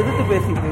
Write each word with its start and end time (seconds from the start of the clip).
எதிர்த்து 0.00 0.24
பேசிட்டு 0.30 0.70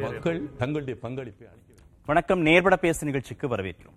மக்கள் 0.00 0.40
தங்களுடைய 0.56 0.96
பங்களிப்பை 1.04 1.46
வணக்கம். 2.08 2.40
நேர்பட 2.40 2.76
பேசு 2.76 3.06
நிகழ்ச்சிக்கு 3.06 3.46
வரவேற்கிறோம். 3.48 3.96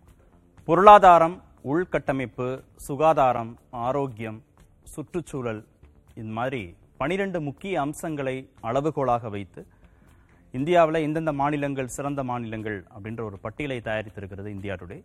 பொருளாதாரம் 0.65 1.35
உள்கட்டமைப்பு 1.71 2.47
சுகாதாரம் 2.87 3.51
ஆரோக்கியம் 3.87 4.39
சுற்றுச்சூழல் 4.93 5.61
இந்த 6.15 6.31
மாதிரி 6.39 6.63
பனிரெண்டு 6.97 7.41
முக்கிய 7.41 7.81
அம்சங்களை 7.85 8.35
அளவுகோலாக 8.63 9.29
வைத்து 9.29 9.63
இந்தியாவில் 10.51 11.03
எந்தெந்த 11.07 11.33
மாநிலங்கள் 11.41 11.95
சிறந்த 11.97 12.23
மாநிலங்கள் 12.23 12.79
அப்படின்ற 12.95 13.23
ஒரு 13.29 13.39
பட்டியலை 13.45 13.79
தயாரித்திருக்கிறது 13.85 14.47
இந்தியா 14.57 14.73
டுடே. 14.73 14.99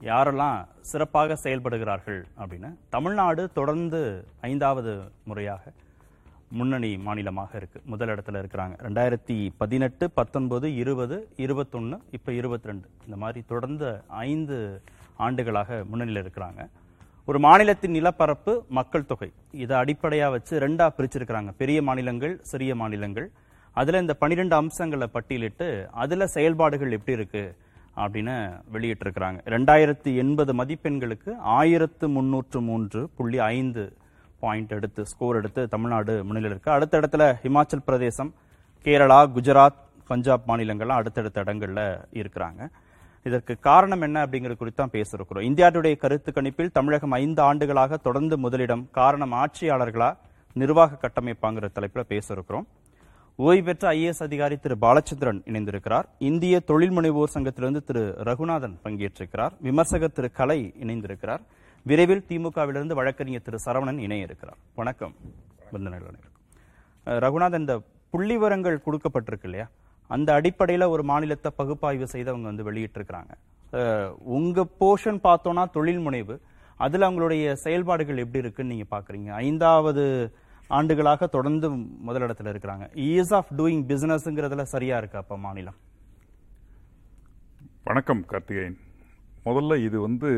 யாரெல்லாம் 0.00 0.58
சிறப்பாக 0.90 1.36
செயல்படுகிறார்கள் 1.44 2.20
அப்படின்னு 2.40 2.70
தமிழ்நாடு 2.94 3.42
தொடர்ந்து 3.58 4.00
ஐந்தாவது 4.50 4.92
முறையாக 5.30 5.72
முன்னணி 6.58 6.90
மாநிலமாக 7.06 7.50
இருக்கு. 7.60 7.78
முதலிடத்தில் 7.92 8.38
இருக்கிறாங்க. 8.40 8.74
ரெண்டாயிரத்தி 8.86 9.36
பதினெட்டு 9.62 10.04
பத்தொன்பது 10.18 10.66
இருபது 10.82 11.16
இருபத்தொன்னு 11.44 11.96
இப்போ 12.16 12.32
இருபத்தி 12.40 12.68
ரெண்டு 12.70 12.86
இந்த 13.06 13.16
மாதிரி 13.22 13.40
தொடர்ந்து 13.52 13.88
ஐந்து 14.08 14.58
ஆண்டுகளாக 15.26 15.80
முன்னணியில் 15.90 16.22
இருக்கிறாங்க. 16.24 16.62
ஒரு 17.28 17.38
மாநிலத்தின் 17.46 17.96
நிலப்பரப்பு 17.98 18.52
மக்கள் 18.78 19.08
தொகை. 19.10 19.30
இதை 19.64 19.74
அடிப்படையாக 19.82 20.34
வச்சு 20.36 20.54
ரெண்டாக 20.66 20.92
பிரிச்சிருக்கிறாங்க. 20.96 21.52
பெரிய 21.62 21.82
மாநிலங்கள் 21.88 22.34
சிறிய 22.50 22.74
மாநிலங்கள். 22.82 23.28
அதில் 23.80 24.02
இந்த 24.04 24.14
பனிரெண்டு 24.22 24.54
அம்சங்களை 24.56 25.06
பட்டியலிட்டு 25.14 25.68
அதில் 26.02 26.32
செயல்பாடுகள் 26.36 26.96
எப்படி 26.96 27.16
இருக்குது 27.18 27.54
அப்படின்னு 27.96 28.36
வெளியிட்டிருக்கிறாங்க. 28.72 29.38
ரெண்டாயிரத்தி 29.44 30.16
எண்பது 30.16 30.54
மதிப்பெண்களுக்கு 30.54 31.36
ஆயிரத்து 31.38 32.08
முன்னூற்று 32.08 32.60
மூன்று 32.60 33.10
புள்ளி 33.16 33.38
ஐந்து 33.38 33.96
பாயிண்ட் 34.40 34.72
எடுத்து 34.72 35.06
ஸ்கோர் 35.06 35.36
எடுத்து 35.36 35.68
தமிழ்நாடு 35.68 36.24
முன்னிலையில் 36.24 36.50
இருக்கு. 36.50 36.70
அடுத்த 36.70 37.00
இடத்துல 37.00 37.26
ஹிமாச்சல் 37.42 37.84
பிரதேசம் 37.84 38.34
கேரளா 38.84 39.20
குஜராத் 39.36 39.80
பஞ்சாப் 40.06 40.48
மாநிலங்கள்லாம் 40.48 41.00
அடுத்தடுத்த 41.02 41.44
இடங்கள்ல 41.44 41.82
இருக்கிறாங்க. 42.12 42.68
இதற்கு 43.22 43.58
காரணம் 43.58 44.00
என்ன 44.00 44.26
அப்படிங்கிறது 44.26 44.56
குறித்து 44.56 44.80
தான் 44.82 44.90
பேச 44.90 45.18
இந்தியாவுடைய 45.30 45.96
கருத்து 45.96 46.32
கணிப்பில் 46.32 46.72
தமிழகம் 46.72 47.10
ஐந்து 47.10 47.42
ஆண்டுகளாக 47.42 47.96
தொடர்ந்து 47.96 48.38
முதலிடம் 48.38 48.88
காரணம் 48.90 49.32
ஆட்சியாளர்களா 49.32 50.16
நிர்வாக 50.52 50.98
கட்டமைப்பாங்கிற 51.02 51.72
தலைப்பில் 51.72 52.06
பேச 52.08 52.34
இருக்கிறோம் 52.34 52.66
ஓய்வு 53.42 53.62
பெற்ற 53.66 53.84
ஐஏஎஸ் 53.90 54.20
அதிகாரி 54.24 54.56
திரு 54.64 54.74
பாலச்சந்திரன் 54.82 55.38
இணைந்திருக்கிறார். 55.50 56.06
இந்திய 56.28 56.60
தொழில் 56.68 56.92
முனைவோர் 56.96 57.32
சங்கத்திலிருந்து 57.34 57.80
திரு 57.88 58.02
ரகுநாதன் 58.28 58.76
பங்கேற்றிருக்கிறார். 58.84 59.54
விமர்சகர் 59.66 60.14
திரு 60.16 60.28
கலை 60.38 60.58
இணைந்திருக்கிறார். 60.82 61.42
விரைவில் 61.86 62.22
திமுகவிலிருந்து 62.28 62.98
வழக்கறிஞர் 62.98 63.44
திரு 63.46 63.58
சரவணன் 63.64 63.98
இணைய 64.04 64.28
இருக்கிறார் 64.28 64.60
வணக்கம். 64.80 65.14
ரகுநாதன் 67.24 67.64
இந்த 67.64 67.76
புள்ளி 68.12 68.36
விவரங்கள் 68.36 68.78
கொடுக்கப்பட்டிருக்கு 68.86 69.48
இல்லையா? 69.50 69.66
அந்த 70.10 70.28
அடிப்படையில் 70.38 70.86
ஒரு 70.94 71.04
மாநிலத்தை 71.10 71.52
பகுப்பாய்வு 71.60 72.08
செய்து 72.14 72.32
அவங்க 72.34 72.48
வந்து 72.52 72.68
வெளியிட்டிருக்கிறாங்க. 72.70 73.32
உங்க 74.38 74.68
போர்ஷன் 74.80 75.20
பார்த்தோம்னா 75.28 75.66
தொழில் 75.78 76.02
முனைவு 76.06 76.36
அதில் 76.84 77.08
அவங்களுடைய 77.08 77.52
செயல்பாடுகள் 77.66 78.24
எப்படி 78.26 78.44
இருக்குன்னு 78.46 78.74
நீங்க 78.74 78.88
பாக்குறீங்க. 78.96 79.30
ஐந்தாவது 79.48 80.04
ஆண்டுகளாக 80.70 81.26
தொடர்ந்து 81.26 81.68
முதலிடத்துல 82.08 82.52
இருக்கிறாங்க. 82.52 82.84
ஈஸ் 83.08 83.32
ஆஃப் 83.38 83.50
டூயிங் 83.58 83.82
பிசினஸ்ங்கிறதுல 83.90 84.62
சரியா 84.74 84.96
இருக்கா 84.98 85.18
அப்ப 85.18 85.36
மாநிலம்? 85.38 85.78
வணக்கம் 87.84 88.22
கார்த்திகேயன். 88.30 88.78
முதல்ல 89.44 89.76
இது 89.84 89.96
வந்து 90.00 90.30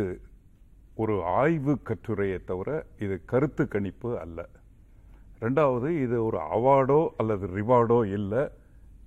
ஒரு 0.95 1.15
ஆய்வு 1.41 1.75
கட்டுரையை 1.89 2.39
தவிர 2.51 2.71
இது 3.05 3.17
கருத்து 3.25 3.65
கணிப்பு 3.69 4.11
அல்ல. 4.25 4.49
ரெண்டாவது 5.41 5.89
இது 6.05 6.17
ஒரு 6.25 6.39
அவார்டோ 6.57 7.01
அல்லது 7.17 7.47
ரிவார்டோ 7.57 7.99
இல்லை 8.19 8.43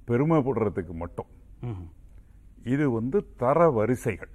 பெருமைப்படுறதுக்கு 0.08 0.96
மட்டும். 1.04 1.30
இது 2.74 2.86
வந்து 2.98 3.18
தர 3.42 3.70
வரிசைகள் 3.78 4.34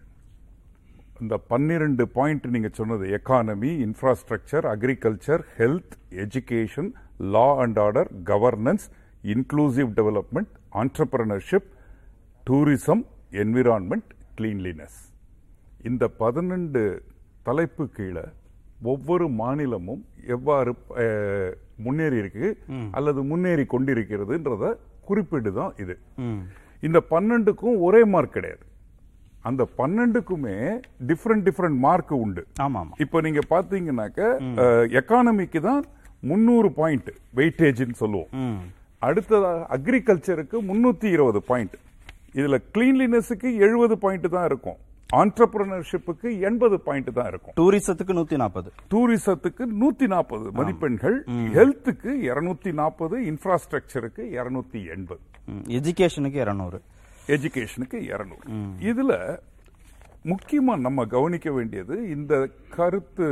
இந்த 1.21 1.37
பன்னிரண்டு 1.51 2.05
பாயிண்ட் 2.09 2.47
நீங்க 2.47 2.69
சொன்னது 2.73 3.05
economy 3.19 3.71
infrastructure 3.85 4.65
agriculture 4.65 5.43
health 5.57 5.95
education 6.25 6.89
law 7.35 7.49
and 7.57 7.79
order 7.79 8.11
governance 8.25 8.87
inclusive 9.25 9.91
development 9.95 10.53
entrepreneurship 10.75 11.69
tourism 12.45 13.05
environment 13.33 14.11
cleanliness 14.35 14.99
இந்த 15.85 16.05
பதினெண்டு 16.19 16.83
தலைப்பு 17.43 17.85
கீழே 17.91 18.25
ஒவ்வொரு 18.83 19.29
மாநிலமும் 19.29 20.03
எவ்வாறு 20.27 20.73
முன்னேறி 21.77 22.17
இருக்கு 22.17 22.47
அல்லது 22.91 23.23
முன்னேறி 23.23 23.65
கொண்டிருக்கிறதுன்றத 23.67 24.67
குறிப்பீடு 25.05 25.53
தான் 25.53 25.73
இது 25.77 25.95
இந்த 26.83 26.99
பன்னெண்டுக்கும் 27.11 27.77
ஒரே 27.79 28.05
மார்க் 28.05 28.33
கிடையாது. 28.33 28.65
அந்த 29.49 29.63
பன்னெண்டுக்குமே 29.81 30.57
டிஃப்ரெண்ட் 31.11 31.45
டிஃப்ரெண்ட் 31.49 31.79
மார்க் 31.87 32.15
உண்டு. 32.25 32.43
ஆமா 32.67 32.83
இப்போ 33.05 33.21
நீங்க 33.27 33.43
பாத்தீங்கன்னாக்க 33.55 34.31
எக்கானமிக்கு 35.01 35.61
தான் 35.69 35.83
முந்நூறு 36.31 36.69
பாயிண்ட் 36.81 37.11
வெயிட்டேஜ்னு 37.41 38.01
சொல்லுவோம். 38.03 38.31
அடுத்ததாக 39.09 39.67
அக்ரிகல்ச்சருக்கு 39.77 40.57
முன்னூத்தி 40.71 41.09
இருபது 41.17 41.43
பாயிண்ட் 41.51 41.77
இதுல 42.39 42.59
கிளீன்லினஸுக்கு 42.75 43.49
எழுபது 43.65 43.97
பாயிண்ட் 44.05 44.29
தான் 44.37 44.47
இருக்கும். 44.51 44.79
ஆண்டர்பிரினர்ஷிப்புக்கு 45.21 46.29
எண்பது 46.49 46.77
பாயிண்ட் 46.87 47.11
தான் 47.19 47.29
இருக்கும். 47.33 47.55
டூரிசத்துக்கு 47.59 48.15
நூத்தி 48.19 48.37
நாற்பது 48.43 48.71
டூரிசத்துக்கு 48.93 49.65
நூத்தி 49.83 50.07
நாற்பது 50.15 50.47
மதிப்பெண்கள். 50.59 51.17
ஹெல்த்துக்கு 51.57 52.13
இருநூத்தி 52.29 52.73
நாற்பது 52.81 53.17
இன்ஃப்ராஸ்ட்ரக்சருக்கு 53.33 54.25
இருநூத்தி 54.39 54.81
எண்பது. 54.95 55.23
எஜுகேஷனுக்கு 55.79 56.41
இருநூறு. 56.47 56.81
எஜுகேஷனுக்கு 57.33 57.99
இருநூறு. 58.11 58.47
இதுல 58.91 59.13
முக்கியமா 60.31 60.75
நம்ம 60.87 61.05
கவனிக்க 61.15 61.49
வேண்டியது 61.57 61.95
இந்த 62.15 62.35
கருத்து 62.77 63.27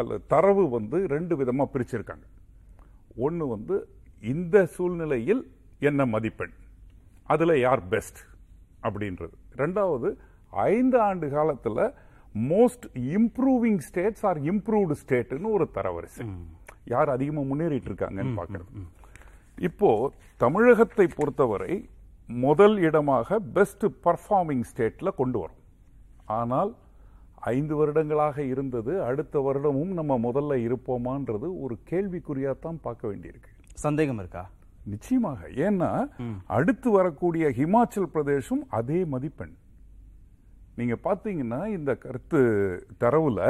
அல்ல 0.00 0.18
தரவு 0.32 0.64
வந்து 0.76 0.98
ரெண்டு 1.14 1.34
விதமா 1.40 1.64
பிரிச்சிருக்காங்க. 1.74 2.26
ஒன்னு 3.26 3.44
வந்து 3.54 3.76
இந்த 4.22 4.56
சூழ்நிலையில் 4.74 5.42
என்ன 5.88 6.06
மதிப்பெண்? 6.14 6.54
அதுல 7.32 7.56
யார் 7.66 7.82
பெஸ்ட் 7.94 8.20
அப்படின்றது. 8.86 9.34
ரெண்டாவது 9.62 10.08
ஐந்து 10.74 10.98
ஆண்டு 11.08 11.26
காலத்துல 11.36 11.78
most 12.52 12.86
improving 13.18 13.80
states 13.88 14.24
or 14.30 14.40
improved 14.52 14.96
ஸ்டேட்னு 15.02 15.50
ஒரு 15.58 15.66
தரவரிசை. 15.76 16.26
யார் 16.94 17.10
அதிகமா 17.16 17.42
முன்னேறிட்டு 17.50 17.90
இருக்காங்கன்னு 17.90 18.38
பார்க்கறது 18.40 18.84
இப்போ 19.68 19.90
தமிழகத்தை 20.42 21.06
பொறுத்தவரை 21.18 21.72
முதல் 22.28 22.76
இடமாக 22.86 23.38
பெஸ்ட் 23.56 23.84
பர்ஃபார்மிங் 24.04 24.64
ஸ்டேட்ல 24.70 25.08
கொண்டு 25.20 25.38
வரும். 25.38 25.62
ஆனால் 26.38 26.70
ஐந்து 27.54 27.74
வருடங்களாக 27.76 28.36
இருந்தது 28.42 28.92
அடுத்த 29.02 29.40
வருடமும் 29.46 29.92
நம்ம 29.98 30.18
முதல்ல 30.26 30.58
இருப்போமான்றது 30.66 31.48
ஒரு 31.64 31.78
கேள்விக்குறியா 31.90 32.52
தான் 32.58 32.80
பார்க்க 32.86 33.08
வேண்டியிருக்கு. 33.08 33.50
சந்தேகம் 33.84 34.18
இருக்கா? 34.18 34.44
நிச்சயமாக. 34.84 35.40
ஏன்னா 35.66 35.90
அடுத்து 36.58 36.90
வரக்கூடிய 36.90 37.48
ஹிமாச்சல் 37.60 38.10
பிரதேசம் 38.14 38.62
அதே 38.68 39.00
மதிப்பெண். 39.14 39.54
நீங்க 40.78 40.96
பாத்தீங்கன்னா 41.04 41.60
இந்த 41.78 41.94
கருத்து 42.04 42.40
தரவுல 43.02 43.40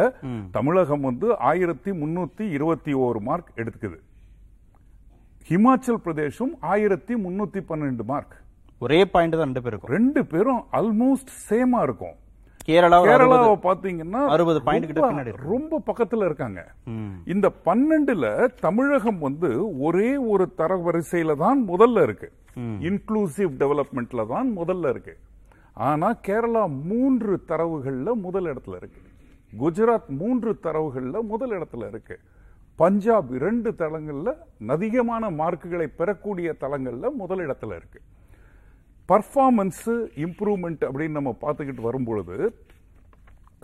தமிழகம் 0.50 1.06
வந்து 1.10 1.28
ஆயிரத்தி 1.50 1.90
முன்னூத்தி 1.90 2.44
இருபத்தி 2.56 2.94
ஓரு 2.94 3.20
மார்க் 3.28 3.50
எடுத்துக்குது. 3.56 3.98
ஹிமாச்சல் 5.50 6.04
பிரதேசம் 6.04 6.54
ஆயிரத்தி 6.74 7.14
முன்னூத்தி 7.14 7.62
பன்னெண்டு 7.70 8.04
மார்க். 8.12 8.36
ஒரே 8.84 8.98
பாயிண்ட் 9.12 9.36
தான் 9.36 9.46
ரெண்டு 9.46 9.62
பேருக்கும். 9.62 9.92
ரெண்டு 9.96 10.20
பேரும் 10.32 10.60
ஆல்மோஸ்ட் 10.78 11.30
சேமா 11.46 11.78
இருக்கும். 11.86 12.16
கேரளா 12.68 12.98
கேரளாவை 13.06 13.36
60 13.44 13.54
பாத்தீங்கன்னா 13.66 14.20
60 14.34 14.60
point 14.66 14.84
கிட்ட 14.88 15.00
பின்னாடி. 15.04 15.32
ரொம்ப 15.52 15.80
பக்கத்துல 15.88 16.26
இருக்காங்க. 16.28 16.60
இந்த 17.32 17.46
பன்னெண்டுல 17.66 18.26
தமிழகம் 18.64 19.20
வந்து 19.26 19.50
ஒரே 19.86 20.10
ஒரு 20.32 20.44
தரவரிசையில 20.60 21.36
தான் 21.44 21.60
முதல்ல 21.70 22.02
இருக்கு. 22.08 22.28
இன்க்ளூசிவ் 22.88 23.52
டெவலப்மெண்ட்ல 23.62 24.26
தான் 24.34 24.48
முதல்ல 24.58 24.92
இருக்கு. 24.94 25.14
ஆனா 25.88 26.08
கேரளா 26.28 26.64
மூன்று 26.90 27.34
தரவுகள்ல 27.50 28.14
முதல் 28.26 28.48
இடத்துல 28.52 28.76
இருக்கு. 28.80 29.00
குஜராத் 29.62 30.10
மூன்று 30.20 30.52
தரவுகள்ல 30.66 31.22
முதல் 31.32 31.54
இடத்துல 31.58 31.88
இருக்கு. 31.92 32.16
பஞ்சாப் 32.78 33.30
இரண்டு 33.38 33.70
தளங்கள்ல 33.82 34.28
அதிகமான 34.74 35.30
மார்க்குகளை 35.40 35.86
பெறக்கூடிய 36.00 36.48
தளங்கள்ல 36.62 37.06
முதல் 37.22 37.42
இடத்துல 37.46 37.76
இருக்கு. 37.80 38.00
பர்ஃபார்மன்ஸ் 39.10 39.84
இம்ப்ரூவ்மெண்ட் 40.24 40.82
அப்படின்னு 40.88 41.18
நம்ம 41.18 41.32
பார்த்துக்கிட்டு 41.44 41.82
வரும்பொழுது 41.88 42.36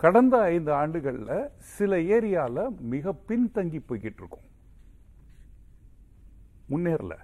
கடந்த 0.03 0.35
ஐந்து 0.53 0.71
ஆண்டுகள்ல 0.81 1.33
சில 1.75 1.97
ஏரியால 2.15 2.63
மிக 2.93 3.13
பின்தங்கி 3.29 3.79
போய்கிட்டு 3.89 4.21
இருக்கோம் 4.23 4.47
முன்னேறல 6.71 7.15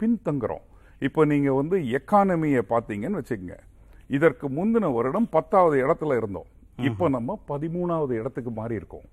பின்தங்குறோம். 0.00 0.64
இப்போ 1.06 1.20
நீங்க 1.32 1.50
வந்து 1.60 1.76
எக்கானமியை 1.98 2.62
பார்த்தீங்கன்னு 2.72 3.20
வச்சுக்கோங்க. 3.20 3.56
இதற்கு 4.16 4.46
முந்தின 4.58 4.90
வருடம் 4.96 5.28
பத்தாவது 5.36 5.76
இடத்துல 5.84 6.16
இருந்தோம். 6.20 6.48
இப்போ 6.88 7.04
நம்ம 7.16 7.38
பதிமூணாவது 7.50 8.12
இடத்துக்கு 8.20 8.50
மாறி 8.60 8.74
இருக்கோம் 8.80 9.06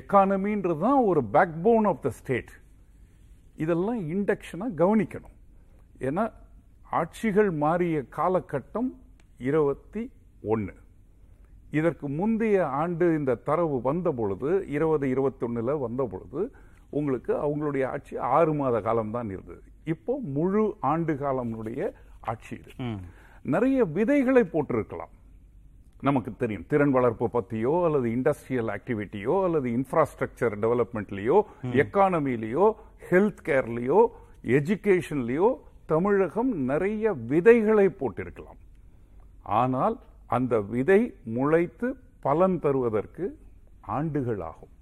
எக்கானமின்றது 0.00 0.80
தான் 0.86 1.00
ஒரு 1.10 1.20
back 1.34 1.56
phone 1.66 1.88
of 1.90 2.02
the 2.06 2.10
state 2.18 2.52
இதெல்லாம் 3.64 4.00
இண்டக்ஷனாக 4.14 4.78
கவனிக்கணும். 4.82 5.36
ஏன்னா 6.08 6.24
ஆட்சிகள் 6.90 7.50
மாறிய 7.50 8.04
காலகட்டம் 8.16 8.90
இருபத்தி 9.38 10.02
ஒன்று 10.42 10.74
இதற்கு 11.70 12.08
முந்தைய 12.08 12.66
ஆண்டு 12.66 13.14
இந்த 13.14 13.34
தரவு 13.34 13.82
வந்த 13.82 14.10
பொழுது 14.10 14.68
இருபது 14.68 15.06
இருபத்தொன்னுல 15.14 15.78
வந்த 15.78 16.04
பொழுது 16.04 16.52
உங்களுக்கு 16.90 17.32
அவங்களுடைய 17.34 17.84
ஆட்சி 17.86 18.16
ஆறு 18.16 18.52
மாத 18.54 18.80
காலம்தான் 18.80 19.30
இருந்தது. 19.30 19.62
இப்போ 19.84 20.18
முழு 20.36 20.64
ஆண்டு 20.80 21.12
காலமுடைய 21.12 21.92
ஆட்சி 22.20 22.54
இது. 22.54 22.72
நிறைய 23.42 23.84
விதைகளை 23.84 24.42
போட்டிருக்கலாம். 24.42 25.12
நமக்கு 26.02 26.36
தெரியும் 26.36 26.66
திறன் 26.66 26.90
வளர்ப்பு 26.90 27.26
பத்தியோ 27.32 27.84
அல்லது 27.86 28.08
இண்டஸ்ட்ரியல் 28.16 28.70
ஆக்டிவிட்டியோ 28.76 29.44
அல்லது 29.44 29.68
இன்ஃப்ராஸ்ட்ரக்சர் 29.70 30.54
டெவலப்மெண்ட்லயோ 30.64 31.38
எக்கானமிலேயோ 31.82 32.66
ஹெல்த் 33.10 33.42
கேர்லயோ 33.48 34.00
எஜுகேஷன்லயோ 34.58 35.48
தமிழகம் 35.92 36.50
நிறைய 36.70 37.12
விதைகளை 37.32 37.86
போட்டிருக்கலாம். 38.00 38.60
ஆனால் 39.60 39.96
அந்த 40.36 40.54
விதை 40.74 41.00
முளைத்து 41.36 41.88
பலன் 42.26 42.58
தருவதற்கு 42.64 43.24
ஆண்டுகள் 43.96 44.42
ஆகும் 44.50 44.74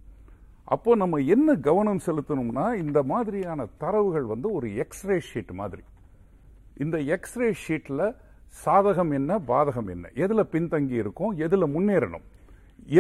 அப்போ 0.75 0.91
நம்ம 1.03 1.19
என்ன 1.35 1.55
கவனம் 1.67 2.01
செலுத்தணும்னா 2.07 2.65
இந்த 2.85 2.99
மாதிரியான 3.13 3.67
தரவுகள் 3.83 4.27
வந்து 4.33 4.49
ஒரு 4.57 4.69
எக்ஸ்ரே 4.85 5.17
ஷீட் 5.29 5.53
மாதிரி. 5.61 5.85
இந்த 6.85 6.97
எக்ஸ்ரே 7.15 7.49
ஷீட்ல 7.63 8.03
சாதகம் 8.65 9.13
என்ன 9.19 9.33
பாதகம் 9.53 9.89
என்ன? 9.95 10.05
எதுல 10.25 10.41
பின்தங்கி 10.53 10.97
இருக்கும் 11.03 11.33
எதுல 11.47 11.65
முன்னேறணும்? 11.75 12.27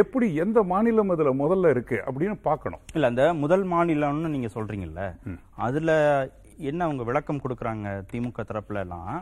எப்படி 0.02 0.26
எந்த 0.44 0.58
மாநிலம் 0.72 1.12
அதுல 1.14 1.30
முதல்ல 1.42 1.70
இருக்கு 1.74 1.98
அப்படின்னு 2.06 2.36
பார்க்கணும். 2.48 2.82
இல்ல 2.96 3.10
அந்த 3.12 3.24
முதல் 3.42 3.64
மாநிலம்னு 3.74 4.34
நீங்க 4.34 4.50
சொல்றீங்கல்ல 4.56 5.04
அதுல 5.66 5.90
என்ன 6.70 6.84
அவங்க 6.84 7.02
விளக்கம் 7.08 7.40
கொடுக்குறாங்க 7.44 7.88
திமுக 8.10 8.42
தரப்புலலாம்? 8.50 9.16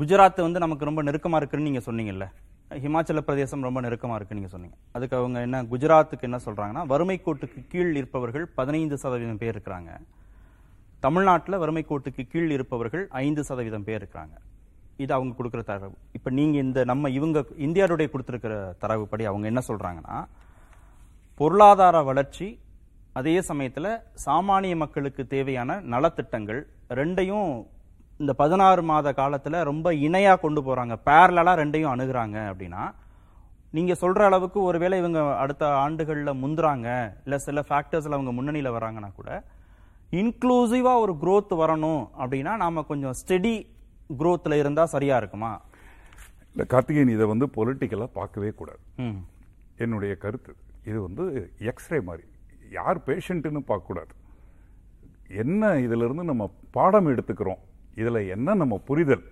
குஜராத் 0.00 0.46
வந்து 0.46 0.62
நமக்கு 0.64 0.88
ரொம்ப 0.88 1.02
நெருக்கமாக 1.08 1.40
இருக்குன்னு 1.40 1.68
நீங்கள் 1.68 1.86
சொன்னீங்கல்ல. 1.86 2.26
ஹிமாச்சல 2.82 3.20
பிரதேசம் 3.28 3.66
ரொம்ப 3.68 3.80
நெருக்கமாக 3.86 4.18
இருக்குன்னு 4.18 4.40
நீங்கள் 4.40 4.54
சொன்னீங்க. 4.56 4.76
அதுக்கு 4.96 5.16
அவங்க 5.20 5.38
என்ன 5.46 5.62
குஜராத்துக்கு 5.72 6.28
என்ன 6.28 6.38
சொல்கிறாங்கன்னா 6.46 6.84
வறுமை 6.92 7.16
கோட்டுக்கு 7.26 7.60
கீழ் 7.72 7.96
இருப்பவர்கள் 8.00 8.46
பதினைந்து 8.58 8.98
சதவீதம் 9.04 9.40
பேர் 9.42 9.54
இருக்கிறாங்க. 9.54 9.90
தமிழ்நாட்டில் 11.06 11.60
வறுமை 11.62 11.84
கோட்டுக்கு 11.90 12.24
கீழ் 12.32 12.50
இருப்பவர்கள் 12.56 13.04
ஐந்து 13.24 13.44
சதவீதம் 13.50 13.86
பேர் 13.88 14.00
இருக்கிறாங்க. 14.00 14.34
இது 15.04 15.12
அவங்க 15.16 15.32
கொடுக்குற 15.36 15.62
தரவு. 15.70 15.94
இப்போ 16.16 16.30
நீங்கள் 16.38 16.62
இந்த 16.66 16.80
நம்ம 16.90 17.10
இவங்க 17.18 17.38
இந்தியாவுடைய 17.66 18.08
கொடுத்துருக்கிற 18.14 18.54
தரவுப்படி 18.82 19.24
அவங்க 19.30 19.46
என்ன 19.52 19.62
சொல்கிறாங்கன்னா 19.68 20.16
பொருளாதார 21.40 22.02
வளர்ச்சி 22.02 22.46
அதே 23.12 23.40
சமயத்துல 23.40 23.86
சாமானிய 24.26 24.76
மக்களுக்கு 24.76 25.26
தேவையான 25.26 25.80
நலத்திட்டங்கள் 25.80 26.60
ரெண்டையும் 26.90 27.66
இந்த 28.20 28.32
பதினாறு 28.32 28.82
மாத 28.82 29.12
காலத்துல 29.12 29.62
ரொம்ப 29.62 29.92
இணையா 30.06 30.40
கொண்டு 30.40 30.60
போறாங்க. 30.60 30.94
பேரலா 31.06 31.52
ரெண்டையும் 31.62 31.92
அணுகுறாங்க 31.94 32.38
அப்படின்னா 32.50 32.82
நீங்க 33.72 33.92
சொல்ற 33.92 34.20
அளவுக்கு 34.20 34.62
ஒருவேளை 34.62 34.98
இவங்க 34.98 35.36
அடுத்த 35.36 35.66
ஆண்டுகள்ல 35.66 36.30
முந்துறாங்க 36.42 36.88
இல்ல 37.24 37.38
சில 37.38 37.60
ஃபேக்டர்ஸ்ல 37.60 38.16
அவங்க 38.18 38.32
முன்னணியில 38.32 38.70
வராங்கன்னா 38.76 39.10
கூட 39.14 39.30
இன்க்ளூசிவா 40.12 40.92
ஒரு 41.00 41.12
growth 41.12 41.52
வரணும் 41.62 42.02
அப்படின்னா 42.18 42.56
நாம 42.56 42.82
கொஞ்சம் 42.82 43.14
ஸ்டெடி 43.20 43.54
growthல 44.18 44.52
இருந்தா 44.52 44.84
சரியா 44.86 45.16
இருக்குமா? 45.16 45.60
இல்ல 46.54 46.64
கார்த்திகேயன் 46.64 47.08
இதை 47.08 47.26
வந்து 47.26 47.46
பொலிட்டிக்கலா 47.56 48.08
பார்க்கவே 48.12 48.50
கூடாது. 48.50 48.80
என்னுடைய 49.78 50.14
கருத்து. 50.14 50.52
இது 50.84 51.02
வந்து 51.02 51.24
எக்ஸ்ரே 51.58 52.00
மாதிரி. 52.00 52.24
யார் 52.78 52.98
பேஷண்ட்டுன்னு 53.08 53.60
பார்க்கக்கூடாது. 53.70 54.12
என்ன 55.42 55.72
இதிலிருந்து 55.86 56.24
நம்ம 56.30 56.44
பாடம் 56.76 57.10
எடுத்துக்கிறோம்? 57.12 57.60
இதில் 58.00 58.20
என்ன 58.34 58.54
நம்ம 58.62 58.74
புரிதல்? 58.88 59.24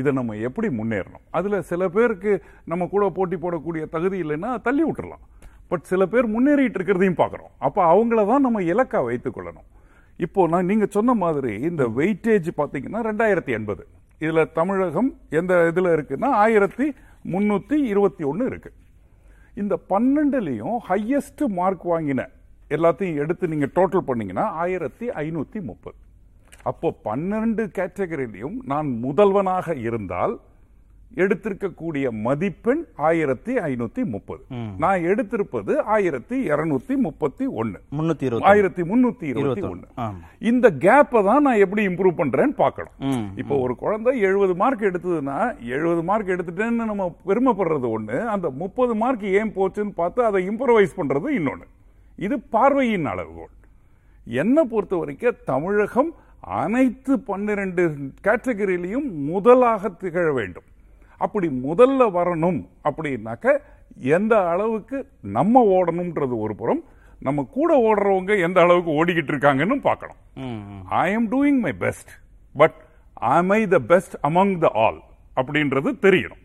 இதை 0.00 0.10
நம்ம 0.18 0.36
எப்படி 0.48 0.68
முன்னேறணும்? 0.78 1.24
அதில் 1.38 1.66
சில 1.70 1.82
பேருக்கு 1.96 2.32
நம்ம 2.70 2.86
கூட 2.94 3.04
போட்டி 3.18 3.36
போடக்கூடிய 3.44 3.84
தகுதி 3.94 4.16
இல்லைன்னா 4.24 4.50
தள்ளி 4.66 4.82
விட்டுறலாம். 4.86 5.24
பட் 5.70 5.84
சில 5.90 6.02
பேர் 6.12 6.26
முன்னேறிட்டு 6.34 6.78
இருக்கிறதையும் 6.78 7.20
பார்க்குறோம். 7.22 7.52
அப்போ 7.66 7.80
அவங்கள 7.92 8.20
தான் 8.32 8.44
நம்ம 8.46 8.62
இலக்கா 8.72 9.00
வைத்துக்கொள்ளணும் 9.08 9.68
இப்போ 10.26 10.40
நான் 10.52 10.68
நீங்கள் 10.70 10.94
சொன்ன 10.96 11.14
மாதிரி 11.24 11.52
இந்த 11.70 11.82
வெயிட்டேஜ் 11.98 12.48
பார்த்தீங்கன்னா 12.60 13.00
ரெண்டாயிரத்தி 13.08 13.52
எண்பது. 13.58 13.82
இதில் 14.24 14.52
தமிழகம் 14.58 15.10
எந்த 15.40 15.52
இதில் 15.70 15.90
இருக்குன்னா 15.96 16.28
ஆயிரத்தி 16.44 16.86
முந்நூற்றி 17.32 17.76
இருபத்தி 17.92 18.24
ஒன்று 18.30 18.44
இருக்குது 18.50 18.76
இந்த 19.62 19.74
பன்னெண்டுலேயும் 19.92 20.78
ஹையஸ்ட் 20.88 21.44
மார்க் 21.58 21.86
வாங்கின 21.92 22.24
எல்லாத்தையும் 22.76 23.20
எடுத்து 23.24 23.52
நீங்க 23.54 23.68
டோட்டல் 23.78 24.06
பண்ணீங்கன்னா 24.08 24.46
ஆயிரத்தி 24.64 25.08
ஐநூத்தி 25.24 25.60
முப்பது. 25.70 25.98
அப்போ 26.70 26.88
பன்னெண்டு 27.08 27.64
கேட்டகரியிலையும் 27.78 28.58
நான் 28.72 28.88
முதல்வனாக 29.06 29.76
இருந்தால் 29.88 30.36
எடுத்திருக்கக்கூடிய 31.20 32.06
மதிப்பெண் 32.24 32.80
ஆயிரத்தி 33.08 33.52
ஐநூத்தி 33.68 34.02
முப்பது. 34.14 34.42
நான் 34.82 35.04
எடுத்திருப்பது 35.10 35.72
ஆயிரத்தி 35.94 36.36
இருநூத்தி 36.50 36.94
முப்பத்தி 37.06 37.44
ஒன்னு 37.60 37.78
ஆயிரத்தி 38.50 38.82
முன்னூத்தி 38.90 39.26
இருபத்தி 39.32 39.62
ஒன்னு. 39.70 39.86
இந்த 40.50 40.68
கேப்பை 40.84 41.22
தான் 41.28 41.42
நான் 41.46 41.62
எப்படி 41.64 41.84
இம்ப்ரூவ் 41.90 42.18
பண்றேன்னு 42.20 42.56
பார்க்கணும். 42.62 42.94
இப்போ 43.42 43.56
ஒரு 43.64 43.76
குழந்தை 43.84 44.14
எழுபது 44.28 44.56
மார்க் 44.62 44.86
எடுத்ததுன்னா 44.90 45.38
எழுபது 45.76 46.04
மார்க் 46.10 46.34
எடுத்துட்டேன்னு 46.36 46.90
நம்ம 46.92 47.08
பெருமைப்படுறது 47.30 47.88
ஒண்ணு 47.96 48.18
அந்த 48.34 48.50
முப்பது 48.62 48.94
மார்க் 49.04 49.26
ஏன் 49.40 49.56
போச்சுன்னு 49.58 49.98
பார்த்து 50.02 50.28
அதை 50.30 50.42
இம்ப்ரவைஸ் 50.52 50.98
பண்றது 51.00 51.30
இன்னொன்னு. 51.40 51.66
இது 52.26 52.36
பார்வையின் 52.54 53.08
அளவுகோல். 53.12 53.54
என்னை 54.42 54.62
பொறுத்த 54.72 54.94
வரைக்கும் 55.00 55.42
தமிழகம் 55.50 56.10
அனைத்து 56.62 57.12
பன்னிரண்டு 57.28 57.82
கேட்டகரியிலையும் 58.26 59.08
முதலாக 59.30 59.90
திகழ 60.02 60.26
வேண்டும். 60.38 60.66
அப்படி 61.24 61.48
முதல்ல 61.66 62.02
வரணும் 62.18 62.60
அப்படின்னாக்க 62.88 63.56
எந்த 64.16 64.34
அளவுக்கு 64.52 64.98
நம்ம 65.36 65.62
ஓடணும்ன்றது 65.76 66.34
ஒரு 66.44 66.54
புறம் 66.60 66.82
நம்ம 67.26 67.44
கூட 67.56 67.70
ஓடுறவங்க 67.88 68.32
எந்த 68.46 68.58
அளவுக்கு 68.64 68.90
ஓடிக்கிட்டு 68.98 69.32
இருக்காங்கன்னு 69.34 69.76
பார்க்கணும். 69.88 70.20
I 71.04 71.06
am 71.12 71.28
doing 71.32 71.60
my 71.64 71.72
best 71.84 72.12
but 72.60 72.76
am 73.36 73.48
I 73.58 73.62
the 73.72 73.78
best 73.92 74.14
among 74.28 74.50
the 74.64 74.68
all 74.86 75.00
அப்படின்றது 75.40 75.90
தெரியணும். 76.04 76.42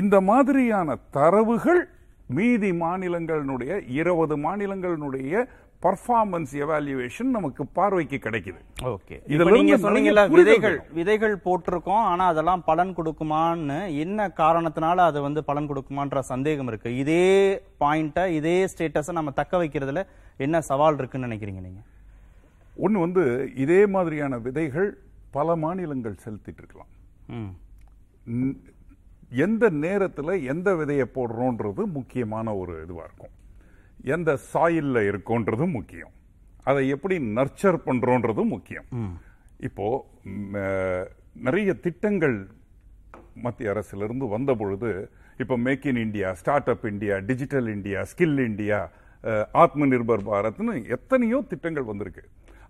இந்த 0.00 0.16
மாதிரியான 0.28 0.96
தரவுகள் 1.16 1.82
மீதி 2.28 2.70
மாநிலங்களினுடைய 2.84 3.72
இருபது 4.00 4.36
மாநிலங்களினுடைய 4.46 5.44
பர்ஃபார்மன்ஸ் 5.84 6.52
எவாலுவேஷன் 6.64 7.30
நமக்கு 7.36 7.62
பார்வைக்கு 7.76 8.18
கிடைக்குது. 8.26 8.60
ஓகே. 8.92 9.16
இதுல 9.34 9.54
நீங்க 9.56 9.76
சொன்னீங்கல்ல 9.84 10.22
விதைகள். 10.34 10.76
விதைகள் 10.98 11.34
போட்டிருக்கோம் 11.46 12.04
ஆனா 12.10 12.24
அதெல்லாம் 12.32 12.62
பலன் 12.68 12.92
கொடுக்குமான்னு 12.98 13.78
என்ன 14.04 14.28
காரணத்தினால 14.42 15.06
அது 15.10 15.20
வந்து 15.26 15.42
பலன் 15.48 15.68
கொடுக்குமான்ற 15.70 16.20
சந்தேகம் 16.32 16.68
இருக்கு. 16.72 16.90
இதே 17.02 17.26
பாயிண்ட 17.82 18.26
இதே 18.38 18.56
ஸ்டேட்டஸ 18.72 19.16
நம்ம 19.18 19.32
தக்க 19.40 19.62
வைக்கிறதுல 19.62 20.02
என்ன 20.46 20.60
சவால் 20.70 20.98
இருக்குன்னு 21.00 21.28
நினைக்கிறீங்க 21.28 21.62
நீங்க? 21.66 21.82
ஒன்னு 22.76 23.04
வந்து 23.06 23.24
இதே 23.64 23.80
மாதிரியான 23.96 24.38
விதைகள் 24.46 24.90
பல 25.38 25.56
மாநிலங்கள் 25.64 26.22
செலுத்திட்டு 26.24 26.62
இருக்கலாம். 26.62 26.92
எந்த 29.32 29.70
நேரத்தில் 29.70 30.46
எந்த 30.46 30.74
விதையை 30.74 31.06
போடுறோன்றது 31.14 31.84
முக்கியமான 31.92 32.56
ஒரு 32.56 32.86
இதுவாக 32.86 33.04
இருக்கும். 33.04 33.34
எந்த 34.04 34.38
சாயில்ல 34.52 34.98
இருக்கோன்றதும் 35.10 35.70
முக்கியம். 35.70 36.12
அதை 36.62 36.88
எப்படி 36.88 37.18
நர்ச்சர் 37.34 37.78
பண்றோன்றதும் 37.86 38.48
முக்கியம். 38.48 38.88
இப்போ 39.58 39.86
ம், 40.24 40.54
அஹ், 40.54 41.06
நிறைய 41.34 41.74
திட்டங்கள் 41.74 42.36
மத்திய 43.34 43.72
அரசிலிருந்து 43.72 44.28
வந்த 44.28 44.54
பொழுது 44.54 45.10
இப்போ 45.38 45.56
make 45.56 45.86
in 45.86 45.96
India 45.96 46.34
start 46.34 46.68
up 46.68 46.84
India 46.84 47.18
digital 47.18 47.66
India 47.68 48.04
skill 48.04 48.44
India 48.46 48.78
Aatma 49.52 49.86
Nirbhar 49.86 50.24
பாரத்னு 50.26 50.88
எத்தனையோ 50.88 51.44
திட்டங்கள் 51.48 51.82
வந்திருக்கு. 51.82 52.22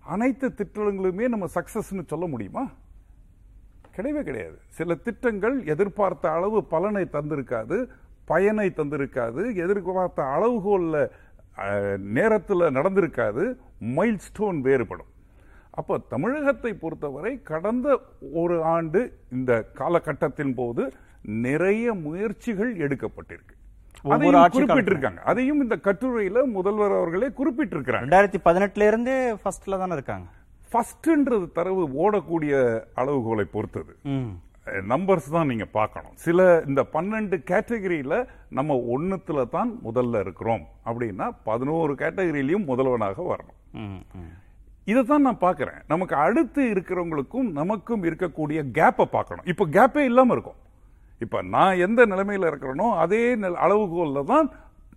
அனைத்து 0.05 0.49
திட்டங்களுமே 0.49 1.29
நம்ம 1.29 1.47
சக்சஸ்னு 1.55 2.07
சொல்ல 2.07 2.27
முடியுமா? 2.27 2.65
கிடையவே 3.97 4.23
கிடையாது. 4.29 4.57
சில 4.79 4.95
திட்டங்கள் 5.07 5.57
எதிர்பார்த்த 5.75 6.31
அளவு 6.37 6.59
பலனை 6.75 7.05
தந்திருக்காது 7.17 7.79
பயனை 8.31 8.69
தந்திருக்காது 8.77 9.43
எதிர்பார்த்த 9.65 10.23
அளவுகோல்ல 10.37 10.97
நேரத்துல 12.19 12.69
நடந்திருக்காது 12.79 13.45
மைல்ஸ்டோன் 13.97 14.61
வேறுபடும். 14.69 15.11
அப்போ 15.81 15.95
தமிழகத்தை 16.13 16.71
பொறுத்தவரை 16.83 17.33
கடந்த 17.51 17.89
ஒரு 18.43 18.57
ஆண்டு 18.75 19.01
இந்த 19.37 19.53
காலகட்டத்தின் 19.81 20.55
போது 20.55 20.83
நிறைய 21.47 21.95
முயற்சிகள் 22.07 22.71
எடுக்கப்பட்டிருக்கு. 22.85 23.55
குறிப்பிட்டிருக்காங்க. 24.05 25.21
அதையும் 25.31 25.61
இந்த 25.63 25.77
கட்டுரையில 25.87 26.39
முதல்வர் 26.57 26.97
அவர்களே 26.99 27.29
குறிப்பிட்டிருக்கிறாங்க. 27.41 28.07
ரெண்டாயிரத்தி 28.07 28.41
பதினெட்டுல 28.47 28.87
இருந்தே 28.87 29.17
ஃபர்ஸ்ட்ல 29.43 29.79
தானே 29.83 29.97
இருக்காங்க. 29.99 30.27
ஃபர்ஸ்ட்ன்றது 30.73 31.53
தரவு 31.53 31.89
ஓடக்கூடிய 31.89 32.83
அளவுகோலை 32.95 33.45
பொறுத்தது. 33.45 33.97
ம். 34.03 34.41
நம்பர்ஸ் 34.67 35.31
தான் 35.31 35.47
நீங்க 35.47 35.65
பார்க்கணும். 35.65 36.13
சில 36.15 36.63
இந்த 36.67 36.83
பன்னெண்டு 36.93 37.37
கேட்டகரியில 37.51 38.29
நம்ம 38.49 38.75
ஒண்ணுத்துல 38.75 39.49
தான் 39.49 39.81
முதல்ல 39.85 40.21
இருக்கிறோம். 40.21 40.67
அப்படின்னா 40.85 41.31
பதினோரு 41.45 41.93
கேட்டகரியிலையும் 41.93 42.65
முதல்வனாக 42.67 43.17
வரணும். 43.17 43.59
இதை 44.85 45.05
தான் 45.05 45.23
நான் 45.23 45.39
பார்க்கறேன். 45.41 45.83
நமக்கு 45.89 46.17
அடுத்து 46.17 46.63
இருக்கிறவங்களுக்கும் 46.63 47.51
நமக்கும் 47.51 48.03
இருக்கக்கூடிய 48.03 48.65
கேப்பை 48.73 49.05
பார்க்கணும். 49.05 49.45
இப்போ 49.45 49.67
கேப்பே 49.67 49.99
இல்லாம 49.99 50.33
இருக்கும். 50.33 50.55
இப்ப 51.19 51.43
நான் 51.43 51.77
எந்த 51.77 52.07
நிலைமையில 52.07 52.51
இருக்கிறேனோ 52.51 52.97
அதே 52.97 53.35
அளவுகோல்ல 53.35 54.25
தான் 54.25 54.51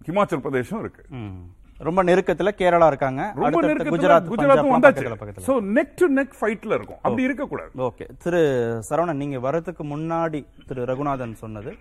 ஹிமாச்சல் 0.05 0.39
பிரதேசம் 0.39 0.79
இருக்கு. 0.79 1.05
ம். 1.09 1.54
ரொம்ப 1.79 2.03
நெருக்கத்துல 2.03 2.51
கேரளா 2.59 2.87
இருக்காங்க. 2.91 3.21
ரொம்ப 3.35 3.61
குஜராத் 3.91 4.29
குஜராத்தும் 4.33 4.73
வந்தாச்சு 4.75 5.47
சோ 5.47 5.55
நெக் 5.77 5.95
டு 6.01 6.07
நெக் 6.17 6.35
ஃபைட்ல 6.39 6.77
இருக்கும். 6.77 6.99
அப்படி 7.01 7.23
இருக்கக்கூடாது. 7.27 7.71
ஓகே 7.87 8.05
திரு 8.23 8.41
சரவணன் 8.89 9.21
நீங்க 9.23 9.39
வரதுக்கு 9.47 9.83
முன்னாடி 9.93 10.41
திரு 10.67 10.85
ரகுநாதன் 10.91 11.35
சொன்னது 11.43 11.73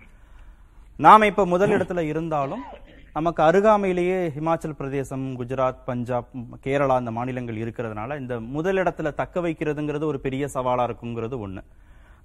நாம 1.05 1.25
இப்ப 1.31 1.45
முதலிடத்துல 1.53 2.03
இருந்தாலும் 2.11 2.65
நமக்கு 3.17 3.41
அருகாமையிலேயே 3.43 4.17
ஹிமாச்சல் 4.35 4.77
பிரதேசம் 4.79 5.25
குஜராத் 5.39 5.83
பஞ்சாப் 5.85 6.31
கேரளா 6.65 6.95
இந்த 7.03 7.11
மாநிலங்கள் 7.17 7.61
இருக்கிறதுனால 7.63 8.17
இந்த 8.21 8.35
முதலிடத்துல 8.55 9.13
தக்க 9.21 9.41
வைக்கிறதுங்கிறது 9.45 10.05
ஒரு 10.11 10.19
பெரிய 10.25 10.49
சவாலா 10.55 10.85
இருக்குங்கிறது 10.87 11.37
ஒண்ணு. 11.45 11.61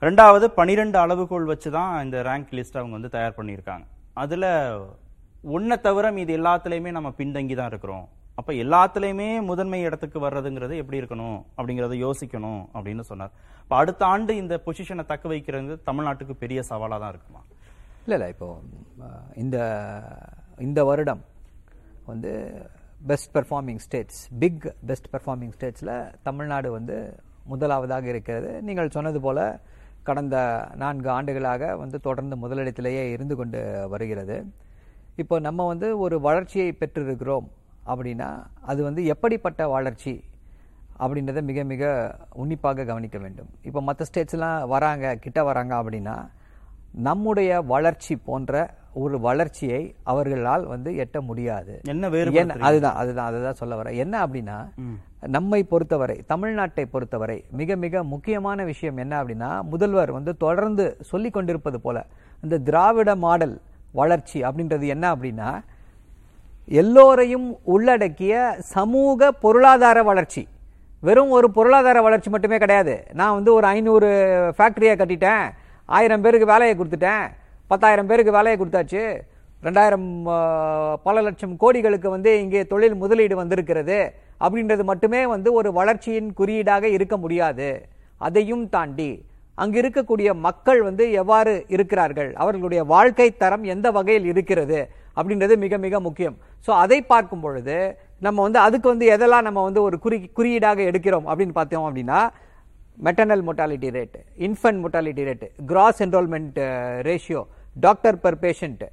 ரெண்டாவது 0.03 0.47
பனிரெண்டு 0.59 0.99
அளவுகோல் 0.99 1.51
வச்சு 1.53 1.71
தான் 1.71 1.93
இந்த 2.05 2.23
ரேங்க் 2.29 2.53
லிஸ்ட் 2.59 2.79
அவங்க 2.81 2.95
வந்து 2.99 3.15
தயார் 3.17 3.39
பண்ணியிருக்காங்க. 3.39 3.85
அதுல 4.23 4.45
ஒன்றை 5.45 5.77
தவிர 5.81 6.07
மீது 6.17 6.33
எல்லாத்துலயுமே 6.39 6.91
நம்ம 6.97 7.13
பின்தங்கி 7.19 7.55
தான் 7.55 7.71
இருக்கிறோம். 7.73 8.07
அப்ப 8.41 8.51
எல்லாத்துலயுமே 8.65 9.29
முதன்மை 9.51 9.81
இடத்துக்கு 9.87 10.19
வர்றதுங்கிறது 10.27 10.75
எப்படி 10.83 11.01
இருக்கணும்? 11.01 11.39
அப்படிங்கறத 11.59 11.97
யோசிக்கணும் 12.07 12.61
அப்படின்னு 12.75 13.05
சொன்னார். 13.11 13.33
இப்ப 13.63 13.77
அடுத்த 13.77 14.03
ஆண்டு 14.07 14.37
இந்த 14.43 14.55
பொசிஷனை 14.67 15.05
தக்க 15.13 15.29
வைக்கிறது 15.33 15.75
தமிழ்நாட்டுக்கு 15.89 16.37
பெரிய 16.43 16.63
சவாலா 16.71 16.99
தான் 17.03 17.13
இருக்குமா? 17.15 17.43
இல்லை 18.05 18.17
இல்லை 18.19 18.29
இப்போ 18.35 18.49
இந்த 19.43 19.57
இந்த 20.67 20.81
வருடம் 20.91 21.23
வந்து 22.11 22.31
best 23.11 23.31
performing 23.37 23.83
states 23.87 24.23
big 24.39 24.65
best 24.89 25.11
performing 25.13 25.53
ஸ்டேட்ஸில் 25.57 25.95
Tamil Nadu 26.23 26.71
வந்து 26.79 26.97
முதலாவதாக 27.53 28.07
இருக்கிறது. 28.13 28.51
நீங்கள் 28.63 28.95
சொன்னது 28.97 29.21
போல 29.21 29.61
கடந்த 30.09 30.37
நான்கு 30.83 31.09
ஆண்டுகளாக 31.11 31.77
வந்து 31.77 32.01
தொடர்ந்து 32.01 32.37
முதலிடத்திலேயே 32.43 33.05
இருந்து 33.15 33.37
கொண்டு 33.37 33.61
வருகிறது. 33.89 34.37
இப்போ 35.21 35.37
நம்ம 35.47 35.67
வந்து 35.73 35.89
ஒரு 36.05 36.17
வளர்ச்சியை 36.27 36.71
பெற்றிருக்கிறோம் 36.81 37.47
அப்படின்னா 37.93 38.29
அது 38.71 38.81
வந்து 38.89 39.03
எப்படிப்பட்ட 39.15 39.63
வளர்ச்சி 39.77 40.15
அப்படின்றத 41.05 41.41
மிக 41.51 41.61
மிக 41.73 41.85
உன்னிப்பாக 42.41 42.85
கவனிக்க 42.91 43.19
வேண்டும். 43.25 43.51
இப்போ 43.69 43.81
மற்ற 43.87 44.07
ஸ்டேட்ஸ்லாம் 44.09 44.67
வராங்க 44.75 45.15
கிட்ட 45.25 45.41
வராங்க 45.49 45.73
அப்படின்னா 45.81 46.17
நம்முடைய 47.07 47.51
வளர்ச்சி 47.73 48.15
போன்ற 48.29 48.53
ஒரு 49.03 49.17
வளர்ச்சியை 49.27 49.81
அவர்களால் 50.13 50.65
வந்து 50.73 50.91
எட்ட 51.03 51.19
முடியாது. 51.29 51.73
என்ன 51.83 51.93
என்ன 51.95 52.09
வேறுபடுத்துறீங்க? 52.15 52.67
அதுதான் 52.69 52.97
அதுதான் 53.01 53.29
அதுதான் 53.31 53.59
சொல்ல 53.61 53.75
வரேன். 53.81 53.99
என்ன 54.05 54.15
அப்படின்னா 54.25 54.57
நம்மை 55.37 55.61
பொறுத்தவரை 55.73 56.17
தமிழ்நாட்டை 56.33 56.85
பொறுத்தவரை 56.95 57.39
மிக 57.61 57.77
மிக 57.85 58.03
முக்கியமான 58.15 58.65
விஷயம் 58.71 59.01
என்ன 59.05 59.15
அப்படின்னா 59.21 59.51
முதல்வர் 59.73 60.13
வந்து 60.19 60.35
தொடர்ந்து 60.45 60.87
சொல்லிக் 61.11 61.37
கொண்டிருப்பது 61.37 61.81
போல 61.87 62.07
இந்த 62.43 62.59
திராவிட 62.69 63.11
மாடல் 63.27 63.57
வளர்ச்சி 63.99 64.39
அப்படின்றது 64.49 64.87
என்ன 64.95 65.05
அப்படின்னா 65.15 65.51
எல்லோரையும் 66.81 67.49
உள்ளடக்கிய 67.75 68.35
சமூக 68.75 69.31
பொருளாதார 69.45 69.99
வளர்ச்சி. 70.09 70.43
வெறும் 71.03 71.33
ஒரு 71.39 71.49
பொருளாதார 71.57 71.99
வளர்ச்சி 72.07 72.31
மட்டுமே 72.31 72.57
கிடையாது. 72.63 72.95
நான் 73.19 73.37
வந்து 73.39 73.51
ஒரு 73.59 73.67
ஐநூறு 73.77 74.09
ஃபேக்ட்ரியை 74.57 74.95
கட்டிட்டேன் 75.01 75.45
ஆயிரம் 75.89 76.25
பேருக்கு 76.25 76.53
வேலையை 76.53 76.75
கொடுத்துட்டேன் 76.77 77.25
பத்தாயிரம் 77.71 78.09
பேருக்கு 78.11 78.37
வேலையை 78.39 78.57
கொடுத்தாச்சு 78.59 79.03
ரெண்டாயிரம் 79.67 80.07
பல 81.07 81.17
லட்சம் 81.27 81.55
கோடிகளுக்கு 81.63 82.09
வந்து 82.17 82.31
இங்கே 82.43 82.61
தொழில் 82.73 82.97
முதலீடு 83.03 83.35
வந்திருக்கிறது 83.41 83.99
அப்படின்றது 84.45 84.85
மட்டுமே 84.91 85.21
வந்து 85.35 85.49
ஒரு 85.53 85.71
வளர்ச்சியின் 85.79 86.31
குறியீடாக 86.39 86.85
இருக்க 86.97 87.17
முடியாது. 87.17 87.69
அதையும் 88.21 88.65
தாண்டி 88.69 89.11
அங்கு 89.63 89.79
இருக்கக்கூடிய 89.83 90.29
மக்கள் 90.47 90.81
வந்து 90.89 91.05
எவ்வாறு 91.23 91.53
இருக்கிறார்கள்? 91.75 92.31
அவர்களுடைய 92.43 92.83
வாழ்க்கை 92.95 93.29
தரம் 93.43 93.65
எந்த 93.75 93.87
வகையில் 93.99 94.29
இருக்கிறது? 94.33 94.81
அப்படின்றது 95.19 95.55
மிக 95.65 95.79
மிக 95.87 96.01
முக்கியம். 96.07 96.37
ஸோ 96.67 96.71
அதை 96.85 96.99
பார்க்கும் 97.13 97.43
பொழுது 97.47 97.77
நம்ம 98.27 98.39
வந்து 98.47 98.59
அதுக்கு 98.67 98.89
வந்து 98.93 99.07
எதெல்லாம் 99.15 99.47
நம்ம 99.49 99.61
வந்து 99.69 99.81
ஒரு 99.89 99.97
குறி 100.05 100.17
குறியீடாக 100.39 100.81
எடுக்கிறோம் 100.91 101.27
அப்படின்னு 101.31 101.55
பார்த்தோம் 101.59 101.87
அப்படின்னா 101.89 102.21
maternal 103.07 103.45
mortality 103.49 103.91
rate 103.97 104.17
infant 104.47 104.81
mortality 104.85 105.23
rate 105.29 105.45
gross 105.71 106.01
enrolment 106.07 106.59
ratio 107.09 107.43
doctor 107.87 108.19
per 108.25 108.41
patient 108.43 108.85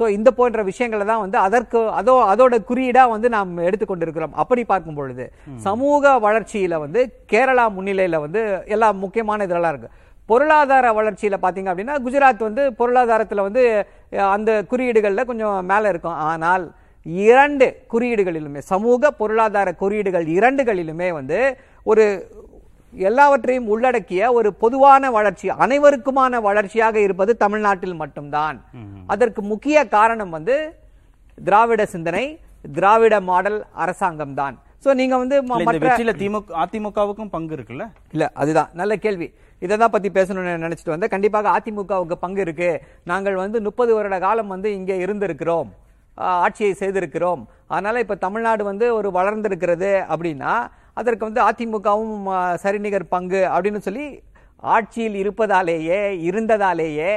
so 0.00 0.04
இந்த 0.16 0.28
போன்ற 0.38 0.62
விஷயங்களை 0.70 1.04
தான் 1.10 1.22
வந்து 1.22 1.38
அதற்கு 1.44 1.78
அதோ 1.98 2.14
அதோட 2.32 2.54
குறியீடா 2.70 3.04
வந்து 3.12 3.28
நாம் 3.36 3.52
எடுத்துக்கொண்டிருக்கிறோம் 3.68 4.34
அப்படி 4.42 4.62
பார்க்கும் 4.72 4.98
பொழுது 4.98 5.24
சமூக 5.66 6.12
வளர்ச்சியில 6.24 6.80
வந்து 6.84 7.02
கேரளா 7.32 7.64
முன்னிலையில 7.76 8.18
வந்து 8.24 8.42
எல்லா 8.74 8.88
முக்கியமான 9.04 9.46
இதெல்லாம் 9.48 9.72
இருக்கு. 9.74 9.90
பொருளாதார 10.28 10.86
வளர்ச்சியில 10.98 11.36
பாத்தீங்க 11.44 11.70
அப்படின்னா 11.72 11.96
குஜராத் 12.06 12.48
வந்து 12.48 12.62
பொருளாதாரத்துல 12.80 13.42
வந்து 13.48 13.62
அந்த 14.34 14.50
குறியீடுகள்ல 14.70 15.24
கொஞ்சம் 15.30 15.68
மேல 15.70 15.90
இருக்கும். 15.92 16.18
ஆனால் 16.30 16.64
இரண்டு 17.26 17.66
குறியீடுகளிலுமே 17.92 18.60
சமூக 18.72 19.10
பொருளாதார 19.20 19.68
குறியீடுகள் 19.82 20.26
இரண்டுகளிலுமே 20.38 21.08
வந்து 21.18 21.38
ஒரு 21.90 22.04
எல்லாவற்றையும் 22.92 23.68
உள்ளடக்கிய 23.74 24.32
ஒரு 24.38 24.48
பொதுவான 24.62 25.10
வளர்ச்சி 25.16 25.46
அனைவருக்குமான 25.64 26.40
வளர்ச்சியாக 26.48 26.96
இருப்பது 27.06 27.32
தமிழ்நாட்டில் 27.44 28.00
மட்டும்தான். 28.02 28.58
அதற்கு 29.14 29.40
முக்கிய 29.52 29.78
காரணம் 29.96 30.34
வந்து 30.36 30.56
திராவிட 31.38 31.82
சிந்தனை 31.94 32.24
திராவிட 32.76 33.14
மாடல் 33.30 33.58
அரசாங்கம் 33.84 34.36
தான் 34.40 34.54
சோ 34.84 34.94
நீங்க 35.00 35.16
வந்து 35.22 35.36
அதிமுகவுக்கும் 36.64 37.32
பங்கு 37.34 37.54
இருக்குல்ல? 37.56 37.84
இல்ல 38.14 38.24
அதுதான். 38.42 38.70
நல்ல 38.80 38.92
கேள்வி. 39.04 39.28
இதை 39.62 39.74
தான் 39.82 39.92
பற்றி 39.94 40.08
பேசணும்னு 40.16 40.54
நினச்சிட்டு 40.66 40.94
வந்தேன். 40.94 41.12
கண்டிப்பாக 41.14 41.48
அதிமுகவுக்கு 41.56 42.16
பங்கு 42.24 42.40
இருக்குது 42.46 42.80
நாங்கள் 43.10 43.36
வந்து 43.42 43.60
முப்பது 43.66 43.92
வருட 43.98 44.16
காலம் 44.26 44.52
வந்து 44.54 44.68
இங்கே 44.78 44.96
இருந்திருக்கிறோம். 45.04 45.70
ஆட்சியை 46.44 46.72
செய்திருக்கிறோம். 46.82 47.42
அதனால் 47.72 48.02
இப்போ 48.04 48.16
தமிழ்நாடு 48.26 48.62
வந்து 48.70 48.86
ஒரு 48.98 49.08
வளர்ந்திருக்கிறது 49.18 49.90
அப்படின்னா 50.12 50.52
அதற்கு 51.00 51.26
வந்து 51.28 51.40
அதிமுகவும் 51.48 52.28
சரிநிகர் 52.62 53.12
பங்கு 53.14 53.40
அப்படின்னு 53.54 53.80
சொல்லி 53.86 54.06
ஆட்சியில் 54.74 55.16
இருப்பதாலேயே 55.22 55.98
இருந்ததாலேயே 56.28 57.10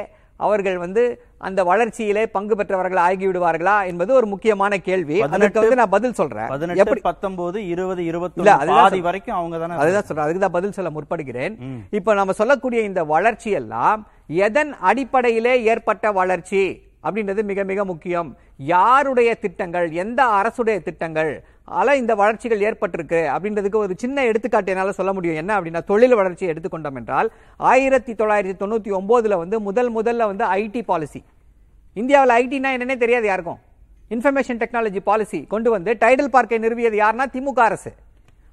அவர்கள் 0.46 0.78
வந்து 0.84 1.02
அந்த 1.48 1.60
வளர்ச்சியிலே 1.64 2.22
பங்கு 2.36 2.54
பெற்றவர்கள் 2.56 3.02
ஆகிவிடுவார்களா 3.08 3.76
என்பது 3.90 4.10
ஒரு 4.18 4.26
முக்கியமான 4.26 4.78
கேள்வி. 4.88 5.18
அதற்கு 5.36 5.60
வந்து 5.60 5.78
நான் 5.80 5.94
பதில் 5.96 6.18
சொல்றேன். 6.20 6.48
எப்படி? 6.82 7.00
பத்தொன்பது 7.00 7.58
இருபது 7.74 8.04
இருபத்தி 8.04 8.42
பாதி. 8.74 9.00
வரைக்கும் 9.08 9.38
அவங்க 9.40 9.58
தானே 9.58 9.80
அதுதான் 9.84 10.06
சொல்றேன். 10.10 10.24
அதுக்கு 10.24 10.44
தான் 10.46 10.56
பதில் 10.58 10.76
சொல்ல 10.78 10.90
முற்படுகிறேன். 10.98 11.54
இப்ப 11.90 12.14
நம்ம 12.14 12.32
சொல்லக்கூடிய 12.42 12.82
இந்த 12.90 13.04
வளர்ச்சி 13.14 13.50
எல்லாம் 13.62 14.00
எதன் 14.46 14.72
அடிப்படையிலே 14.90 15.54
ஏற்பட்ட 15.72 16.12
வளர்ச்சி? 16.20 16.64
அப்படின்றது 17.04 17.40
மிக 17.50 17.60
மிக 17.70 17.84
முக்கியம். 17.90 18.28
யாருடைய 18.72 19.30
திட்டங்கள் 19.44 19.86
எந்த 20.02 20.20
அரசுடைய 20.40 20.76
திட்டங்கள் 20.88 21.32
அல 21.80 21.96
இந்த 22.00 22.12
வளர்ச்சிகள் 22.20 22.64
ஏற்பட்டிருக்கு 22.68 23.20
அப்படின்றதுக்கு 23.34 23.78
ஒரு 23.84 23.94
சின்ன 24.02 24.24
எடுத்துக்காட்டு 24.30 24.72
என்னால் 24.72 24.98
சொல்ல 24.98 25.12
முடியும். 25.16 25.38
என்ன 25.42 25.52
அப்படின்னா 25.58 25.82
தொழில் 25.90 26.18
வளர்ச்சியை 26.20 26.50
எடுத்துக்கொண்டோம் 26.54 26.98
என்றால் 27.00 27.30
ஆயிரத்தி 27.72 28.14
தொள்ளாயிரத்தி 28.20 28.56
தொண்ணூற்றி 28.62 28.92
ஒம்போதில் 28.98 29.40
வந்து 29.42 29.58
முதல் 29.68 29.90
முதல்ல 29.98 30.28
வந்து 30.32 30.46
ஐடி 30.60 30.82
பாலிசி 30.90 31.22
இந்தியாவில் 31.96 32.34
ஐடினா 32.40 32.70
என்னன்னே 32.76 32.96
தெரியாது 33.04 33.26
யாருக்கும். 33.30 33.60
இன்ஃபர்மேஷன் 34.14 34.60
டெக்னாலஜி 34.60 35.00
பாலிசி 35.08 35.40
கொண்டு 35.52 35.68
வந்து 35.74 35.90
டைடல் 36.04 36.34
பார்க்கை 36.36 36.58
நிறுவியது 36.64 36.96
யாருன்னா 37.00 37.26
திமுக 37.34 37.60
அரசு. 37.70 37.90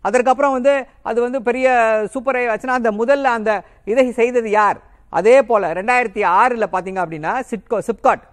அதற்கப்புறம் 0.05 0.55
வந்து 0.57 0.73
அது 1.09 1.19
வந்து 1.25 1.39
பெரிய 1.47 1.67
சூப்பரை 2.13 2.43
ஆச்சுன்னா 2.53 2.79
அந்த 2.81 2.91
முதல்ல 2.99 3.31
அந்த 3.37 3.51
இதை 3.91 4.05
செய்தது 4.19 4.49
யார்? 4.59 4.77
அதே 5.13 5.35
போல் 5.49 5.65
ரெண்டாயிரத்தி 5.77 6.21
ஆறில் 6.39 6.71
பார்த்தீங்க 6.73 6.99
அப்படின்னா 7.03 7.33
சிட்கோ 7.49 7.77
சிப்காட் 7.87 8.23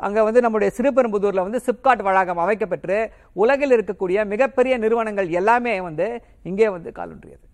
அங்க 0.00 0.18
வந்து 0.26 0.40
நம்முடைய 0.44 0.70
சிறுபெரும்புதூர்ல 0.76 1.42
வந்து 1.46 1.60
சிப்காட் 1.66 2.06
வளாகம் 2.06 2.40
அமைக்கப்பெற்று 2.44 2.98
உலகில் 3.42 3.74
இருக்கக்கூடிய 3.76 4.26
மிகப்பெரிய 4.32 4.74
நிறுவனங்கள் 4.84 5.28
எல்லாமே 5.40 5.74
வந்து 5.88 6.06
இங்கே 6.50 6.68
வந்து 6.76 6.90
காலூன்றியது. 6.98 7.44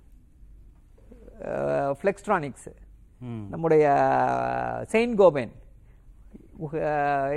ஃபிளெக்ஸ்ட்ரானிக்ஸ் 1.98 2.70
நம்முடைய 3.52 3.84
செயின்ட் 4.92 5.18
கோபென் 5.20 5.52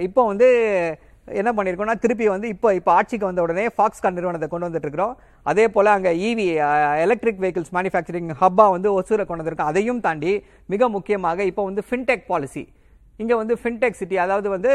இப்போ 0.07 0.21
வந்து 0.31 0.47
என்ன 1.27 1.51
பண்ணியிருக்கோம்னா 1.57 1.95
திருப்பி 2.01 2.25
வந்து 2.33 2.47
இப்போ 2.55 2.69
இப்போ 2.79 2.91
ஆட்சிக்கு 2.95 3.27
வந்த 3.29 3.43
உடனே 3.45 3.65
ஃபாக்ஸ்கான் 3.75 4.15
நிறுவனத்தை 4.17 4.47
கொண்டு 4.49 4.67
வந்துட்டு 4.67 4.87
இருக்கிறோம் 4.87 5.13
அதே 5.51 5.65
போல 5.75 5.93
அங்க 5.97 6.09
இவி 6.27 6.45
எலக்ட்ரிக் 7.05 7.41
வெஹிக்கிள்ஸ் 7.43 7.73
மேனுஃபேக்சரிங் 7.77 8.31
ஹப்பா 8.41 8.65
வந்து 8.75 8.89
ஒசூரை 8.97 9.23
கொண்டு 9.25 9.41
வந்திருக்கோம். 9.41 9.71
அதையும் 9.73 10.01
தாண்டி 10.05 10.33
மிக 10.73 10.89
முக்கியமாக 10.95 11.45
இப்போ 11.51 11.63
வந்து 11.69 11.83
ஃபின்டெக் 11.89 12.27
பாலிசி 12.31 12.63
இங்கே 13.21 13.35
வந்து 13.41 13.55
ஃபின்டெக் 13.61 13.97
சிட்டி 13.99 14.15
அதாவது 14.25 14.47
வந்து 14.55 14.71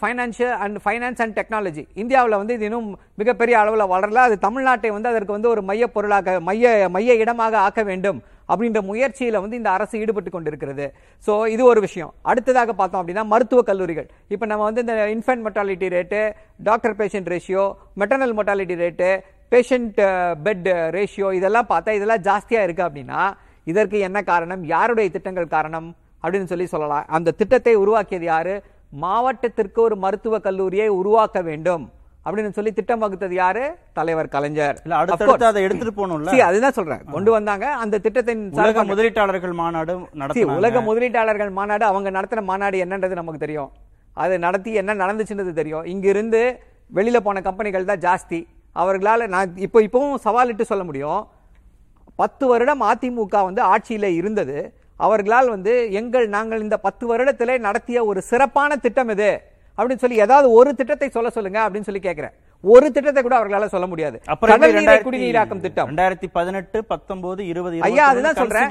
financial 0.00 0.54
and 0.64 0.78
finance 0.84 1.20
and 1.24 1.34
technology 1.38 1.84
இந்தியாவில் 2.02 2.40
வந்து 2.40 2.54
இது 2.58 2.66
இன்னும் 2.68 2.88
மிகப்பெரிய 3.20 3.56
அளவில் 3.62 3.90
வளரல. 3.94 4.20
அது 4.28 4.36
தமிழ்நாட்டை 4.46 4.90
வந்து 4.96 5.10
அதற்கு 5.12 5.36
வந்து 5.36 5.50
ஒரு 5.54 5.62
மைய 5.70 5.86
பொருளாக 5.96 6.38
மைய 6.48 6.72
மைய 6.96 7.14
இடமாக 7.24 7.56
ஆக்க 7.66 7.82
வேண்டும் 7.90 8.20
அப்படின்ற 8.52 8.80
முயற்சியில் 8.88 9.40
வந்து 9.42 9.58
இந்த 9.60 9.70
அரசு 9.76 9.94
ஈடுபட்டு 10.02 10.30
கொண்டிருக்கிறது. 10.34 10.86
ஸோ 11.26 11.32
இது 11.54 11.62
ஒரு 11.72 11.80
விஷயம். 11.86 12.10
அடுத்ததாக 12.30 12.72
பார்த்தோம் 12.80 13.00
அப்படின்னா 13.02 13.24
மருத்துவ 13.32 13.62
கல்லூரிகள். 13.70 14.08
இப்போ 14.34 14.46
நம்ம 14.50 14.64
வந்து 14.68 14.82
இந்த 14.84 14.96
infant 15.14 15.44
mortality 15.46 15.88
rate 15.96 16.20
doctor 16.68 16.96
patient 17.00 17.30
ratio 17.34 17.64
maternal 18.02 18.34
mortality 18.40 18.76
rate 18.84 19.10
patient 19.52 19.98
bed 20.44 20.68
ratio 20.98 21.30
இதெல்லாம் 21.38 21.70
பார்த்தா 21.72 21.96
இதெல்லாம் 21.98 22.24
ஜாஸ்தியாக 22.28 22.66
இருக்குது 22.66 22.88
அப்படின்னா 22.88 23.22
இதற்கு 23.66 23.96
என்ன 24.08 24.18
காரணம்? 24.30 24.62
யாருடைய 24.74 25.08
திட்டங்கள் 25.16 25.54
காரணம்? 25.56 25.88
அப்படின்னு 26.22 26.44
சொல்லி 26.44 26.66
சொல்லலாம். 26.66 27.04
அந்த 27.06 27.30
திட்டத்தை 27.30 27.74
உருவாக்கியது 27.74 28.24
யாரு? 28.24 28.62
மாவட்டத்திற்கு 28.90 29.82
ஒரு 29.82 29.96
மருத்துவ 29.96 30.38
கல்லூரியை 30.38 30.88
உருவாக்க 30.88 31.42
வேண்டும் 31.42 31.90
அப்படின்னு 32.24 32.50
சொல்லி 32.50 32.72
திட்டம் 32.72 32.98
வகுத்தது 32.98 33.34
யாரு? 33.34 33.74
தலைவர் 33.92 34.28
கலைஞர். 34.28 34.82
அடுத்தடுத்து. 34.88 35.46
அதை 35.46 35.62
எடுத்துட்டு 35.62 36.06
போகணும்ல? 36.06 36.38
அதுதான் 36.38 36.72
சொல்றேன். 36.72 37.04
கொண்டு 37.04 37.30
வந்தாங்க. 37.30 37.70
அந்த 37.70 37.98
திட்டத்தின் 37.98 38.52
உலக 38.52 38.84
முதலீட்டாளர்கள் 38.84 39.52
மாநாடு 39.52 39.98
நடத்தினாங்க. 39.98 40.56
உலக 40.56 40.80
முதலீட்டாளர்கள் 40.80 41.50
மாநாடு 41.50 41.84
அவங்க 41.84 42.10
நடத்தின 42.10 42.42
மாநாடு 42.42 42.84
என்னன்றது 42.84 43.08
நமக்கு 43.08 43.38
தெரியும். 43.38 43.70
அது 44.14 44.38
நடத்தி 44.38 44.72
என்ன 44.72 44.94
நடந்துச்சுன்றது 44.94 45.52
தெரியும். 45.52 45.84
இங்கிருந்து 45.84 46.60
வெளியில 46.94 47.16
போன 47.16 47.40
கம்பெனிகள் 47.40 47.84
தான் 47.84 47.98
ஜாஸ்தி. 47.98 48.46
அவர்களால 48.74 49.26
நான் 49.26 49.56
இப்போ 49.56 49.80
இப்பவும் 49.80 50.14
சவாலிட்டு 50.24 50.62
சொல்ல 50.62 50.84
முடியும். 50.84 51.26
பத்து 52.14 52.46
வருடம் 52.46 52.82
அதிமுக 52.82 53.42
வந்து 53.42 53.62
ஆட்சியில 53.64 54.02
இருந்தது. 54.02 54.74
அவர்களால் 54.96 55.48
வந்து 55.48 55.92
எங்கள் 55.92 56.28
நாங்கள் 56.28 56.60
இந்த 56.60 56.76
பத்து 56.76 57.04
வருடத்திலே 57.10 57.58
நடத்திய 57.58 58.04
ஒரு 58.04 58.22
சிறப்பான 58.22 58.76
திட்டம் 58.76 59.08
இது. 59.08 59.30
அப்படின்னு 59.78 60.02
சொல்லி 60.04 60.16
ஏதாவது 60.16 60.50
ஒரு 60.50 60.74
திட்டத்தை 60.74 61.08
சொல்ல 61.08 61.30
சொல்லுங்க 61.30 61.68
அப்படின்னு 61.68 61.88
சொல்லி 61.88 62.00
கேட்கிறேன் 62.00 62.34
ஒரு 62.64 62.92
திட்டத்தை 62.92 63.22
கூட 63.22 63.36
அவர்களால 63.38 63.66
சொல்ல 63.66 63.86
முடியாது. 63.86 64.16
குடிநீராக்கும் 65.06 65.60
திட்டம். 65.60 65.88
ரெண்டாயிரத்தி 65.90 66.28
பதினெட்டு 66.32 66.84
பத்தொன்பது 66.84 67.46
இருபது 67.46 67.80
ஐயா 67.88 68.04
அதுதான் 68.06 68.34
சொல்றேன். 68.34 68.68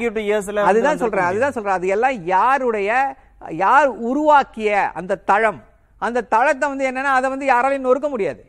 அதுதான் 0.71 0.97
சொல்றேன் 0.97 1.27
அதுதான் 1.31 1.55
சொல்றேன். 1.57 1.73
அது 1.73 1.87
எல்லாம் 1.87 2.25
யாருடைய 2.35 3.17
யார் 3.63 3.89
உருவாக்கிய 4.09 4.79
அந்த 4.99 5.19
தளம்? 5.31 5.59
அந்த 5.97 6.25
தளத்தை 6.35 6.69
வந்து 6.69 6.87
என்னன்னா 6.91 7.11
அதை 7.17 7.29
வந்து 7.29 7.49
யாராலையும் 7.53 7.87
நொறுக்க 7.87 8.09
முடியாது. 8.09 8.41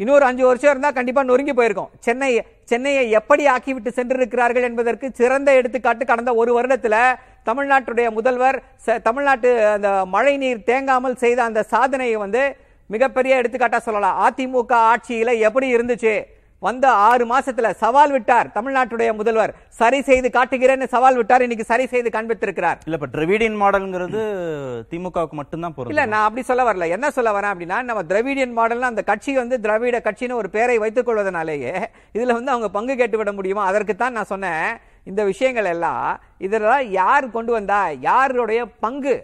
இன்னொரு 0.00 0.24
அஞ்சு 0.24 0.46
வருஷம் 0.46 0.70
இருந்தால் 0.70 0.92
கண்டிப்பாக 0.92 1.26
நொறுங்கி 1.26 1.52
போயிருக்கும். 1.52 1.90
சென்னை 1.98 2.28
சென்னையை 2.64 3.10
எப்படி 3.10 3.46
ஆக்கிவிட்டு 3.46 3.88
சென்றிருக்கிறார்கள் 3.88 4.62
என்பதற்கு 4.62 5.10
சிறந்த 5.14 5.54
எடுத்துக்காட்டு 5.54 6.06
கடந்த 6.06 6.34
ஒரு 6.34 6.60
வருடத்தில் 6.60 6.98
தமிழ்நாட்டுடைய 7.46 8.10
முதல்வர் 8.10 8.62
ச- 8.86 9.02
தமிழ்நாட்டு 9.02 9.66
அந்த 9.68 10.06
மழை 10.06 10.36
நீர் 10.36 10.62
தேங்காமல் 10.66 11.14
செய்த 11.14 11.42
அந்த 11.42 11.62
சாதனையை 11.62 12.16
வந்து 12.16 12.56
மிகப்பெரிய 12.86 13.36
எடுத்துக்காட்டாக 13.36 13.82
சொல்லலாம். 13.82 14.18
அதிமுக 14.26 14.72
ஆட்சியில் 14.72 15.38
எப்படி 15.40 15.74
இருந்துச்சு? 15.76 16.14
வந்த 16.66 16.86
ஆறு 17.08 17.24
மாசத்துல 17.32 17.68
சவால் 17.82 18.12
விட்டார் 18.14 18.48
தமிழ்நாட்டுடைய 18.56 19.10
முதல்வர். 19.18 19.52
சரி 19.80 20.00
செய்து 20.08 20.28
காட்டுகிறேன்னு 20.34 20.86
சவால் 20.94 21.18
விட்டார். 21.18 21.44
இன்னைக்கு 21.44 21.66
சரி 21.70 21.86
செய்து 21.92 22.08
காண்பித்திருக்கிறார். 22.16 22.78
இல்ல 22.86 22.98
இப்ப 22.98 23.08
டிரவிடியன் 23.14 23.56
மாடல்ங்கிறது 23.62 24.22
திமுகவுக்கு 24.90 25.36
மட்டும்தான் 25.40 25.72
இல்ல 25.72 25.78
பொருந்தும் 25.78 26.12
நான் 26.14 26.26
அப்படி 26.26 26.42
சொல்ல 26.50 26.64
வரல. 26.68 26.88
என்ன 26.96 27.10
சொல்ல 27.18 27.30
வரேன் 27.36 27.52
அப்படின்னா 27.52 27.78
நம்ம 27.88 28.02
திராவிடியன் 28.10 28.56
மாடல்னா 28.58 28.90
அந்த 28.92 29.04
கட்சி 29.10 29.34
வந்து 29.42 29.58
திராவிட 29.66 30.00
கட்சின்னு 30.08 30.40
ஒரு 30.42 30.50
பேரை 30.56 30.76
வைத்துக் 30.82 31.08
கொள்வதனாலேயே 31.08 31.74
இதுல 32.16 32.36
வந்து 32.38 32.54
அவங்க 32.54 32.68
பங்கு 32.76 32.96
கேட்டு 33.00 33.18
விட 33.20 33.32
முடியுமா? 33.38 33.64
அதற்கு 33.70 33.96
தான் 33.96 34.16
நான் 34.18 34.32
சொன்னேன். 34.34 34.66
இந்த 35.10 35.24
விஷயங்கள் 35.24 35.68
எல்லாம் 35.74 36.08
இதெல்லாம் 36.46 36.84
யார் 37.00 37.34
கொண்டு 37.36 37.52
வந்தா 37.52 37.80
யாருடைய 38.08 38.60
பங்கு 38.86 39.14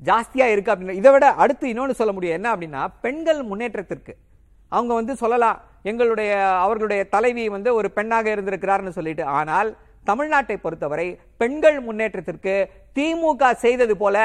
ஜாஸ்தியா 0.00 0.46
இருக்கு 0.52 0.72
அப்படின்னு 0.72 1.00
இதை 1.00 1.10
விட 1.12 1.26
அடுத்து 1.42 1.66
இன்னொன்னு 1.72 1.98
சொல்ல 2.00 2.12
முடியும். 2.12 2.36
என்ன 2.38 2.48
அப்படின்னா 2.54 2.84
பெண்கள் 3.06 3.42
முன்னேற்றத்திற்கு. 3.50 4.14
அவங்க 4.68 4.92
வந்து 4.94 5.14
சொல்லலாம் 5.22 5.58
எங்களுடைய 5.90 6.30
அவர்களுடைய 6.64 7.04
தலைவி 7.14 7.44
வந்து 7.48 7.70
ஒரு 7.74 7.90
பெண்ணாக 7.90 8.28
இருந்திருக்கிறார்னு 8.34 8.96
சொல்லிட்டு. 8.98 9.24
ஆனால் 9.38 9.70
தமிழ்நாட்டை 10.08 10.56
பொறுத்தவரை 10.62 11.06
பெண்கள் 11.40 11.78
முன்னேற்றத்திற்கு 11.80 12.54
திமுக 12.96 13.52
செய்தது 13.64 13.94
போல 13.96 14.16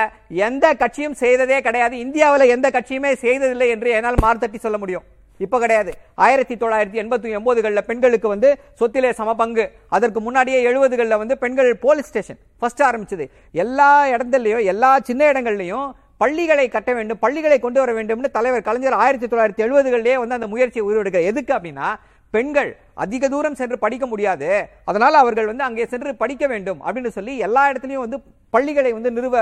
எந்த 0.47 0.65
கட்சியும் 0.73 1.19
செய்ததே 1.21 1.61
கிடையாது. 1.61 1.95
இந்தியாவில் 2.05 2.51
எந்த 2.55 2.67
கட்சியுமே 2.69 3.11
செய்ததில்லை 3.25 3.69
என்று 3.75 3.89
என்னால் 3.89 4.23
மார்த்தட்டி 4.25 4.59
சொல்ல 4.65 4.77
முடியும். 4.77 5.05
இப்ப 5.45 5.59
கிடையாது. 5.59 5.91
ஆயிரத்தி 6.15 6.55
தொள்ளாயிரத்தி 6.55 6.99
எண்பத்தி 7.03 7.29
ஒன்பதுகளில் 7.37 7.87
பெண்களுக்கு 7.89 8.27
வந்து 8.27 8.49
சொத்திலே 8.79 9.11
சம 9.19 9.35
பங்கு 9.41 9.65
அதற்கு 9.89 10.19
முன்னாடியே 10.19 10.59
எழுபதுகளில் 10.71 11.21
வந்து 11.21 11.37
பெண்கள் 11.37 11.69
போலீஸ் 11.85 12.09
ஸ்டேஷன் 12.11 12.39
ஃபர்ஸ்ட் 12.59 12.83
ஆரம்பிச்சது. 12.87 13.27
எல்லா 13.51 13.91
இடத்துலையும் 14.13 14.65
எல்லா 14.73 14.91
சின்ன 15.09 15.31
இடங்கள்லையும் 15.31 15.87
பள்ளிகளை 16.21 16.65
கட்ட 16.75 16.91
வேண்டும் 16.97 17.19
பள்ளிகளை 17.25 17.57
கொண்டு 17.65 17.79
வர 17.81 17.91
வேண்டும்னு 17.97 18.29
தலைவர் 18.37 18.67
கலைஞர் 18.69 19.01
ஆயிரத்தி 19.03 19.27
தொள்ளாயிரத்தி 19.31 19.63
எழுபதுகளிலே 19.65 20.15
வந்து 20.21 20.37
அந்த 20.37 20.47
முயற்சியை 20.53 20.83
உருவெடுக்க 20.87 21.19
எதுக்கு 21.31 21.53
அப்படின்னா 21.57 21.89
பெண்கள் 22.33 22.71
அதிக 23.03 23.27
தூரம் 23.33 23.57
சென்று 23.59 23.77
படிக்க 23.83 24.05
முடியாது. 24.11 24.49
அதனால் 24.89 25.15
அவர்கள் 25.21 25.47
வந்து 25.51 25.65
அங்கே 25.67 25.85
சென்று 25.93 26.11
படிக்க 26.23 26.43
வேண்டும் 26.53 26.81
அப்படின்னு 26.85 27.11
சொல்லி 27.17 27.33
எல்லா 27.47 27.63
இடத்துலையும் 27.71 28.05
வந்து 28.05 28.17
பள்ளிகளை 28.55 28.91
வந்து 28.97 29.11
நிறுவ 29.17 29.37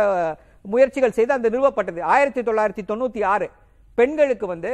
முயற்சிகள் 0.74 1.18
செய்து 1.18 1.34
அந்த 1.38 1.48
நிறுவப்பட்டது. 1.54 2.00
ஆயிரத்தி 2.14 2.42
தொள்ளாயிரத்தி 2.48 2.84
தொண்ணூற்றி 2.92 3.22
ஆறு 3.34 3.48
பெண்களுக்கு 4.00 4.48
வந்து 4.54 4.72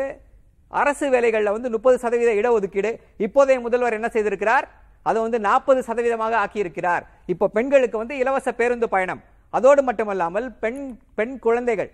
அரசு 0.81 1.05
வேலைகளில் 1.15 1.55
வந்து 1.55 1.69
முப்பது 1.73 1.97
சதவீத 2.03 2.31
இடஒதுக்கீடு. 2.39 2.91
இப்போதைய 3.25 3.57
முதல்வர் 3.65 3.97
என்ன 3.97 4.07
செய்திருக்கிறார்? 4.13 4.65
அதை 5.09 5.19
வந்து 5.25 5.39
நாற்பது 5.47 5.81
சதவீதமாக 5.87 6.35
ஆக்கியிருக்கிறார். 6.43 7.03
இப்போ 7.33 7.45
பெண்களுக்கு 7.57 7.97
வந்து 8.01 8.15
இலவச 8.23 8.51
பேருந்து 8.59 8.87
பயணம். 8.95 9.21
அதோடு 9.57 9.81
மட்டுமல்லாமல் 9.89 10.47
பெண் 10.63 10.81
பெண் 11.19 11.35
குழந்தைகள் 11.45 11.91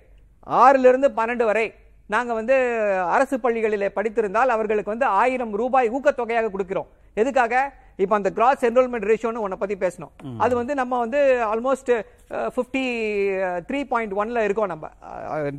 ஆறிலிருந்து 0.63 1.07
பன்னெண்டு 1.19 1.45
வரை 1.49 1.67
நாங்க 2.13 2.31
வந்து 2.39 2.55
அரசு 3.15 3.35
பள்ளிகளிலே 3.43 3.89
படித்திருந்தால் 3.97 4.53
அவர்களுக்கு 4.55 4.93
வந்து 4.93 5.07
ஆயிரம் 5.21 5.53
ரூபாய் 5.61 5.91
ஊக்கத்தொகையாக 5.97 6.49
கொடுக்கிறோம். 6.53 6.87
எதுக்காக? 7.21 7.53
இப்போ 8.03 8.15
அந்த 8.17 8.29
கிராஸ் 8.37 8.65
என்ரோல்மெண்ட் 8.67 9.07
ரேஷியோன்னு 9.09 9.43
ஒன்றை 9.45 9.57
பத்தி 9.61 9.75
பேசணும். 9.83 10.11
அது 10.43 10.53
வந்து 10.59 10.73
நம்ம 10.81 10.99
வந்து 11.03 11.19
ஆல்மோஸ்ட் 11.51 11.91
ஃபிஃப்டி 12.55 12.83
த்ரீ 13.69 13.79
பாயிண்ட் 13.91 14.13
ஒன்ல 14.21 14.43
இருக்கோம் 14.47 14.71
நம்ம. 14.73 14.87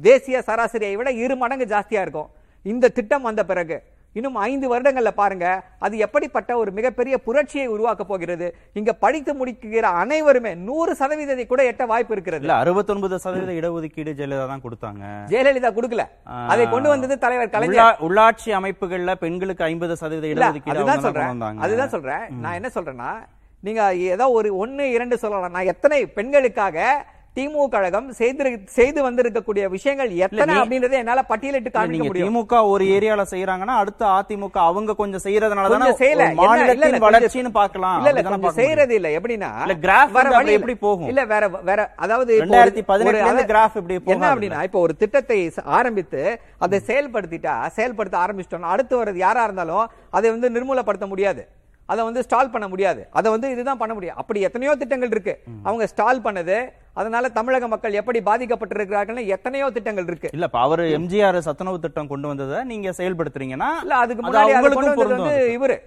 தேசிய 0.09 0.43
சராசரியை 0.49 0.95
விட 1.01 1.11
இரு 1.25 1.37
மடங்கு 1.43 1.67
ஜாஸ்தியா 1.75 2.03
இருக்கும். 2.07 2.31
இந்த 2.73 2.93
திட்டம் 2.99 3.27
வந்த 3.29 3.45
பிறகு 3.51 3.79
இன்னும் 4.13 4.35
ஐந்து 4.35 4.77
வருடங்கள்ல 4.77 5.09
பாருங்க 5.09 5.65
அது 5.79 5.99
எப்படிப்பட்ட 5.99 6.57
ஒரு 6.57 6.71
மிகப்பெரிய 6.71 7.19
புரட்சியை 7.19 7.67
உருவாக்க 7.67 8.05
போகிறது. 8.05 8.57
இங்க 8.73 8.93
படித்து 8.93 9.47
முடிக்கிற 9.47 9.81
அனைவருமே 9.81 10.55
நூறு 10.55 10.93
சதவீதத்தை 10.93 11.47
கூட 11.47 11.71
எட்ட 11.71 11.87
வாய்ப்பு 11.87 12.13
இருக்கிறது. 12.13 12.45
இல்ல 12.45 12.59
அறுபத்தொன்பது 12.59 13.19
சதவீத 13.19 13.53
இடஒதுக்கீடு 13.53 14.15
ஜெயலலிதா 14.15 14.47
தான் 14.47 14.61
கொடுத்தாங்க. 14.61 15.31
ஜெயலலிதா 15.31 15.73
கொடுக்கல. 15.73 16.03
அதை 16.49 16.69
கொண்டு 16.69 16.89
வந்தது 16.89 17.19
தலைவர் 17.19 17.49
கலைஞர். 17.49 17.97
உள்ளா- 18.01 18.05
உள்ளாட்சி 18.05 18.45
அமைப்புகள்ல 18.45 19.15
பெண்களுக்கு 19.15 19.65
ஐம்பது 19.65 19.97
சதவீத 19.97 20.27
இடஒதுக்கீடு 20.27 20.69
அதுதான் 20.69 21.01
சொல்றேன். 21.01 21.59
அதுதான் 21.59 21.89
சொல்றேன். 21.89 22.41
நான் 22.41 22.53
என்ன 22.53 22.71
சொல்றேன்னா 22.75 23.27
நீங்க 23.61 23.95
ஏதோ 23.95 24.29
ஒரு 24.29 24.57
ஒன்னு 24.57 24.91
இரண்டு 24.91 25.19
சொல்லலாம். 25.19 25.51
நான் 25.51 25.67
எத்தனை 25.67 26.07
பெண்களுக்காக 26.07 27.07
திமுக 27.37 27.67
கழகம் 27.73 28.07
செய்து 28.13 28.45
செய்து 28.75 29.01
வந்திருக்கக்கூடிய 29.05 29.65
விஷயங்கள் 29.75 30.09
எத்தனை 30.21 30.55
அப்படின்றத 30.57 30.95
என்னால 31.01 31.21
பட்டியலிட்டு 31.29 31.71
காமிக்க 31.71 32.07
முடியும் 32.07 32.29
திமுக 32.29 32.55
ஒரு 32.71 32.85
ஏரியால 32.95 33.23
செய்யறாங்கன்னா 33.31 33.75
அடுத்து 33.83 34.05
அதிமுக 34.11 34.59
அவங்க 34.65 34.97
கொஞ்சம் 34.99 35.23
செய்யறதுனால 35.27 35.67
தானே 35.67 35.77
கொஞ்சம் 35.77 36.01
செய்யல 36.01 36.25
என்ன- 36.27 36.39
மாநிலத்தின் 36.41 37.05
வளர்ச்சின்னு 37.07 37.53
பார்க்கலாம் 37.55 38.01
இல்ல 38.03 38.25
கொஞ்சம். 38.25 38.57
செய்யறது 38.59 38.97
இல்ல 38.99 39.11
எப்படின்னா 39.19 39.51
இல்ல, 39.63 39.77
graph 39.81 40.13
வேற 40.17 40.27
வழி. 40.35 40.57
எப்படி 40.57 40.77
போகும்? 40.81 41.09
இல்ல 41.09 41.25
வேற 41.27 41.43
வேற 41.63 41.81
அதாவது 41.99 42.33
இப்போ 42.35 42.49
ஒரு- 42.53 42.59
2018 42.63 43.07
ஒரு- 43.07 43.17
ல 43.17 43.23
இருந்து 43.23 43.37
அத- 43.39 43.51
graph 43.53 43.77
இப்படி 43.77 43.97
என்ன 43.97 44.07
போகாதுல்ல. 44.09 44.33
அப்படின்னா 44.33 44.65
இப்போ 44.65 44.81
ஒரு 44.81 44.97
திட்டத்தை 44.97 45.39
ஆரம்பித்து 45.79 46.23
அதை 46.61 46.81
செயல்படுத்திட்டா 46.89 47.55
செயல்படுத்த 47.77 48.19
ஆரம்பிச்சிட்டோம்னா 48.25 48.75
அடுத்து 48.75 48.95
வர்றது 49.01 49.21
யாரா 49.21 49.45
இருந்தாலும் 49.45 49.87
அதை 50.13 50.29
வந்து 50.31 50.51
நிர்மூலப்படுத்த 50.51 51.07
முடியாது 51.09 51.45
அதை 51.91 52.01
வந்து 52.09 52.25
ஸ்டால் 52.27 52.53
பண்ண 52.55 52.67
முடியாது. 52.73 53.03
அதை 53.19 53.29
வந்து 53.35 53.51
இதுதான் 53.55 53.81
பண்ண 53.83 53.93
முடியும். 53.97 54.19
அப்படி 54.23 54.41
எத்தனையோ 54.49 54.73
திட்டங்கள் 54.83 55.13
இருக்கு. 55.15 55.35
அவங்க 55.69 55.85
ஸ்டால் 55.93 56.25
பண்ணது 56.27 56.57
அதனால 57.01 57.29
தமிழக 57.39 57.69
மக்கள் 57.75 57.99
எப்படி 58.01 58.19
பாதிக்கப்பட்டிருக்கிறார்கள்னு 58.29 59.25
எத்தனையோ 59.37 59.67
திட்டங்கள் 59.77 60.09
இருக்கு. 60.11 60.33
இல்ல 60.37 60.49
அவரு 60.65 60.85
எம்ஜிஆர் 60.99 61.39
சத்துணவு 61.49 61.79
திட்டம் 61.85 62.11
கொண்டு 62.13 62.29
வந்ததை 62.33 62.59
நீங்க 62.73 62.91
செயல்படுத்துறீங்கன்னா 63.01 63.71
இல்ல 63.85 63.97
அதுக்கு 64.03 64.25
அது 64.25 64.29
முன்னாடி 64.29 65.07
வந்து. 65.15 65.37
இவரு. 65.59 65.79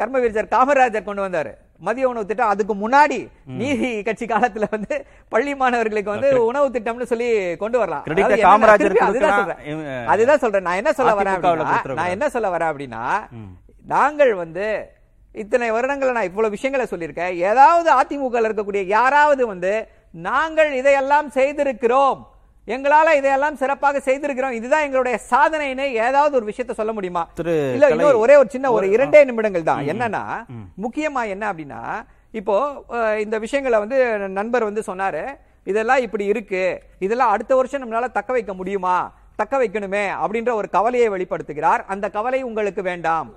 கர்மவீரர் 0.00 0.52
காமராஜர் 0.52 1.06
கொண்டு 1.06 1.22
வந்தாரு. 1.24 1.50
மதிய 1.86 2.04
உணவு 2.10 2.28
திட்டம் 2.28 2.52
அதுக்கு 2.52 2.74
முன்னாடி 2.82 3.18
நீதி 3.60 3.88
கட்சி 4.06 4.26
காலத்துல 4.30 4.66
வந்து 4.74 4.94
பள்ளி 5.32 5.52
மாணவர்களுக்கு 5.62 6.14
வந்து 6.14 6.28
உணவு 6.50 6.68
திட்டம்னு 6.76 7.08
சொல்லி 7.10 7.28
கொண்டு 7.62 7.78
வரலாம். 7.82 8.04
அதுதான். 9.08 10.42
சொல்றேன். 10.44 10.66
நான் 10.68 10.80
என்ன 10.82 10.92
சொல்ல 10.98 11.12
வரேன். 11.20 11.40
நான் 12.00 12.14
என்ன 12.16 12.28
சொல்ல 12.36 12.50
வரேன் 12.54 12.70
அப்படின்னா 12.72 13.02
நாங்கள் 13.94 14.32
வந்து 14.34 14.66
இத்தனை 15.42 15.68
வருடங்கள் 15.74 16.16
நான் 16.16 16.28
இவ்வளவு 16.28 16.54
விஷயங்களை 16.54 16.84
சொல்லியிருக்கேன். 16.90 17.34
ஏதாவது 17.50 17.88
அதிமுக 18.00 18.40
இருக்கக்கூடிய 18.46 18.82
யாராவது 18.96 19.42
வந்து 19.52 19.72
நாங்கள் 20.28 20.70
இதையெல்லாம் 20.80 21.28
செய்திருக்கிறோம். 21.36 22.20
எங்களால 22.74 23.08
இதையெல்லாம் 23.18 23.58
சிறப்பாக 23.62 23.98
செய்திருக்கிறோம். 24.06 24.54
இதுதான் 24.58 24.84
எங்களுடைய 24.86 25.16
சாதனைன்னு 25.30 25.86
ஏதாவது 26.06 26.34
ஒரு 26.38 26.46
விஷயத்த 26.50 26.74
சொல்ல 26.78 26.92
முடியுமா? 26.96 27.22
இல்ல 27.76 27.88
இன்னொரு 27.94 28.18
ஒரே 28.24 28.36
ஒரு 28.42 28.48
சின்ன 28.54 28.70
ஒரு 28.76 28.86
இரண்டே 28.94 29.20
நிமிடங்கள் 29.30 29.68
தான். 29.70 29.82
என்னன்னா 29.92 30.22
முக்கியமா 30.84 31.22
என்ன 31.34 31.44
அப்படின்னா 31.52 31.82
இப்போ 32.40 32.56
இந்த 33.24 33.36
விஷயங்களை 33.44 33.78
வந்து 33.84 33.98
நண்பர் 34.38 34.68
வந்து 34.68 34.82
சொன்னாரு 34.90 35.24
இதெல்லாம் 35.72 36.04
இப்படி 36.06 36.24
இருக்கு. 36.32 36.64
இதெல்லாம் 37.06 37.32
அடுத்த 37.34 37.52
வருஷம் 37.58 37.82
நம்மளால 37.82 38.08
தக்க 38.18 38.30
வைக்க 38.36 38.54
முடியுமா? 38.60 38.96
தக்க 39.40 39.54
வைக்கணுமே 39.62 40.04
அப்படின்ற 40.22 40.50
ஒரு 40.60 40.68
கவலையை 40.76 41.08
வெளிப்படுத்துகிறார். 41.14 41.82
அந்த 41.94 42.06
கவலை 42.16 42.40
உங்களுக்கு 42.48 42.84
வேண்டாம். 42.90 43.30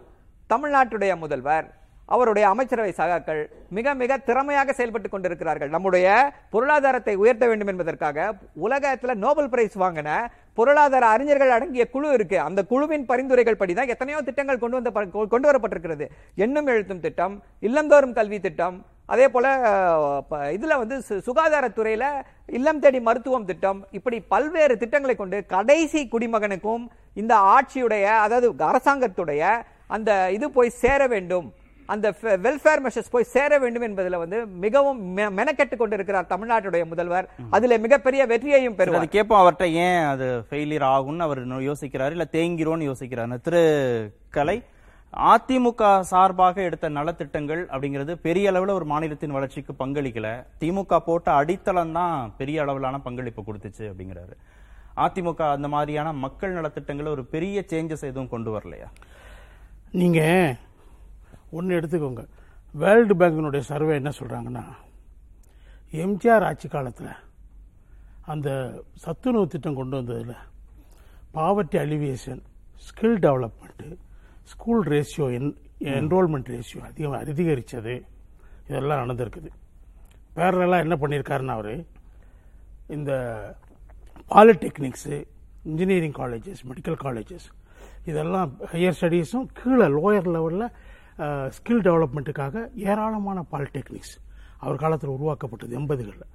தமிழ்நாட்டுடைய 0.50 1.14
முதல்வர் 1.24 1.68
அவருடைய 2.10 2.48
அமைச்சரவை 2.50 2.92
சகாக்கள் 2.94 3.42
மிக 3.70 3.94
மிக 3.96 4.18
திறமையாக 4.20 4.74
செயல்பட்டு 4.74 5.10
கொண்டிருக்கிறார்கள். 5.10 5.70
நம்முடைய 5.70 6.08
பொருளாதாரத்தை 6.50 7.16
உயர்த்த 7.16 7.48
வேண்டும் 7.48 7.68
என்பதற்காக 7.68 8.28
உலகத்தில் 8.60 9.18
நோபல் 9.18 9.50
பிரைஸ் 9.50 9.78
வாங்கின 9.78 10.10
பொருளாதார 10.58 11.06
அறிஞர்கள் 11.08 11.50
அடங்கிய 11.50 11.88
குழு 11.88 12.14
இருக்கு. 12.14 12.40
அந்த 12.40 12.64
குழுவின் 12.64 13.06
பரிந்துரைகள் 13.06 13.58
படிதான் 13.58 13.88
எத்தனையோ 13.88 14.22
திட்டங்கள் 14.22 14.60
கொண்டு 14.60 14.78
வந்த 14.78 14.92
கொண்டு 15.28 15.50
வரப்பட்டிருக்கிறது. 15.50 16.08
எண்ணும் 16.38 16.68
எழுத்தும் 16.68 17.00
திட்டம் 17.00 17.36
இல்லந்தோறும் 17.62 18.14
கல்வி 18.14 18.40
திட்டம் 18.40 18.78
அதே 19.10 19.28
போல 19.28 19.46
அஹ், 19.70 20.24
இதுல 20.56 20.78
வந்து 20.78 20.96
சு- 21.00 21.22
சுகாதாரத்துறையில 21.28 22.04
இல்லம் 22.50 22.80
தேடி 22.80 23.00
மருத்துவம் 23.00 23.46
திட்டம் 23.46 23.88
இப்படி 23.92 24.20
பல்வேறு 24.28 24.78
திட்டங்களை 24.78 25.16
கொண்டு 25.16 25.46
கடைசி 25.46 26.08
குடிமகனுக்கும் 26.08 26.84
இந்த 27.18 27.36
ஆட்சியுடைய 27.52 28.06
அதாவது 28.20 28.50
அரசாங்கத்துடைய 28.66 29.42
அந்த 29.88 30.12
இது 30.32 30.52
போய் 30.52 30.78
சேர 30.78 31.08
வேண்டும். 31.08 31.48
அந்த 31.90 32.12
வெல்ஃபேர் 32.22 32.82
மெஷர்ஸ் 32.84 33.12
போய் 33.12 33.24
சேர 33.24 33.60
வேண்டும் 33.60 33.86
என்பதுல 33.88 34.18
வந்து 34.18 34.46
மிகவும் 34.46 35.18
மெ- 35.18 35.34
மெனக்கெட்டு 35.38 35.76
கொண்டிருக்கிறார் 35.76 36.26
தமிழ்நாட்டுடைய 36.30 36.86
முதல்வர். 36.86 37.30
அதுல 37.50 37.78
மிகப்பெரிய 37.78 38.26
வெற்றியையும் 38.26 38.76
பெறுவார். 38.76 39.08
கேட்போம் 39.08 39.42
அவர்கிட்ட 39.42 39.64
ஏன் 39.64 40.04
அது 40.04 40.46
ஃபெயிலியர் 40.50 40.88
ஆகும்னு 40.88 41.18
அவர் 41.18 41.48
யோசிக்கிறாரு 41.48 42.10
இல்ல 42.10 42.28
தேங்கிரோன்னு 42.32 42.92
யோசிக்கிறாரு? 42.92 43.42
திரு 43.42 43.64
கலை 44.30 44.64
அதிமுக 45.18 46.00
சார்பாக 46.00 46.62
எடுத்த 46.62 46.90
நலத்திட்டங்கள் 46.90 47.66
அப்படிங்கிறது 47.66 48.14
பெரிய 48.22 48.52
அளவுல 48.52 48.72
ஒரு 48.72 48.86
மாநிலத்தின் 48.86 49.32
வளர்ச்சிக்கு 49.32 49.74
பங்களிக்கல. 49.80 50.46
திமுக 50.60 51.00
போட்ட 51.00 51.32
அடித்தளம் 51.32 51.92
தான் 51.92 52.34
பெரிய 52.38 52.62
அளவிலான 52.62 53.00
பங்களிப்பு 53.00 53.42
கொடுத்துச்சு 53.42 53.92
அப்படிங்கிறாரு. 53.92 54.36
அதிமுக 54.98 55.52
அந்த 55.52 55.68
மாதிரியான 55.68 56.14
மக்கள் 56.14 56.54
நலத்திட்டங்களை 56.54 57.08
ஒரு 57.08 57.26
பெரிய 57.26 57.64
சேஞ்சஸ் 57.68 58.04
எதுவும் 58.04 58.30
கொண்டு 58.30 58.58
வரலையா? 58.58 58.90
நீங்க 59.92 60.20
ஒன்று 61.52 61.80
எடுத்துக்கோங்க. 61.80 62.24
வேர்ல்டு 62.74 63.16
பேங்கினுடைய 63.16 63.60
சர்வே 63.60 63.94
என்ன 63.96 64.12
சொல்றாங்கன்னா 64.20 64.64
எம்ஜிஆர் 65.92 66.46
ஆட்சி 66.46 66.68
காலத்தில் 66.68 67.12
அந்த 68.26 68.50
சத்துணவு 68.94 69.48
திட்டம் 69.48 69.76
கொண்டு 69.76 69.96
வந்ததில் 69.98 70.36
poverty 71.34 71.78
alleviation 71.86 72.42
skill 72.88 73.18
development 73.26 73.98
school 74.44 74.84
ratio 74.88 75.26
என் 75.38 75.50
என்ரோல்மெண்ட் 75.80 76.50
ரேஷியோ 76.56 76.82
அதிகம் 76.82 77.12
அதிகரித்தது 77.12 77.96
இதெல்லாம் 78.68 79.02
நடந்திருக்குது. 79.04 79.50
பேரலாக 80.36 80.84
என்ன 80.86 80.96
பண்ணியிருக்காருன்னா 80.96 81.54
அவர் 81.60 81.86
இந்த 82.88 83.12
polytechnics 84.32 85.16
engineering 85.64 86.18
colleges 86.22 86.62
medical 86.70 87.00
colleges 87.04 87.48
இதெல்லாம் 88.06 88.52
ஹையர் 88.72 88.98
ஸ்டடீஸும் 89.00 89.48
கீழே 89.54 89.88
லோயர் 89.98 90.30
லெவலில் 90.36 90.68
ஸ்கில் 91.58 91.84
டெவலப்மெண்ட்டுக்காக 91.88 92.56
ஏராளமான 92.92 93.40
பாலிடெக்னிக்ஸ் 93.54 94.16
அவர் 94.64 94.82
காலத்தில் 94.84 95.16
உருவாக்கப்பட்டது 95.16 95.74
எண்பதுகளில். 95.80 96.28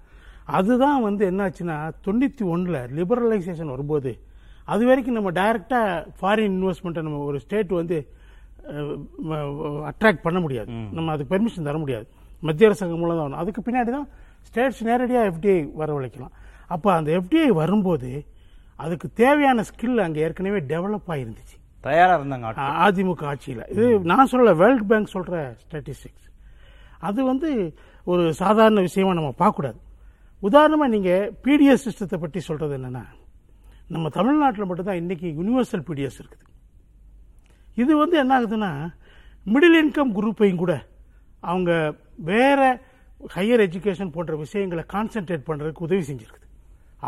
அதுதான் 0.56 1.00
வந்து 1.08 1.24
என்னாச்சுன்னா 1.32 1.76
தொண்ணூற்றி 2.06 2.44
ஒன்றில் 2.54 2.80
லிபரலைசேஷன் 2.98 3.72
வரும்போது 3.74 4.12
அது 4.72 4.82
வரைக்கும் 4.88 5.16
நம்ம 5.18 5.30
டைரெக்டாக 5.38 5.88
ஃபாரின் 6.18 6.54
இன்வெஸ்ட்மெண்ட்டை 6.58 7.02
நம்ம 7.06 7.22
ஒரு 7.30 7.38
ஸ்டேட் 7.44 7.72
வந்து 7.80 7.96
அட்ராக்ட் 9.90 10.24
பண்ண 10.26 10.38
முடியாது. 10.44 10.68
நம்ம 10.96 11.08
அதுக்கு 11.14 11.32
பெர்மிஷன் 11.32 11.68
தர 11.70 11.78
முடியாது. 11.82 12.06
மத்திய 12.48 12.68
அரசாங்கம் 12.68 13.02
மூலம் 13.02 13.18
தான் 13.20 13.40
அதுக்கு 13.42 13.60
பின்னாடி 13.66 13.90
தான் 13.96 14.06
ஸ்டேட்ஸ் 14.48 14.80
நேரடியாக 14.88 15.28
எஃப்டிஐ 15.30 15.58
வரவழைக்கலாம். 15.80 16.34
அப்போ 16.74 16.88
அந்த 16.98 17.10
எஃப்டிஐ 17.18 17.50
வரும்போது 17.62 18.10
அதுக்கு 18.84 19.06
தேவையான 19.22 19.64
ஸ்கில் 19.70 20.04
அங்கே 20.04 20.22
ஏற்கனவே 20.26 20.60
டெவலப் 20.72 21.10
ஆயிருந்துச்சு. 21.14 21.56
தயாராக 21.86 22.18
இருந்தாங்க 22.18 22.52
அதிமுக 22.86 23.24
ஆட்சியில். 23.32 23.64
இது 23.74 23.84
நான் 24.10 24.30
சொல்லலை 24.32 24.54
வேர்ல்ட் 24.62 24.86
பேங்க் 24.90 25.14
சொல்கிற 25.14 25.42
ஸ்டாட்டிஸ்டிக்ஸ் 25.62 26.28
அது 27.08 27.20
வந்து 27.30 27.50
ஒரு 28.12 28.24
சாதாரண 28.42 28.80
விஷயமா 28.88 29.12
நம்ம 29.18 29.30
பார்க்கக்கூடாது. 29.42 29.78
உதாரணமாக 30.48 30.92
நீங்கள் 30.94 31.30
பிடிஎஸ் 31.44 31.84
சிஸ்டத்தை 31.86 32.18
பற்றி 32.24 32.40
சொல்கிறது 32.48 32.74
என்னன்னா 32.78 33.04
நம்ம 33.94 34.08
தமிழ்நாட்டில் 34.18 34.68
மட்டும்தான் 34.68 35.00
இன்றைக்கி 35.02 35.28
யுனிவர்சல் 35.40 35.86
பிடிஎஸ் 35.88 36.18
இருக்குது. 36.22 36.44
இது 37.82 37.92
வந்து 38.02 38.16
என்ன 38.22 38.32
ஆகுதுன்னா 38.38 38.72
மிடில் 39.54 39.78
இன்கம் 39.82 40.12
குரூப்பையும் 40.18 40.62
கூட 40.62 40.74
அவங்க 41.52 41.70
வேற 42.30 42.60
ஹையர் 43.34 43.62
எஜுகேஷன் 43.66 44.14
போன்ற 44.14 44.34
விஷயங்களை 44.44 44.84
கான்சென்ட்ரேட் 44.94 45.48
பண்ணுறதுக்கு 45.48 45.86
உதவி 45.86 46.04
செஞ்சுருக்குது. 46.08 46.46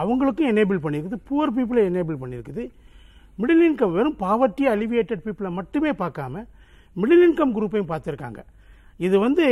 அவங்களுக்கும் 0.01 0.51
எனேபிள் 0.53 0.83
பண்ணியிருக்குது 0.85 1.19
புவர் 1.29 1.55
பீப்புளை 1.57 1.83
எனேபிள் 1.91 2.21
பண்ணியிருக்குது 2.23 2.65
மிடில் 3.41 3.65
இன்கம் 3.69 3.95
வெறும் 3.97 4.19
பாவர்ட்டி 4.25 4.65
அலிவியேட்டட் 4.75 5.25
பீப்புளை 5.25 5.51
மட்டுமே 5.59 5.91
பார்க்காம 6.03 6.45
மிடில் 7.01 7.25
இன்கம் 7.27 7.55
குரூப்பையும் 7.57 7.91
பார்த்துருக்காங்க. 7.91 8.41
இது 9.07 9.17
வந்து 9.27 9.45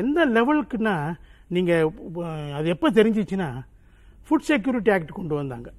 எந்த 0.00 0.26
லெவலுக்குன்னா 0.36 0.96
நீங்கள் 1.54 1.86
அது 2.58 2.66
எப்போ 2.74 2.88
தெரிஞ்சிச்சுன்னா 2.98 3.48
ஃபுட் 4.26 4.48
செக்யூரிட்டி 4.50 4.90
ஆக்ட் 4.96 5.16
கொண்டு 5.18 5.34
வந்தாங்க 5.40 5.70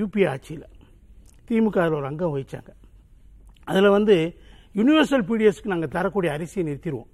யூபிஏ 0.00 0.26
ஆட்சியில். 0.34 0.68
திமுக 1.48 1.78
அதில் 1.84 1.98
ஒரு 2.00 2.08
அங்கம் 2.10 2.34
வகிச்சாங்க. 2.34 2.70
அதில் 3.70 3.94
வந்து 3.96 4.16
யுனிவர்சல் 4.78 5.26
பிடிஎஸ்க்கு 5.28 5.72
நாங்கள் 5.74 5.92
தரக்கூடிய 5.96 6.30
அரிசியை 6.36 6.64
நிறுத்திடுவோம் 6.68 7.10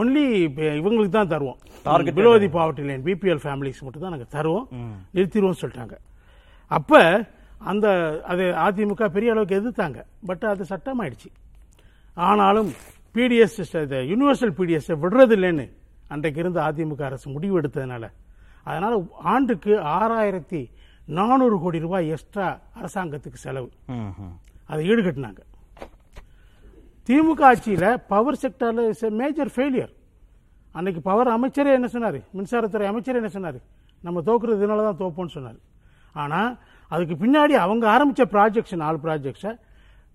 ஒன்லி 0.00 0.24
இவங்களுக்கு 0.80 1.12
தான் 1.16 1.32
தருவோம். 1.32 1.60
Below 2.16 2.30
the 2.44 2.48
poverty 2.58 2.84
line 2.88 3.04
BPL 3.08 3.42
families 3.44 3.84
மட்டும் 3.86 4.04
தான் 4.04 4.14
நாங்கள் 4.14 4.32
தருவோம். 4.36 4.66
நிறுத்திடுவோம் 5.16 5.60
சொல்லிட்டாங்க. 5.60 5.96
அப்ப 6.78 7.00
அந்த 7.70 7.86
அது 8.32 8.44
அதிமுக 8.66 9.04
பெரிய 9.16 9.32
அளவுக்கு 9.32 9.58
எதிர்த்தாங்க. 9.60 9.98
பட் 10.28 10.44
அது 10.52 10.62
சட்டமாயிடுச்சு. 10.72 11.30
ஆனாலும் 12.28 12.70
பிடிஎஸ் 13.14 13.58
யூனிவர்சல் 14.10 14.54
பிடிஎஸ் 14.58 14.90
விடுறது 15.02 15.34
இல்லைன்னு 15.38 15.66
அன்றைக்கு 16.12 16.40
இருந்த 16.42 16.60
அதிமுக 16.68 17.02
அரசு 17.08 17.26
முடிவு 17.34 17.54
எடுத்ததுனால. 17.60 18.04
அதனால 18.68 18.94
ஆண்டுக்கு 19.32 19.72
ஆறாயிரத்தி 19.98 20.60
நானூறு 21.18 21.56
கோடி 21.62 21.78
ரூபாய் 21.84 22.06
எக்ஸ்ட்ரா 22.14 22.46
அரசாங்கத்துக்கு 22.80 23.38
செலவு. 23.46 23.68
அதை 24.70 24.80
ஈடுகட்டினாங்க. 24.90 25.40
திமுக 27.08 27.42
ஆட்சியில் 27.48 27.90
பவர் 28.12 28.40
செக்டர்ல 28.42 28.84
இஸ் 28.92 29.04
மேஜர் 29.20 29.50
ஃபெயிலியர் 29.56 29.92
அன்னைக்கு 30.74 31.00
பவர் 31.08 31.30
அமைச்சரே 31.36 31.72
என்ன 31.78 31.88
சொன்னார்? 31.94 32.18
மின்சாரத்துறை 32.36 32.86
அமைச்சரே 32.90 33.20
என்ன 33.22 33.32
சொன்னார்? 33.36 33.58
நம்ம 34.06 34.22
தோக்குறதுனால 34.28 34.84
தான் 34.88 35.00
தோப்போம்னு 35.02 35.34
சொன்னார். 35.36 35.58
ஆனால் 36.22 36.50
அதுக்கு 36.92 37.14
பின்னாடி 37.22 37.54
அவங்க 37.64 37.84
ஆரம்பித்த 37.94 38.24
ப்ராஜெக்ட்ஸ் 38.34 38.82
நாலு 38.82 38.98
ப்ராஜெக்ட்ஸை 39.04 39.52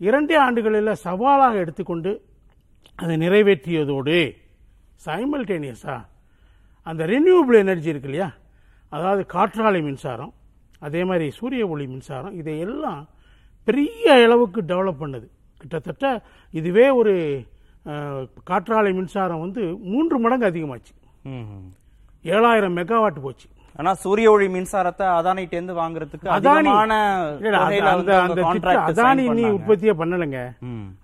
இரண்டே 0.07 0.35
ஆண்டுகளில் 0.45 0.99
சவாலாக 1.05 1.61
எடுத்துக்கொண்டு 1.63 2.11
அதை 3.01 3.15
நிறைவேற்றியதோடு 3.23 4.19
சைமல்டேனியஸா 5.05 5.97
அந்த 6.89 7.01
ரெனியூபிள் 7.13 7.57
எனர்ஜி 7.63 7.89
இருக்கு 7.93 8.09
இல்லையா? 8.09 8.29
அதாவது 8.95 9.21
காற்றாலை 9.33 9.79
மின்சாரம் 9.87 10.33
அதே 10.87 11.01
மாதிரி 11.09 11.25
சூரிய 11.39 11.63
ஒளி 11.73 11.85
மின்சாரம் 11.93 12.35
இதையெல்லாம் 12.41 13.01
பெரிய 13.67 14.05
அளவுக்கு 14.25 14.59
டெவலப் 14.71 15.01
பண்ணுது. 15.03 15.27
கிட்டத்தட்ட 15.61 16.05
இதுவே 16.53 16.85
ஒரு 16.99 17.13
காற்றாலை 18.49 18.91
மின்சாரம் 18.99 19.43
வந்து 19.45 19.63
மூன்று 19.91 20.15
மடங்கு 20.23 20.49
அதிகமாச்சு. 20.49 20.93
ஏழாயிரம் 22.35 22.77
மெகாவாட் 22.79 23.23
போச்சு. 23.25 23.47
ஆனா 23.77 23.91
சூரிய 24.03 24.31
ஒளி 24.33 24.47
மின்சாரத்தை 24.55 25.05
அதானிட்ட 25.17 25.53
இருந்து 25.57 25.75
வாங்குறதுக்கு 25.81 26.27
அதானி. 26.35 26.69
அதிகமான 26.69 26.93
அதானி 28.91 29.23
நீ. 29.39 29.45
உற்பத்தியே 29.57 29.93
பண்ணலைங்க. 30.01 30.39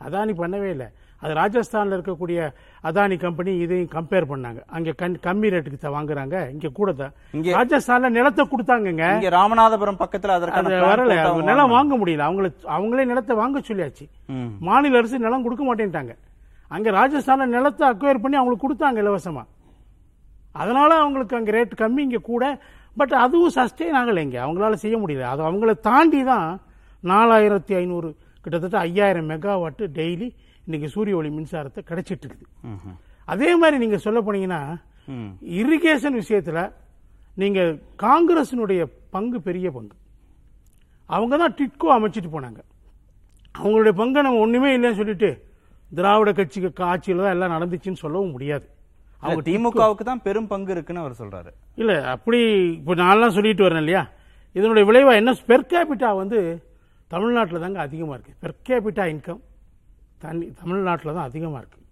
அதானி 0.08 0.36
பண்ணவே 0.44 0.70
இல்லை. 0.76 0.88
அது 1.24 1.34
ராஜஸ்தான்ல 1.40 1.98
இருக்கக்கூடிய 1.98 2.40
அதானி 2.88 3.16
கம்பெனி 3.24 3.52
இதையும் 3.66 3.94
கம்பேர் 3.94 4.28
பண்ணாங்க. 4.32 4.60
அங்க 4.76 4.90
கம்மி 5.28 5.52
ரேட்டுக்கு 5.54 5.80
தான் 5.84 5.96
வாங்குறாங்க. 5.98 6.36
இங்க 6.56 6.72
கூட 6.80 6.90
தான் 7.02 7.14
ராஜஸ்தான்ல 7.60 8.10
நிலத்தை 8.18 8.44
கொடுத்தாங்கங்க. 8.52 9.06
இங்க 9.18 9.32
ராமநாதபுரம் 9.38 10.02
பக்கத்துல 10.04 10.36
அதற்கான 10.38 10.84
வரல. 10.90 11.16
நிலம். 11.50 11.74
வாங்க 11.78 11.94
முடியல. 12.02 12.28
அவங்கள 12.30 12.50
அவங்களே 12.76 13.06
நிலத்தை 13.12 13.36
வாங்க 13.42 13.62
சொல்லியாச்சு. 13.70 14.08
மாநில 14.70 15.00
அரசு 15.02 15.26
நிலம் 15.26 15.46
கொடுக்க 15.48 15.66
மாட்டேன்ட்டாங்க. 15.70 16.16
அங்க 16.76 16.90
ராஜஸ்தான்ல 17.00 17.46
நிலத்தை 17.58 17.86
அக்வயர் 17.92 18.24
பண்ணி 18.24 18.38
அவங்களுக்கு 18.40 18.68
கொடுத்தாங்க 18.68 19.04
இலவசமா. 19.06 19.44
அதனால 20.62 20.90
அவங்களுக்கு 21.04 21.38
அங்க 21.40 21.52
ரேட் 21.58 21.74
கம்மி 21.82 22.02
இங்க 22.08 22.22
கூட. 22.32 22.44
பட் 23.00 23.14
அதுவும் 23.24 23.54
சஸ்டெயின் 23.58 23.98
ஆகலைங்க 24.02 24.38
அவங்களால 24.46 24.76
செய்ய 24.84 24.96
முடியல. 25.04 25.26
அது 25.34 25.42
அவங்கள 25.50 25.72
தாண்டி 25.88 26.22
தான் 26.32 26.50
நாலாயிரத்தி 27.12 27.74
ஐநூறு 27.82 28.10
கிட்டத்தட்ட 28.44 28.78
ஐயாயிரம் 28.88 29.30
மெகாவாட் 29.34 29.82
டெய்லி 29.98 30.28
இன்னைக்கு 30.66 30.88
சூரிய 30.94 31.18
ஒளி 31.20 31.30
மின்சாரத்தை 31.38 31.82
கிடைச்சிட்டு 31.90 32.26
இருக்குது. 32.28 32.96
அதே 33.34 33.50
மாதிரி 33.62 33.78
நீங்க 33.84 33.98
சொல்ல 34.06 34.20
போனீங்கன்னா. 34.28 34.62
இரிகேஷன் 35.62 36.18
விஷயத்துல 36.22 36.60
நீங்க 37.42 37.60
காங்கிரசினுடைய 38.06 38.82
பங்கு 39.16 39.38
பெரிய 39.48 39.68
பங்கு. 39.78 39.96
அவங்க 41.10 41.36
தான் 41.42 41.56
டிட்கோ 41.60 41.90
அமைச்சிட்டு 41.96 42.30
போனாங்க. 42.36 42.62
அவங்களுடைய 43.56 43.94
பங்கை 44.00 44.22
நம்ம 44.28 44.40
ஒண்ணுமே 44.46 44.70
இல்லைன்னு 44.76 45.00
சொல்லிட்டு 45.02 45.30
திராவிட 45.92 46.30
கட்சிக்கு 46.40 46.88
ஆட்சியில் 46.92 47.24
தான் 47.26 47.36
எல்லாம் 47.36 47.56
நடந்துச்சுன்னு 47.56 48.04
சொல்லவும் 48.04 48.34
முடியாது. 48.36 48.66
அவங்க 49.26 49.44
திமுகவுக்கு 49.50 50.04
தான் 50.10 50.24
பெரும் 50.28 50.50
பங்கு 50.54 50.72
இருக்குன்னு 50.76 51.04
அவர் 51.04 51.20
சொல்றாரு. 51.22 51.52
இல்ல 51.82 51.94
அப்படி 52.14 52.40
இப்போ 52.80 52.96
நான்லாம் 53.04 53.36
சொல்லிட்டு 53.38 53.66
வரேன் 53.68 53.84
இல்லையா? 53.84 54.04
இதனுடைய 54.60 54.84
விளைவா 54.90 55.14
என்ன? 55.22 55.32
பெர் 55.52 55.70
கேபிட்டா 55.74 56.10
வந்து 56.22 56.40
தமிழ்நாட்டில் 57.14 57.64
தாங்க 57.66 57.80
அதிகமாக 57.88 58.16
இருக்கு. 58.18 58.34
பெர் 58.44 58.56
கேபிட்டா 58.68 59.06
இன்கம் 59.14 59.42
தனி 60.24 60.46
தமிழ்நாட்டில் 60.62 61.16
தான் 61.18 61.28
அதிகமாக 61.30 61.62
இருக்குது 61.62 61.84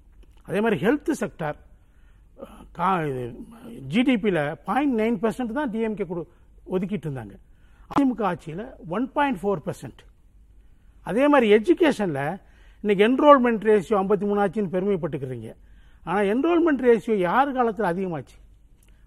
அதே 0.47 0.59
மாதிரி 0.65 0.77
ஹெல்த் 0.85 1.11
செக்டார் 1.21 1.57
கா 2.77 2.87
இது 3.09 3.23
ஜிடிபியில் 3.93 4.43
பாயிண்ட் 4.69 4.95
நைன் 5.01 5.17
பர்சன்ட் 5.23 5.57
தான் 5.59 5.71
டிஎம்கே 5.73 6.05
கொடு 6.11 6.21
ஒதுக்கிட்டு 6.75 7.05
இருந்தாங்க. 7.07 7.35
அதிமுக 7.91 8.23
ஆட்சியில் 8.29 8.63
ஒன் 8.95 9.05
பாயிண்ட் 9.17 9.39
ஃபோர் 9.41 9.61
பர்சன்ட் 9.67 10.01
அதே 11.09 11.25
மாதிரி 11.33 11.47
எஜுகேஷனில் 11.57 12.25
இன்னைக்கு 12.83 13.03
என்ரோல்மெண்ட் 13.07 13.65
ரேஷியோ 13.69 13.97
ஐம்பத்தி 14.01 14.25
மூணு 14.29 14.41
ஆச்சுன்னு 14.43 14.73
பெருமைப்பட்டுக்கிறீங்க. 14.75 15.49
ஆனால் 16.03 16.25
என்ரோல்மெண்ட் 16.25 16.83
ரேஷியோ 16.89 17.15
யார் 17.15 17.51
காலத்தில் 17.51 17.91
அதிகமாச்சு? 17.91 18.35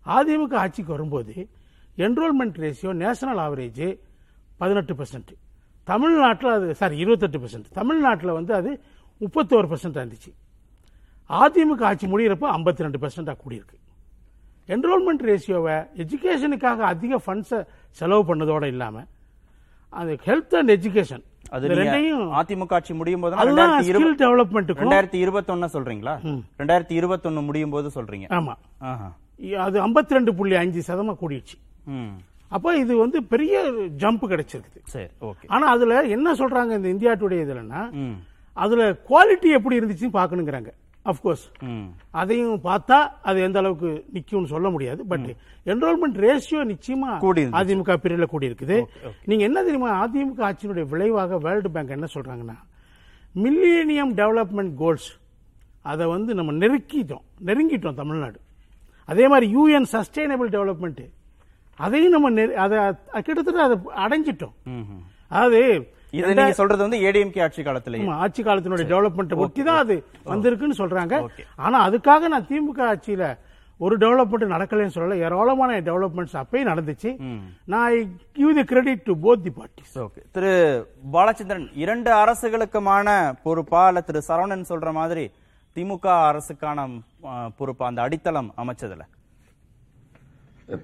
அதிமுக 0.07 0.55
ஆட்சிக்கு 0.55 0.93
வரும்போது 0.93 1.49
என்ரோல்மெண்ட் 1.97 2.59
ரேஷியோ 2.65 2.93
நேஷனல் 2.93 3.37
ஆவரேஜ் 3.37 3.99
பதினெட்டு 4.57 4.95
பர்சன்ட் 4.95 5.33
தமிழ்நாட்டில் 5.85 6.51
அது 6.51 6.75
சாரி 6.75 6.97
இருபத்தெட்டு 6.97 7.39
பர்சன்ட் 7.39 7.69
தமிழ்நாட்டில் 7.73 8.31
வந்து 8.31 8.55
அது 8.55 8.71
முப்பத்தோரு 9.21 9.67
பர்சன்ட் 9.73 9.99
இருந்துச்சு. 10.01 10.31
அதிமுக 11.29 11.83
ஆட்சி 11.83 12.07
முடிகிறப்போ 12.07 12.47
ஐம்பத்தி 12.57 12.85
ரெண்டு 12.87 12.99
பர்சன்டாக 12.99 13.37
கூடியிருக்கு. 13.45 13.77
என்ரோல்மெண்ட் 14.69 15.25
ரேஷியோவை 15.31 15.77
எஜுகேஷனுக்காக 16.03 16.79
அதிக 16.93 17.21
ஃபண்ட்ஸை 17.27 17.67
செலவு 17.91 18.35
பண்ணதோடு 18.35 18.65
இல்லாமல் 18.65 19.07
அது 19.89 20.19
ஹெல்த் 20.25 20.57
அண்ட் 20.57 20.71
எஜுகேஷன் 20.71 21.25
அது 21.55 21.65
அதிமுக 22.41 22.73
ஆட்சி 22.73 22.95
முடியும் 22.95 23.23
போது 23.25 23.35
ரெண்டாயிரத்தி 24.83 25.19
இருபத்தொன்னு 25.25 25.69
சொல்றீங்களா? 25.75 26.15
ரெண்டாயிரத்தி 26.61 26.95
இருபத்தொன்னு 27.01 27.43
முடியும் 27.49 27.71
போது 27.71 27.89
சொல்றீங்க 27.97 28.27
ஆஹா. 28.91 29.09
அது 29.67 29.77
ஐம்பத்தி 29.81 30.17
ரெண்டு 30.19 30.35
புள்ளி 30.35 30.57
அஞ்சு 30.57 30.83
சதமாக 30.83 31.19
கூடிடுச்சு. 31.23 31.57
அப்போ 32.53 32.71
இது 32.77 32.97
வந்து 32.97 33.19
பெரிய 33.25 33.55
ஜம்ப் 34.03 34.25
கிடைச்சிருக்குது. 34.33 34.81
சரி 34.95 35.09
ஓகே. 35.29 35.47
ஆனா 35.49 35.67
அதுல 35.69 36.03
என்ன 36.17 36.35
சொல்றாங்க 36.35 36.73
இந்த 36.75 36.89
இந்தியா 36.89 37.13
டுடே 37.13 37.39
இதுலன்னா 37.45 37.81
அதுல 38.57 38.83
குவாலிட்டி 39.09 39.49
எப்படி 39.59 39.79
இருந்துச்சுன்னு 39.81 40.19
பார்க்கணுங்கிறாங்க. 40.21 40.71
அப்கோர்ஸ் 41.07 41.45
ம். 41.67 41.87
அதையும் 42.21 42.63
பார்த்தா 42.65 42.99
அது 43.23 43.39
எந்த 43.41 43.59
அளவுக்கு 43.59 43.91
நிக்கும்னு 44.15 44.53
சொல்ல 44.53 44.69
முடியாது. 44.71 45.01
பட் 45.07 45.27
என்ரோல்மெண்ட் 45.67 46.19
ரேஷியோ 46.25 46.63
நிச்சயமா. 46.71 47.11
அதிமுக 47.61 47.97
பீரியட்ல 48.03 48.27
கூடி 48.27 48.51
இருக்குது 48.51 48.79
நீங்க 49.25 49.43
என்ன 49.45 49.59
தெரியுமா 49.63 49.91
அதிமுக 50.03 50.41
ஆட்சியினுடைய 50.49 50.87
விளைவாக 50.89 51.39
வேர்ல்டு 51.39 51.71
பேங்க் 51.71 51.97
என்ன 51.97 52.09
சொல்றாங்கன்னா 52.15 52.57
மில்லேனியம் 53.35 54.13
டெவலப்மெண்ட் 54.21 54.75
கோல்ஸ் 54.75 55.09
அதை 55.85 56.05
வந்து 56.07 56.35
நம்ம 56.35 56.53
நெருக்கிட்டோம் 56.61 57.25
நெருங்கிட்டோம் 57.49 57.99
தமிழ்நாடு. 58.01 58.39
அதே 59.09 59.25
மாதிரி 59.29 59.47
யூஎன் 59.55 59.89
சஸ்டைனபிள் 59.93 60.49
டெவலப்மெண்ட் 60.55 61.03
அதையும் 61.81 62.15
நம்ம 62.15 62.29
அதை 62.65 62.79
கிட்டத்தட்ட 63.27 63.61
அதை 63.63 63.77
அடைஞ்சிட்டோம். 64.05 64.55
அதாவது 65.31 65.61
இது 66.11 66.35
நீங்க 66.39 66.53
சொல்றது 66.61 66.83
வந்து 66.85 66.99
ஏடிஎம்கே 67.07 67.43
ஆட்சி 67.47 67.63
காலத்திலேயே. 67.63 68.05
ஆமா, 68.05 68.15
ஆட்சி 68.25 68.43
காலத்தினுடைய 68.43 68.87
டெவலப்மெண்ட் 68.93 69.35
ஒட்டி 69.45 69.63
தான் 69.69 69.83
அது 69.85 69.97
வந்திருக்குன்னு 70.33 70.81
சொல்றாங்க. 70.83 71.15
ஆனா 71.67 71.79
அதுக்காக 71.89 72.29
நான் 72.35 72.49
திமுக 72.51 72.81
ஆட்சியில 72.93 73.27
ஒரு 73.79 73.95
டெவலப்மெண்ட் 74.03 74.53
நடக்கலைன்னு 74.53 74.95
சொல்லல. 74.95 75.17
ஏராளமான 75.27 75.81
டெவலப்மெண்ட்ஸ் 75.89 76.37
அப்பயும் 76.43 76.69
நடந்துச்சு. 76.71 77.11
நான் 77.73 77.97
give 78.39 78.53
the 78.59 78.65
credit 78.71 79.03
to 79.09 79.15
both 79.25 79.43
the 79.47 79.53
parties 79.59 79.97
okay. 80.05 80.23
Thiru 80.37 80.53
Balachandran 81.17 81.67
இரண்டு 81.85 82.13
அரசுகளுக்குமான 82.23 83.19
பொறுப்பா? 83.43 83.83
இல்ல 83.89 84.03
திரு 84.11 84.23
சரவணன் 84.29 84.71
சொல்ற 84.71 84.93
மாதிரி 85.01 85.27
திமுக 85.77 86.07
அரசுக்கான 86.31 86.89
பொறுப்பா? 87.59 87.87
அந்த 87.91 88.03
அடித்தளம் 88.07 88.51
அமைச்சதுல. 88.65 89.05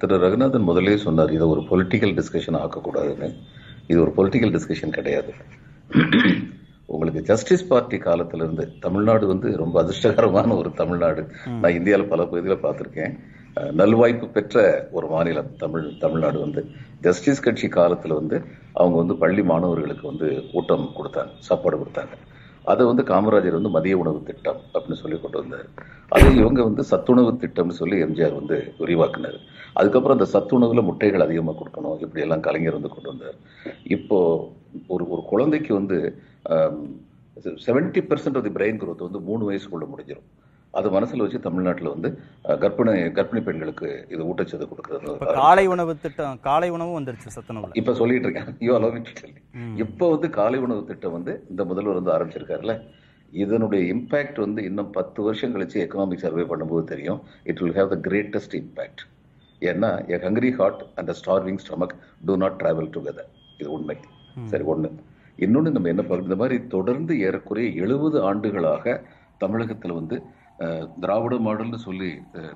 திரு 0.01 0.17
ரகுநாதன் 0.25 0.69
முதலே 0.69 0.97
சொன்னார் 1.07 1.33
இதை 1.37 1.47
ஒரு 1.55 1.63
பொலிட்டிக்கல் 1.71 2.13
டிஸ்கஷன் 2.19 2.61
ஆக்கக்கூடாதுன்னு. 2.63 3.31
இது 3.93 4.03
ஒரு 4.07 4.15
பொலிட்டிக்கல் 4.19 4.55
டிஸ்கஷன் 4.57 4.97
கிடையாது. 4.99 5.33
உங்களுக்கு 6.93 7.21
ஜஸ்டிஸ் 7.29 7.69
பார்ட்டி 7.69 7.99
காலத்துல 8.07 8.45
இருந்து 8.45 8.65
தமிழ்நாடு 8.87 9.25
வந்து 9.33 9.49
ரொம்ப 9.61 9.77
அதிர்ஷ்டகரமான 9.83 10.57
ஒரு 10.61 10.71
தமிழ்நாடு. 10.81 11.23
நான் 11.61 11.77
இந்தியாவில் 11.79 12.11
பல 12.13 12.23
பகுதியில் 12.33 12.65
பார்த்துருக்கேன். 12.65 13.15
நல்வாய்ப்பு 13.79 14.27
பெற்ற 14.35 14.65
ஒரு 14.97 15.07
மாநிலம் 15.13 15.51
தமிழ் 15.63 15.87
தமிழ்நாடு 16.05 16.39
வந்து. 16.45 16.61
ஜஸ்டிஸ் 17.07 17.43
கட்சி 17.47 17.67
காலத்துல 17.79 18.17
வந்து 18.21 18.37
அவங்க 18.81 18.97
வந்து 19.01 19.15
பள்ளி 19.23 19.43
மாணவர்களுக்கு 19.51 20.05
வந்து 20.11 20.29
ஊட்டம் 20.59 20.87
கொடுத்தாங்க 20.99 21.33
சாப்பாடு 21.49 21.79
கொடுத்தாங்க. 21.83 22.15
அதை 22.73 22.83
வந்து 22.91 23.05
காமராஜர் 23.11 23.59
வந்து 23.59 23.75
மதிய 23.77 23.95
உணவு 24.03 24.19
திட்டம் 24.29 24.61
அப்படின்னு 24.75 25.01
சொல்லி 25.03 25.17
கொண்டு 25.21 25.41
வந்தார். 25.43 25.69
அதை 26.17 26.29
இவங்க 26.41 26.61
வந்து 26.69 26.83
சத்துணவு 26.93 27.33
திட்டம்னு 27.45 27.81
சொல்லி 27.81 27.99
எம்ஜிஆர் 28.07 28.39
வந்து 28.41 28.59
விரிவாக்குனார். 28.83 29.39
அதுக்கப்புறம் 29.79 30.17
அந்த 30.19 30.29
சத்துணவுல 30.35 30.83
முட்டைகள் 30.89 31.27
அதிகமாக 31.27 31.57
கொடுக்கணும். 31.61 31.99
இப்படி 32.05 32.25
எல்லாம் 32.27 32.45
கலைஞர் 32.47 32.79
வந்து 32.79 32.95
கொண்டு 32.95 33.11
வந்தார். 33.13 33.39
இப்போ 33.97 34.19
ஒரு 34.95 35.05
ஒரு 35.15 35.23
குழந்தைக்கு 35.33 35.73
வந்து 35.81 35.99
seventy 37.67 38.01
percent 38.09 38.39
of 38.39 38.47
the 38.47 38.55
brain 38.57 38.81
growth 38.83 39.03
வந்து 39.07 39.21
மூணு 39.29 39.43
வயசுக்குள்ள 39.51 39.85
முடிஞ்சிடும் 39.93 40.29
அது 40.75 40.89
மனசுல 40.95 41.25
வச்சு 41.25 41.39
தமிழ்நாட்டில் 41.47 41.91
வந்து 41.93 42.09
கர்ப்பிணி 42.63 42.93
கர்ப்பிணி 43.17 43.41
பெண்களுக்கு 43.49 43.89
இது 44.15 44.23
ஊட்டச்சத்து 44.31 44.67
கொடுக்கறது. 44.71 45.15
இப்ப 45.17 45.33
காலை 45.41 45.65
உணவு 45.73 45.93
திட்டம் 46.05 46.39
காலை 46.47 46.69
உணவும் 46.77 46.97
வந்துருச்சு 46.99 47.33
சத்துணவுல 47.37 47.79
இப்ப 47.81 47.95
சொல்லிட்டு 48.01 48.27
இருக்கேன். 48.29 48.51
யூ 48.67 48.73
அலோ 48.79 48.91
இப்ப 49.85 50.09
வந்து 50.15 50.31
காலை 50.39 50.61
உணவு 50.67 50.83
திட்டம் 50.91 51.17
வந்து 51.19 51.35
இந்த 51.53 51.65
முதல்வர் 51.71 52.01
வந்து 52.01 52.15
ஆரம்பிச்சிருக்காருல்ல. 52.17 52.77
இதனுடைய 53.33 53.83
இம்பாக்ட் 53.95 54.39
வந்து 54.45 54.61
இன்னும் 54.69 54.91
பத்து 54.99 55.21
வருஷம் 55.27 55.55
கழிச்சு 55.55 55.79
எக்கனாமிக் 55.85 56.25
சர்வே 56.25 56.47
பண்ணும்போது 56.53 56.85
தெரியும். 56.93 57.21
It 57.51 57.63
will 57.65 57.77
have 57.81 57.93
the 57.95 57.99
greatest 58.09 58.57
impact 58.63 59.05
ஏன்னா 59.71 59.91
a 60.15 60.19
hungry 60.25 60.51
heart 60.59 60.83
and 60.99 61.13
starving 61.21 61.61
stomach 61.65 61.95
do 62.29 62.35
not 62.43 62.59
travel 62.63 62.93
together 62.97 63.31
இது 63.61 63.71
உண்மை. 63.77 63.97
சரி 64.51 64.65
ஒண்ணு. 64.73 64.91
இன்னொன்னு 65.39 65.75
நம்ம 65.75 65.91
என்ன 65.93 66.03
பார்க்கணும் 66.03 66.29
இந்த 66.29 66.39
மாதிரி 66.43 66.57
தொடர்ந்து 66.75 67.13
ஏறக்குறைய 67.27 67.69
எழுபது 67.85 68.19
ஆண்டுகளாக 68.29 68.95
தமிழகத்துல 69.45 69.95
வந்து 70.01 70.17
திராவிட 71.03 71.35
மாடல்னு 71.47 71.79
சொல்லி 71.85 72.11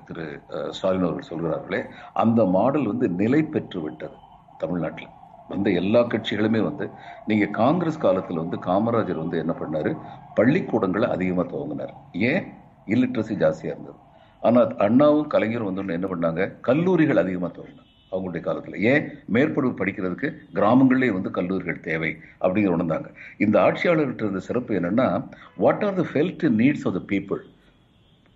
திரு 0.07 0.25
ஸ்டாலின் 0.69 1.05
அவர்கள் 1.07 1.29
சொல்கிறார்களே 1.29 1.79
அந்த 2.23 2.41
மாடல் 2.55 2.89
வந்து 2.91 3.07
நிலை 3.21 3.41
பெற்று 3.55 3.79
விட்டது 3.81 4.17
தமிழ்நாட்டில். 4.57 5.11
இந்த 5.55 5.69
எல்லா 5.81 6.01
கட்சிகளுமே 6.03 6.61
வந்து 6.69 6.85
நீங்க 7.29 7.45
காங்கிரஸ் 7.59 8.01
காலத்துல 8.05 8.41
வந்து 8.43 8.57
காமராஜர் 8.67 9.23
வந்து 9.23 9.37
என்ன 9.43 9.53
பண்ணாரு? 9.59 9.91
பள்ளிக்கூடங்களை 10.39 11.07
அதிகமா 11.15 11.43
துவங்கினார். 11.53 11.93
ஏன்? 12.31 12.45
இல்லிட்ரசி 12.85 13.35
ஜாஸ்தியா 13.43 13.71
இருந்தது. 13.73 13.99
ஆனா 14.47 14.61
அண்ணாவும் 14.77 15.27
கலைஞரும் 15.27 15.73
வந்து 15.73 15.93
என்ன 15.93 16.07
பண்ணாங்க? 16.07 16.41
கல்லூரிகள் 16.61 17.17
அதிகமா 17.17 17.47
துவங்கினாங்க 17.47 17.85
அவங்களுடைய 18.11 18.41
காலத்துல. 18.47 18.75
ஏன்? 18.91 19.03
மேற்படிப்பு 19.33 19.79
படிக்கிறதுக்கு 19.79 20.27
கிராமங்கள்லயே 20.53 21.11
வந்து 21.17 21.31
கல்லூரிகள் 21.31 21.79
தேவை 21.79 22.11
அப்படிங்கிற 22.41 22.73
உணர்ந்தாங்க. 22.77 23.07
இந்த 23.37 23.59
ஆட்சியாளர்கிட்ட 23.59 24.23
இருந்த 24.23 24.39
சிறப்பு 24.39 24.73
என்னன்னா 24.79 25.07
what 25.57 25.83
are 25.83 25.97
the 25.99 26.05
felt 26.13 26.45
needs 26.59 26.85
of 26.85 26.97
the 26.97 27.01
people 27.11 27.41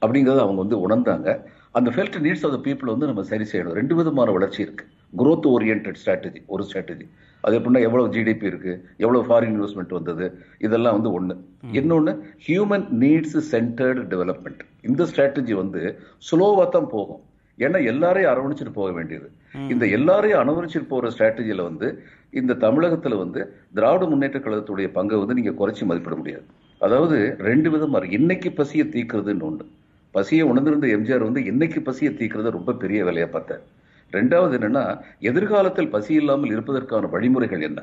அப்படிங்கறத 0.05 0.41
அவங்க 0.45 0.61
வந்து 0.63 0.79
உணர்ந்தாங்க. 0.85 1.29
அந்த 1.71 1.89
felt 1.91 2.19
needs 2.25 2.45
of 2.47 2.55
the 2.55 2.69
people 2.69 2.93
வந்து 2.93 3.05
நம்ம 3.05 3.23
சரி 3.23 3.43
செய்யணும். 3.51 3.77
ரெண்டு 3.79 3.95
விதமான 3.95 4.31
வளர்ச்சி 4.31 4.61
இருக்கு. 4.61 4.85
growth 5.17 5.45
oriented 5.45 5.95
ஸ்ட்ராட்டஜி 6.01 6.41
ஒரு 6.45 6.63
ஸ்ட்ராட்டஜி 6.63 7.05
அது 7.41 7.55
எப்படின்னா 7.59 7.81
எவ்வளவு 7.81 8.07
ஜிடிபி 8.07 8.43
இருக்கு 8.43 8.73
எவ்வளவு 8.97 9.23
ஃபாரின் 9.27 9.55
இன்வெஸ்ட்மெண்ட் 9.55 9.97
வந்தது 9.97 10.25
இதெல்லாம் 10.59 10.95
வந்து 10.97 11.11
ஒண்ணு. 11.17 11.37
இன்னொன்னு 11.73 12.13
ஹியூமன் 12.47 12.85
நீட்ஸ் 12.99 13.37
சென்டர்டு 13.51 14.03
டெவலப்மெண்ட் 14.13 14.61
இந்த 14.89 15.03
ஸ்ட்ராட்டஜி 15.09 15.53
வந்து 15.61 15.81
ஸ்லோவா 16.27 16.65
தான் 16.75 16.89
போகும். 16.95 17.21
ஏன்னா 17.57 17.79
எல்லாரையும் 17.91 18.31
அரவணைச்சிட்டு 18.31 18.73
போக 18.77 18.89
வேண்டியது. 18.97 19.27
இந்த 19.73 19.85
எல்லாரையும் 19.97 20.41
அனுவரிச்சிட்டு 20.43 20.87
போற 20.93 21.09
ஸ்ட்ராட்டஜியில 21.15 21.63
வந்து 21.69 21.87
இந்த 22.39 22.57
தமிழகத்துல 22.63 23.17
வந்து 23.23 23.41
திராவிட 23.77 24.05
முன்னேற்ற 24.11 24.39
கழகத்துடைய 24.39 24.87
பங்கை 24.97 25.17
வந்து 25.21 25.37
நீங்க 25.39 25.53
குறைச்சி 25.59 25.83
மதிப்பிட 25.89 26.15
முடியாது. 26.21 26.45
அதாவது 26.85 27.17
ரெண்டு 27.49 27.69
விதமா 27.73 27.97
இருக்கு. 27.99 28.19
இன்னைக்கு 28.21 28.51
பசியை 28.59 28.85
தீக்குறதுன்னு 28.95 29.47
ஒண்ணு. 29.49 29.65
பசியை 30.15 30.45
உணர்ந்திருந்த 30.51 30.87
எம்ஜிஆர் 30.95 31.27
வந்து 31.27 31.41
இன்னைக்கு 31.51 31.81
பசியை 31.89 32.13
தீக்குறத 32.19 32.49
ரொம்ப 32.57 32.73
பெரிய 32.83 33.01
வேலையா 33.09 33.27
பார்த்தார். 33.35 33.63
ரெண்டாவது 34.13 34.55
என்னன்னா 34.57 34.85
எதிர்காலத்தில் 35.29 35.93
பசி 35.95 36.13
இல்லாமல் 36.21 36.53
இருப்பதற்கான 36.55 37.09
வழிமுறைகள் 37.15 37.67
என்ன? 37.69 37.81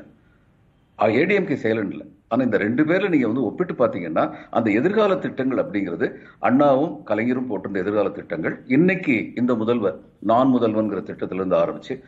ஏடிஎம்கே 1.19 1.55
செயலன் 1.63 1.91
இல்லை. 1.93 2.07
ஆனா 2.29 2.43
இந்த 2.43 2.57
ரெண்டு 2.57 2.83
பேர்ல 2.83 3.09
நீங்க 3.09 3.25
வந்து 3.25 3.43
ஒப்பிட்டு 3.43 3.73
பாத்தீங்கன்னா 3.73 4.33
அந்த 4.49 4.71
எதிர்கால 4.71 5.15
திட்டங்கள் 5.15 5.65
அப்படிங்கிறது 5.65 6.13
அண்ணாவும் 6.39 7.03
கலைஞரும் 7.03 7.49
போட்டிருந்த 7.49 7.77
எதிர்கால 7.77 8.09
திட்டங்கள் 8.09 8.63
இன்னைக்கு 8.67 9.31
இந்த 9.35 9.55
முதல்வர் 9.55 9.99
நான் 10.19 10.53
முதல்வன்கிற 10.53 10.99
திட்டத்துல 10.99 11.33
இருந்து 11.33 11.55
ஆரம்பிச்சு 11.55 12.01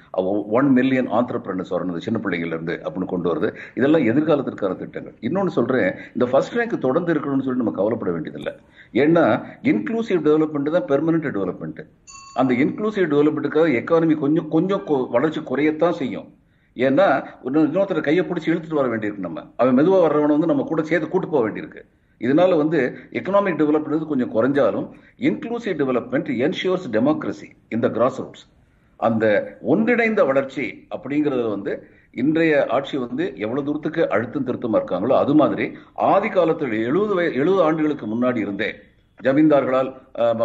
ஒன் 0.48 0.68
மில்லியன் 0.68 1.12
ஆந்திரப்பிரனஸ் 1.12 1.70
வரணும் 1.70 1.98
சின்ன 1.98 2.20
பிள்ளைங்கள்லேருந்து 2.24 2.80
அப்படின்னு 2.84 3.06
கொண்டு 3.06 3.36
வருது. 3.36 3.56
இதெல்லாம் 3.76 4.02
எதிர்காலத்திற்கான 4.02 4.76
திட்டங்கள். 4.76 5.14
இன்னொன்னு 5.22 5.48
சொல்றேன் 5.48 5.94
இந்த 6.08 6.26
ஃபர்ஸ்ட் 6.26 6.56
ரேங்க் 6.56 6.78
தொடர்ந்து 6.78 7.14
இருக்கணும்னு 7.14 7.42
சொல்லி 7.42 7.64
நம்ம 7.64 7.72
கவலைப்பட 7.72 8.12
வேண்டியதில்லை. 8.12 8.54
ஏன்னா 8.94 9.44
இன்க்ளூசிவ் 9.64 10.22
டெவலப்மெண்ட் 10.28 10.70
தான் 10.70 10.84
பெர்மனன்ட் 10.84 11.32
டெவலப்மெண்ட் 11.32 11.88
அந்த 12.34 12.54
இன்க்ளூசிவ் 12.54 13.12
டெவலப்மெண்ட்டுக்காக 13.14 13.82
எக்கானமி 13.82 14.16
கொஞ்சம் 14.16 14.48
கொஞ்சம் 14.48 14.82
கொ- 14.88 15.10
வளர்ச்சி 15.10 15.42
குறையத்தான் 15.42 15.92
செய்யும். 15.92 16.34
ஏன்னா 16.76 17.08
இன்னொருத்தர் 17.46 18.02
கையை 18.02 18.26
பிடிச்சி 18.26 18.50
இழுத்துட்டு 18.52 18.80
வர 18.82 18.88
வேண்டியிருக்கு 18.96 19.26
நம்ம. 19.28 19.40
அவன் 19.58 19.74
மெதுவாக 19.74 20.04
வர்றவனை 20.08 20.28
வந்து 20.28 20.48
நம்ம 20.48 20.64
கூட 20.64 20.82
சேர்த்து 20.82 21.10
கூட்டு 21.10 21.28
போக 21.28 21.50
வேண்டியிருக்கு. 21.50 21.82
இதனால 22.22 22.58
வந்து 22.58 22.80
எக்கனாமிக் 23.12 23.60
டெவலப்மெண்ட் 23.62 24.08
கொஞ்சம் 24.08 24.34
குறைஞ்சாலும் 24.34 24.88
இன்க்ளூசிவ் 25.20 25.80
டெவலப்மெண்ட் 25.82 26.30
என்ஷியோர்ஸ் 26.46 26.88
டெமோக்ரஸி 26.92 27.50
இந்த 27.70 27.90
கிராஸ் 27.90 28.20
ரூட்ஸ் 28.22 28.46
அந்த 29.00 29.26
ஒன்றிணைந்த 29.62 30.26
வளர்ச்சி 30.26 30.88
அப்படிங்கிறது 30.96 31.50
வந்து 31.50 31.72
இன்றைய 32.12 32.66
ஆட்சி 32.68 32.98
வந்து 32.98 33.26
எவ்வளவு 33.36 33.66
தூரத்துக்கு 33.66 34.10
அழுத்தம் 34.10 34.48
திருத்தமா 34.48 34.78
இருக்காங்களோ 34.80 35.16
அது 35.18 35.36
மாதிரி 35.36 35.66
ஆதி 35.94 36.30
காலத்தில் 36.30 36.74
எழுபது 36.74 37.16
வய 37.16 37.30
எழுபது 37.30 37.64
ஆண்டுகளுக்கு 37.64 38.06
முன்னாடி 38.06 38.38
இருந்தே 38.38 38.70
ஜமீன்தார்களால் 39.26 39.90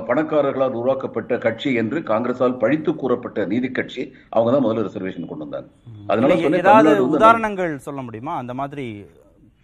பணக்காரர்களால் 0.09 0.77
உருவாக்கப்பட்ட 0.81 1.39
கட்சி 1.45 1.71
என்று 1.83 1.99
காங்கிரஸால் 2.11 2.59
பழித்து 2.63 2.91
கூறப்பட்ட 3.03 3.47
நீதி 3.53 3.69
கட்சி 3.79 4.03
அவங்க 4.37 4.51
தான் 4.55 4.65
முதல்ல 4.67 4.87
ரிசர்வேஷன் 4.89 5.31
கொண்டு 5.31 5.47
வந்தாங்க. 5.47 5.69
அதனால 6.11 6.59
ஏதாவது 6.63 7.05
உதாரணங்கள் 7.19 7.73
சொல்ல 7.87 8.03
முடியுமா? 8.09 8.35
அந்த 8.43 8.55
மாதிரி 8.61 8.87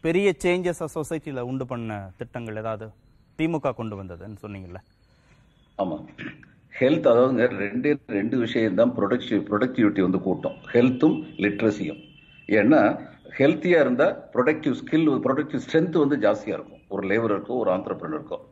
பெரிய 0.06 0.28
சேஞ்சஸ் 0.44 0.84
சொசைட்டில 0.96 1.42
உண்டு 1.50 1.66
பண்ண 1.72 1.98
திட்டங்கள் 2.20 2.60
ஏதாவது 2.62 2.86
திமுக 3.38 3.74
கொண்டு 3.80 3.94
வந்ததுன்னு 4.00 4.38
சொன்னீங்கல்ல? 4.44 4.80
ஆமா. 5.78 5.96
ஹெல்த் 6.80 7.06
அதாவதுங்க 7.10 7.46
ரெண்டே 7.62 7.90
ரெண்டு 8.18 8.36
விஷயம் 8.42 8.78
தான் 8.80 8.92
ப்ரொடக்டிவ் 8.98 9.40
ப்ரொடக்டிவிட்டி 9.50 10.02
வந்து 10.06 10.20
கூட்டம். 10.26 10.56
ஹெல்த்தும் 10.74 11.16
லிட்ரஸியும் 11.44 12.00
ஏன்னா 12.48 12.80
ஹெல்த்தியா 13.38 13.78
இருந்தா 13.84 14.06
ப்ரொடக்டிவ் 14.34 14.74
ஸ்கில் 14.80 15.06
ப்ரொடக்டிவ் 15.26 15.62
ஸ்ட்ரென்த் 15.66 16.02
வந்து 16.04 16.16
ஜாஸ்தியா 16.24 16.54
இருக்கும். 16.58 16.82
ஒரு 16.94 17.04
லேபருக்கும் 17.10 17.60
ஒரு 17.62 17.70
ஆண்டர்பிரினருக்கும் 17.74 18.42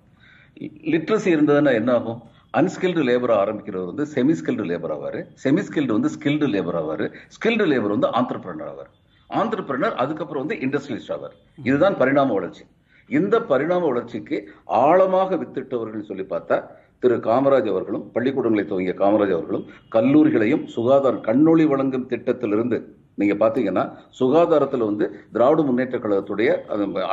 லிட்ரஸி 0.92 1.30
இருந்ததுன்னா 1.36 1.72
என்ன 1.72 1.92
ஆகும் 1.92 2.20
அன்ஸ்கில்டு 2.58 3.02
லேபர் 3.08 3.32
ஆரம்பிக்கிறவர் 3.42 3.90
வந்து 3.90 4.04
செமி 4.14 4.34
ஸ்கில்டு 4.38 4.64
லேபர் 4.70 4.92
ஆவாரு. 4.94 5.20
செமி 5.44 5.62
ஸ்கில்டு 5.66 5.92
வந்து 5.96 6.10
ஸ்கில்டு 6.16 6.46
லேபர் 6.54 6.78
ஆவார். 6.80 7.04
ஸ்கில்டு 7.36 7.66
லேபர் 7.72 7.94
வந்து 7.96 8.08
ஆண்டர்பிரினர் 8.18 8.70
ஆவார். 8.72 8.90
ஆண்டர்பிரினர் 9.30 9.94
அதுக்கப்புறம் 9.94 10.46
வந்து 10.46 10.66
இண்டஸ்ட்ரியலிஸ்ட் 10.66 11.12
ஆவார். 11.16 11.34
இதுதான் 11.62 11.96
பரிணாம 11.96 12.32
வளர்ச்சி. 12.32 12.64
இந்த 13.08 13.36
பரிணாம 13.40 13.86
வளர்ச்சிக்கு 13.86 14.36
ஆழமாக 14.64 15.36
வித்திட்டவர்கள் 15.36 16.08
சொல்லி 16.10 16.22
பார்த்தா 16.22 16.58
திரு 16.98 17.16
காமராஜ் 17.16 17.68
அவர்களும் 17.68 18.10
பள்ளிக்கூடங்களை 18.14 18.64
துவங்கிய 18.66 18.94
காமராஜ் 18.98 19.34
அவர்களும் 19.36 19.64
கல்லூரிகளையும் 19.94 20.64
சுகாதார 20.64 21.20
கண்ணொளி 21.28 21.64
வழங்கும் 21.66 22.06
திட்டத்திலிருந்து 22.06 22.78
நீங்க 23.20 23.34
பாத்தீங்கன்னா 23.42 23.84
சுகாதாரத்துல 24.20 24.88
வந்து 24.90 25.06
திராவிட 25.36 25.62
முன்னேற்ற 25.68 25.98
கழகத்துடைய 26.04 26.50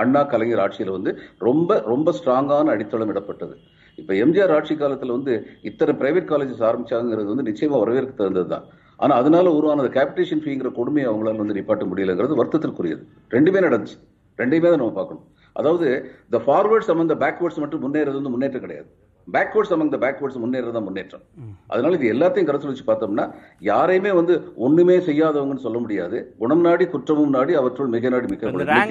அண்ணா 0.02 0.24
கலைஞர் 0.34 0.63
ஆட்சியில 0.65 0.96
வந்து 0.98 1.13
ரொம்ப 1.48 1.80
ரொம்ப 1.93 2.13
ஸ்ட்ராங்கான 2.20 2.74
அடித்தளம் 2.76 3.13
இடப்பட்டது. 3.13 3.56
இப்ப 4.02 4.13
எம்ஜிஆர் 4.24 4.54
ஆட்சி 4.56 4.74
காலத்துல 4.82 5.15
வந்து 5.17 5.34
இத்தனை 5.70 5.93
பிரைவேட் 6.02 6.30
காலேஜஸ் 6.32 6.67
ஆரம்பிச்சாங்கிறது 6.70 7.32
வந்து 7.34 7.48
நிச்சயமா 7.50 7.78
வரவேற்க 7.84 8.12
தகுந்தது 8.20 8.50
தான் 8.54 8.65
ஆனா 9.00 9.13
அதனால 9.22 9.48
உருவானது 9.58 9.89
கேபிடேஷன் 9.96 10.43
ஃபீங்கிற 10.43 10.70
கொடுமையை 10.78 11.08
அவங்களால 11.10 11.41
வந்து 11.41 11.58
நிப்பாட்ட 11.58 11.86
முடியலங்கிறது 11.89 12.38
வருத்தத்திற்குரியது. 12.39 13.04
ரெண்டுமே 13.36 13.60
நடந்துச்சு. 13.65 13.98
ரெண்டுமே 14.39 14.70
தான் 14.72 14.82
நம்ம 14.84 14.96
பார்க்கணும். 15.00 15.26
அதாவது 15.60 15.88
the 16.36 16.39
forwards 16.46 16.89
among 16.93 17.12
the 17.12 17.17
backwards 17.24 17.62
மட்டும் 17.63 17.84
முன்னேறது 17.86 18.17
வந்து 18.20 18.34
முன்னேற்றம் 18.36 18.63
கிடையாது. 18.65 18.89
பேக்வேர்ட்ஸ் 19.35 19.73
அமங் 19.75 19.91
த 19.93 19.97
பேக்வேர்ட்ஸ் 20.03 20.39
முன்னேற்றம். 20.43 21.23
அதனால 21.71 21.91
இது 21.97 22.11
எல்லாத்தையும் 22.13 22.49
கருத்தில் 22.49 22.71
வச்சு 22.71 22.85
பார்த்தோம்னா 22.89 23.25
யாரையுமே 23.71 24.11
வந்து 24.19 24.33
ஒண்ணுமே 24.67 24.97
செய்யாதவங்கன்னு 25.09 25.65
சொல்ல 25.65 25.79
முடியாது. 25.85 26.19
குணம் 26.43 26.63
நாடி 26.67 26.87
குற்றமும் 26.93 27.35
நாடி 27.37 27.55
அவற்றுள் 27.61 27.93
மிக 27.95 28.09
நாடி 28.13 28.27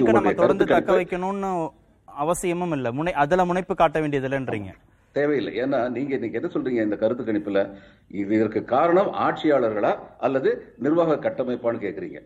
உங்களுடைய 0.01 0.33
தொடர்ந்து 0.41 0.67
தக்க 0.75 0.99
வைக்கணும்னு 0.99 1.51
அவசியமும் 2.07 2.75
இல்ல. 2.77 2.87
முனை 2.97 3.13
அதுல 3.23 3.45
முனைப்பு 3.49 3.73
காட்ட 3.81 3.97
வேண்டியது 4.03 4.27
இல்லைன்றீங்க 4.29 4.71
தேவையில்லை. 5.17 5.53
ஏன்னா 5.63 5.79
நீங்க 5.95 6.11
இன்னைக்கு 6.17 6.39
என்ன 6.39 6.51
சொல்றீங்க 6.55 6.81
இந்த 6.87 6.97
கருத்து 7.03 7.23
கணிப்புல? 7.29 7.61
இது 8.21 8.35
இதற்கு 8.37 8.61
காரணம் 8.73 9.11
ஆட்சியாளர்களா 9.25 9.93
அல்லது 10.27 10.49
நிர்வாக 10.85 11.19
கட்டமைப்பான்னு 11.27 11.83
கேக்குறீங்க. 11.85 12.19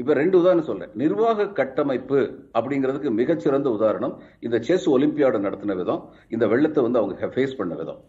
இப்ப 0.00 0.14
ரெண்டு 0.22 0.36
உதாரணம் 0.42 0.68
சொல்றேன். 0.70 0.92
நிர்வாக 1.02 1.48
கட்டமைப்பு 1.60 2.18
அப்படிங்கிறதுக்கு 2.58 3.12
மிகச்சிறந்த 3.20 3.70
உதாரணம் 3.78 4.16
இந்த 4.46 4.58
செஸ் 4.68 4.88
ஒலிம்பியாடு 4.96 5.46
நடத்தின 5.46 5.76
விதம் 5.82 6.02
இந்த 6.36 6.46
வெள்ளத்தை 6.54 6.82
வந்து 6.88 7.00
அவங்க 7.02 7.32
ஃபேஸ் 7.36 7.58
பண்ண 7.60 7.74
விதம். 7.82 8.02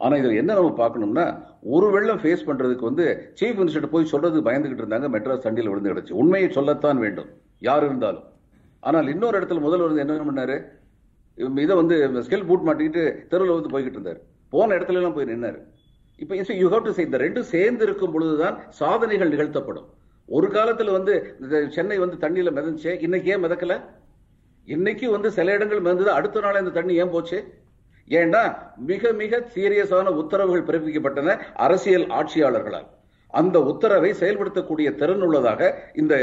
ஆனா 0.00 0.14
இதுல 0.20 0.38
என்ன 0.40 0.54
நம்ம 0.56 0.72
பார்க்கணும்னா 0.80 1.26
ஒரு 1.74 1.86
வெள்ளம் 1.94 2.22
ஃபேஸ் 2.22 2.46
பண்றதுக்கு 2.48 2.88
வந்து 2.88 3.04
சீஃப் 3.40 3.60
மினிஸ்டர் 3.60 3.92
போய் 3.94 4.10
சொல்றது 4.10 4.40
பயந்துகிட்டு 4.48 4.82
இருந்தாங்க 4.82 5.08
மெட்ராஸ் 5.14 5.44
சண்டியில் 5.46 5.70
விழுந்து 5.70 5.92
கிடச்சு. 5.92 6.12
உண்மையை 6.22 6.48
சொல்லத்தான் 6.56 6.98
வேண்டும் 7.04 7.30
யார் 7.68 7.84
இருந்தாலும். 7.88 8.26
ஆனால் 8.82 9.08
இன்னொரு 9.12 9.36
இடத்துல 9.38 9.62
முதல்வர் 9.66 10.02
என்ன 10.04 10.26
பண்ணாரு 10.28 10.56
இதை 11.64 11.74
வந்து 11.80 11.96
ஸ்கில் 12.26 12.46
பூட் 12.50 12.66
மாட்டிக்கிட்டு 12.68 13.02
தெருவில் 13.32 13.56
வந்து 13.56 13.72
போய்கிட்டு 13.74 13.98
இருந்தார். 13.98 14.20
போன 14.54 14.74
இடத்துல 14.76 15.00
எல்லாம் 15.00 15.16
போய் 15.16 15.30
நின்னாரு. 15.32 15.58
இப்போ 16.22 16.54
யூ 16.62 16.68
ஹவ் 16.74 16.84
டு 16.84 16.92
சே 16.96 17.06
இந்த 17.08 17.18
ரெண்டும் 17.24 17.50
சேர்ந்து 17.54 17.84
இருக்கும் 17.86 18.14
பொழுதுதான் 18.14 18.56
சாதனைகள் 18.80 19.32
நிகழ்த்தப்படும். 19.34 19.86
ஒரு 20.36 20.46
காலத்துல 20.56 20.92
வந்து 20.98 21.14
இந்த 21.40 21.56
சென்னை 21.76 21.98
வந்து 22.04 22.16
தண்ணியில 22.24 22.52
மிதந்துச்சே 22.58 22.94
இன்னைக்கு 23.06 23.30
ஏன் 23.32 23.44
மிதக்கல? 23.44 23.74
இன்னைக்கு 24.74 25.06
வந்து 25.10 25.28
சில 25.36 25.52
இடங்கள் 25.56 25.84
மிதந்தது 25.86 26.10
அடுத்த 26.18 26.40
நாள் 26.44 26.60
இந்த 26.62 26.72
தண்ணி 26.78 26.94
ஏன் 27.02 27.12
போச்சு? 27.14 27.38
ஏன்னா 28.20 28.42
மிக 28.90 29.12
மிக 29.20 29.38
சீரியஸான 29.54 30.12
உத்தரவுகள் 30.22 30.68
பிறப்பிக்கப்பட்டன 30.68 31.36
அரசியல் 31.66 32.06
ஆட்சியாளர்களால். 32.18 32.88
அந்த 33.40 33.56
உத்தரவை 33.70 34.10
செயல்படுத்தக்கூடிய 34.20 34.88
திறன் 35.00 35.24
உள்ளதாக 35.26 35.70
இந்த 36.00 36.14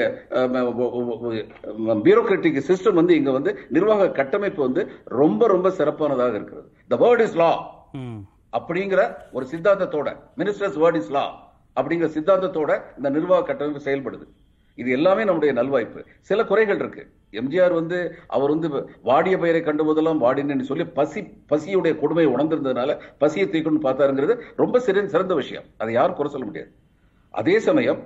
பியூரோக்ராட்டிக் 2.07 2.59
சிஸ்டம் 2.69 2.99
வந்து 3.01 3.15
இங்க 3.19 3.31
வந்து 3.37 3.53
நிர்வாக 3.77 4.11
கட்டமைப்பு 4.19 4.61
வந்து 4.67 4.83
ரொம்ப 5.21 5.47
ரொம்ப 5.53 5.71
சிறப்பானதாக 5.79 6.35
இருக்கிறது. 6.39 6.67
The 6.93 6.97
word 7.05 7.23
is 7.27 7.39
law. 7.43 7.51
அப்படிங்கிற 8.57 9.01
ஒரு 9.35 9.45
சித்தாந்தத்தோட 9.51 10.09
மினிஸ்டர்ஸ் 10.41 10.79
வேர்ட் 10.83 10.99
இஸ் 11.01 11.11
லா 11.17 11.25
அப்படிங்கிற 11.79 12.07
சித்தாந்தத்தோட 12.15 12.71
இந்த 12.97 13.09
நிர்வாக 13.17 13.45
கட்டமைப்பு 13.49 13.87
செயல்படுது. 13.89 14.25
இது 14.81 14.89
எல்லாமே 14.97 15.23
நம்முடைய 15.27 15.51
நல்வாய்ப்பு. 15.57 15.99
சில 16.29 16.39
குறைகள் 16.51 16.79
இருக்கு. 16.81 17.03
எம்ஜிஆர் 17.39 17.73
வந்து 17.79 17.97
அவர் 18.35 18.53
வந்து 18.53 18.67
வாடிய 19.09 19.35
பெயரை 19.41 19.61
கண்டு 19.67 19.83
போதெல்லாம் 19.87 20.21
வாடினு 20.23 20.69
சொல்லி 20.69 20.85
பசி 20.99 21.21
பசியுடைய 21.51 21.93
கொடுமையை 22.01 22.29
உணர்ந்திருந்ததுனால 22.35 22.95
பசியை 23.23 23.45
தீக்கணும்னு 23.49 23.85
பார்த்தாருங்கிறது 23.87 24.35
ரொம்ப 24.61 24.79
சிறந்த 24.87 25.13
சிறந்த 25.15 25.35
விஷயம். 25.41 25.67
அதை 25.81 25.91
யாரும் 25.99 26.17
குறை 26.19 26.31
சொல்ல 26.35 26.47
முடியாது. 26.49 26.71
அதே 27.39 27.55
சமயம் 27.67 28.01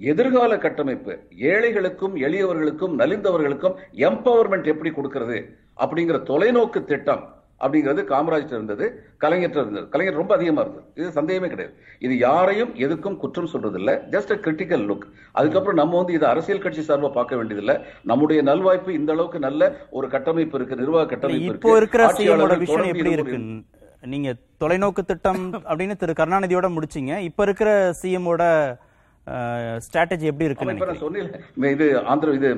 எதிர்கால 0.00 0.52
கட்டமைப்பு 0.64 1.12
ஏழைகளுக்கும் 1.50 2.14
எளியவர்களுக்கும் 2.26 2.94
நலிந்தவர்களுக்கும் 3.00 3.76
எம்பவர்மெண்ட் 4.08 4.72
எப்படி 4.72 4.90
கொடுக்கிறது 4.96 5.38
அப்படிங்கிற 5.82 6.18
தொலைநோக்கு 6.30 6.80
திட்டம் 6.90 7.22
அப்படிங்கிறது 7.64 8.02
காமராஜ் 8.12 8.52
இருந்தது 8.54 8.84
கலைஞர் 9.22 9.56
இருந்தது. 9.58 9.84
கலைஞர் 9.88 10.18
ரொம்ப 10.20 10.32
அதிகமா 10.36 10.60
இருந்தது. 10.60 10.86
இது 11.00 11.08
சந்தேகமே 11.18 11.48
கிடையாது. 11.48 11.74
இது 12.06 12.14
யாரையும் 12.18 12.72
எதுக்கும் 12.84 13.18
குற்றம் 13.22 13.50
சொல்றது 13.52 13.78
இல்ல 13.80 13.92
ஜஸ்ட் 14.14 14.32
கிரிட்டிக்கல் 14.46 14.84
லுக் 14.88 15.04
அதுக்கப்புறம் 15.32 15.78
நம்ம 15.80 15.96
வந்து 15.96 16.16
இது 16.18 16.26
அரசியல் 16.30 16.64
கட்சி 16.64 16.82
சார்பா 16.88 17.10
பார்க்க 17.18 17.38
வேண்டியதில்ல. 17.40 17.74
நம்முடைய 18.10 18.42
நல்வாய்ப்பு 18.50 18.90
இந்த 19.00 19.12
அளவுக்கு 19.16 19.40
நல்ல 19.48 19.70
ஒரு 19.90 20.08
கட்டமைப்பு 20.14 20.58
இருக்கு 20.58 20.80
நிர்வாக 20.82 21.06
கட்டமைப்பு 21.12 21.52
இருக்கு. 21.52 21.70
நீங்க 24.02 24.30
தொலைநோக்கு 24.62 25.02
திட்டம் 25.10 25.42
அப்படின்னு 25.68 25.94
திரு 26.00 26.12
கருணாநிதியோட 26.18 26.68
முடிச்சீங்க. 26.76 27.12
இப்ப 27.28 27.42
இருக்கிற 27.46 27.70
சிஎமோட 28.00 28.42
ஸ்ட்ராட்டஜி 29.84 30.26
எப்படி 30.30 30.46
நினைக்கிறீங்க? 30.48 31.02
சொன்னேன் 31.02 31.72
இது 31.76 31.86
ஆந்திர 32.12 32.34
இது 32.38 32.50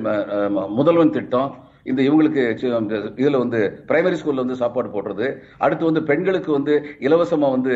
முதல்வன் 0.79 1.15
திட்டம். 1.17 1.49
இந்த 1.91 2.01
இவங்களுக்கு 2.07 2.43
இதுல 3.21 3.39
வந்து 3.43 3.59
பிரைமரி 3.89 4.17
ஸ்கூல்ல 4.19 4.43
வந்து 4.43 4.61
சாப்பாடு 4.61 4.89
போடுறது. 4.95 5.27
அடுத்து 5.65 5.89
வந்து 5.89 6.03
பெண்களுக்கு 6.09 6.51
வந்து 6.57 6.75
இலவசமா 7.07 7.49
வந்து 7.55 7.73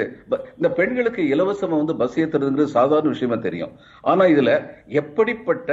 இந்த 0.58 0.70
பெண்களுக்கு 0.80 1.24
இலவசமா 1.36 1.76
வந்து 1.82 1.96
பஸ் 2.02 2.20
ஏத்துறதுங்கிறது 2.24 2.78
சாதாரண 2.78 3.14
விஷயமா 3.16 3.40
தெரியும். 3.48 3.74
ஆனா 4.12 4.26
இதுல 4.36 4.52
எப்படிப்பட்ட 5.02 5.70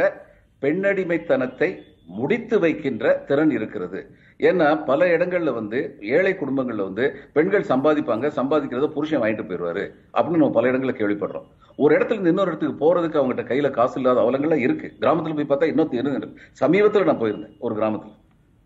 பெண்ணடிமைத்தனத்தை 0.62 1.70
முடித்து 2.06 2.58
வைக்கின்ற 2.58 3.24
திறன் 3.26 3.50
இருக்கிறது. 3.50 4.10
ஏன்னா 4.38 4.84
பல 4.84 5.16
இடங்கள்ல 5.16 5.54
வந்து 5.54 5.98
ஏழை 6.00 6.32
குடும்பங்கள்ல 6.32 6.82
வந்து 6.82 7.16
பெண்கள் 7.32 7.64
சம்பாதிப்பாங்க 7.68 8.30
சம்பாதிக்கிறத 8.36 8.86
புருஷன் 8.86 9.22
வாங்கிட்டு 9.22 9.46
போயிடுவாரு 9.48 9.90
அப்படின்னு 10.14 10.42
நம்ம 10.42 10.50
பல 10.50 10.68
இடங்களில் 10.68 10.94
கேள்விப்படுறோம். 10.94 11.46
ஒரு 11.76 11.96
இடத்துல 11.96 12.10
இருந்து 12.10 12.28
இன்னொரு 12.28 12.50
இடத்துக்கு 12.50 12.76
போறதுக்கு 12.84 13.22
அவங்ககிட்ட 13.22 13.44
கையில 13.46 13.70
காசு 13.70 14.00
இல்லாத 14.00 14.20
அவலங்கள்லாம் 14.20 14.64
இருக்கு. 14.66 14.92
கிராமத்துல 15.00 15.46
போய் 15.46 15.58
பார்த்தா 15.58 15.64
இன்னொரு 15.64 15.88
சமீபத்தில் 15.88 16.36
சமீபத்துல 16.60 17.04
நான் 17.04 17.20
போயிருந்தேன் 17.20 17.56
ஒரு 17.58 17.74
கிராமத்துல 17.74 18.14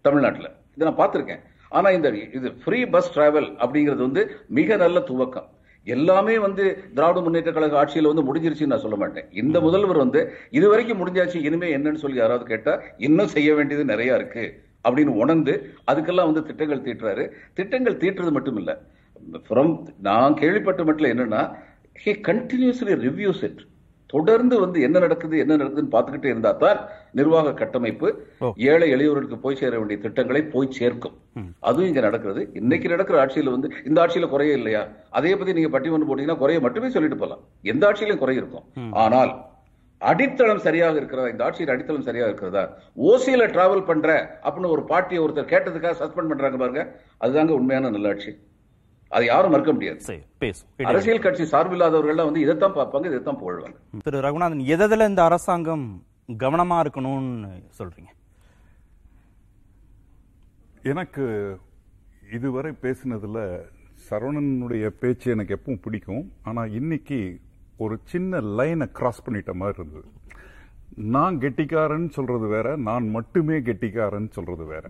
தமிழ்நாட்டுல. 0.00 0.50
இதை 0.76 0.92
நான் 0.92 1.08
பார்த்திருக்கேன். 1.08 1.40
ஆனா 1.68 1.90
இந்த 1.90 2.08
இது 2.08 2.52
ஃப்ரீ 2.64 2.86
பஸ் 2.86 3.18
டிராவல் 3.18 3.48
அப்படிங்கிறது 3.64 3.96
வந்து 3.96 4.30
மிக 4.48 4.76
நல்ல 4.76 4.98
துவக்கம். 5.00 5.48
எல்லாமே 5.84 6.38
வந்து 6.38 6.64
திராவிட 6.94 7.20
முன்னேற்ற 7.20 7.52
கழக 7.52 7.84
ஆட்சியில 7.84 8.10
வந்து 8.12 8.24
முடிஞ்சிருச்சுன்னு 8.28 8.72
நான் 8.72 8.84
சொல்ல 8.86 8.96
மாட்டேன். 8.96 9.28
இந்த 9.32 9.60
முதல்வர் 9.60 9.96
வந்து 9.96 10.32
இது 10.50 10.68
வரைக்கும் 10.68 11.00
முடிஞ்சாச்சு 11.00 11.36
இனிமே 11.36 11.76
என்னன்னு 11.76 12.02
சொல்லி 12.04 12.16
யாராவது 12.16 12.44
கேட்டா 12.44 12.82
இன்னும் 12.96 13.26
செய்ய 13.26 13.54
வேண்டியது 13.54 13.84
நிறைய 13.84 14.14
இருக்கு. 14.14 14.44
அப்படின்னு 14.88 15.14
உணர்ந்து 15.24 15.54
அதுக்கெல்லாம் 15.92 16.30
வந்து 16.32 16.42
திட்டங்கள் 16.42 16.84
தீட்டுறாரு. 16.88 17.30
திட்டங்கள் 17.54 17.96
தீட்டுறது 17.96 18.30
மட்டும் 18.30 18.56
இல்ல 18.56 18.82
ஃப்ரம் 19.48 19.72
நான் 20.00 20.34
கேள்விப்பட்ட 20.34 20.84
மட்டும் 20.84 21.10
என்னன்னா 21.10 21.42
ஹி 22.04 22.12
கண்டினியூஸ்லி 22.28 22.94
ரிவ்யூஸ் 23.06 23.42
இட் 23.44 23.60
தொடர்ந்து 24.12 24.54
வந்து 24.64 24.78
என்ன 24.86 25.00
நடக்குது 25.04 25.36
என்ன 25.44 25.58
நடக்குதுன்னு 25.60 25.94
பார்த்துக்கிட்டே 25.94 26.32
இருந்தா 26.32 26.52
தான் 26.62 26.80
நிர்வாக 27.18 27.54
கட்டமைப்பு 27.60 28.08
ஏழை 28.70 28.88
எளியவர்களுக்கு 28.96 29.38
போய் 29.44 29.60
சேர 29.60 29.72
வேண்டிய 29.80 29.98
திட்டங்களை 30.04 30.42
போய் 30.54 30.74
சேர்க்கும். 30.78 31.16
அதுவும் 31.68 31.90
இங்க 31.90 32.02
நடக்கிறது. 32.08 32.42
இன்னைக்கு 32.60 32.94
நடக்கிற 32.94 33.18
ஆட்சியில 33.24 33.54
வந்து 33.56 33.70
இந்த 33.90 33.98
ஆட்சியில 34.04 34.28
குறைய 34.34 34.58
இல்லையா? 34.60 34.82
அதே 35.20 35.34
பத்தி 35.36 35.58
நீங்க 35.58 35.70
பட்டிமன்றம் 35.76 36.10
போட்டீங்கன்னா 36.10 36.42
குறைய 36.42 36.60
மட்டுமே 36.66 36.90
சொல்லிட்டு 36.96 37.20
போலாம் 37.22 37.44
எந்த 37.74 37.84
ஆட்சியிலும் 37.90 38.22
குறை 38.24 38.36
இருக்கும். 38.40 38.66
ஆனால் 39.04 39.32
அடித்தளம் 40.10 40.62
சரியாக 40.66 40.94
இருக்கிறதா? 40.98 41.30
இந்த 41.32 41.42
ஆட்சியில் 41.46 41.72
அடித்தளம் 41.72 42.06
சரியாக 42.06 42.30
இருக்கிறதா? 42.30 42.62
ஓசியில 43.08 43.46
டிராவல் 43.54 43.88
பண்ற 43.88 44.08
அப்படின்னு 44.44 44.74
ஒரு 44.76 44.82
பார்ட்டியை 44.92 45.22
ஒருத்தர் 45.24 45.50
கேட்டதுக்காக 45.50 45.96
சஸ்பெண்ட் 46.02 46.30
பண்றாங்க 46.32 46.58
பாருங்க. 46.62 46.84
அதுதாங்க 47.24 47.52
உண்மையான 47.58 47.90
நல்லாட்சி. 47.96 48.32
அதை 49.14 49.26
யாரும் 49.26 49.50
மறுக்க 49.50 49.72
முடியாது. 49.72 50.00
சரி 50.00 50.22
பேசும் 50.38 50.68
அரசியல் 50.90 51.24
கட்சி 51.24 51.44
சார்பில்லாதவர்கள் 51.52 52.28
வந்து 52.28 52.40
இதைத்தான் 52.40 52.76
பார்ப்பாங்க 52.76 53.06
இதைத்தான் 53.06 53.40
புகழ்வாங்க 53.40 53.78
திரு 54.04 54.20
ரகுநாதன் 54.26 54.62
எதில் 54.76 55.08
இந்த 55.08 55.22
அரசாங்கம் 55.24 55.84
கவனமா 56.44 56.76
இருக்கணும்னு 56.84 57.50
சொல்றீங்க? 57.78 58.10
எனக்கு 60.92 61.24
இதுவரை 62.32 62.70
பேசினதுல 62.82 63.38
சரவணனுடைய 64.10 64.86
பேச்சு 65.00 65.30
எனக்கு 65.30 65.56
எப்பவும் 65.56 65.82
பிடிக்கும். 65.82 66.32
ஆனா 66.42 66.64
இன்னைக்கு 66.64 67.18
ஒரு 67.76 67.96
சின்ன 68.04 68.40
லைனை 68.58 68.86
கிராஸ் 68.98 69.24
பண்ணிட்ட 69.26 69.52
மாதிரி 69.52 69.78
இருந்தது. 69.78 70.08
நான் 71.16 71.38
கெட்டிக்காரன் 71.38 72.08
சொல்றது 72.10 72.46
வேற 72.46 72.68
நான் 72.88 73.08
மட்டுமே 73.08 73.56
கெட்டிக்காரன் 73.60 74.30
சொல்றது 74.30 74.64
வேற. 74.64 74.84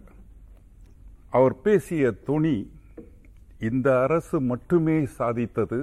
அவர் 1.31 1.55
பேசிய 1.61 2.11
துணி 2.29 2.55
இந்த 3.69 3.89
அரசு 4.05 4.37
மட்டுமே 4.51 4.99
சாதித்தது 5.19 5.79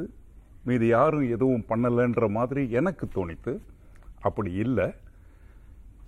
மீது 0.67 0.85
யாரும் 0.87 1.25
எதுவும் 1.35 1.65
பண்ணலன்ற 1.71 2.27
மாதிரி 2.37 2.61
எனக்கு 2.79 3.05
தோணித்து 3.15 3.53
அப்படி 4.27 4.51
இல்லை. 4.63 4.87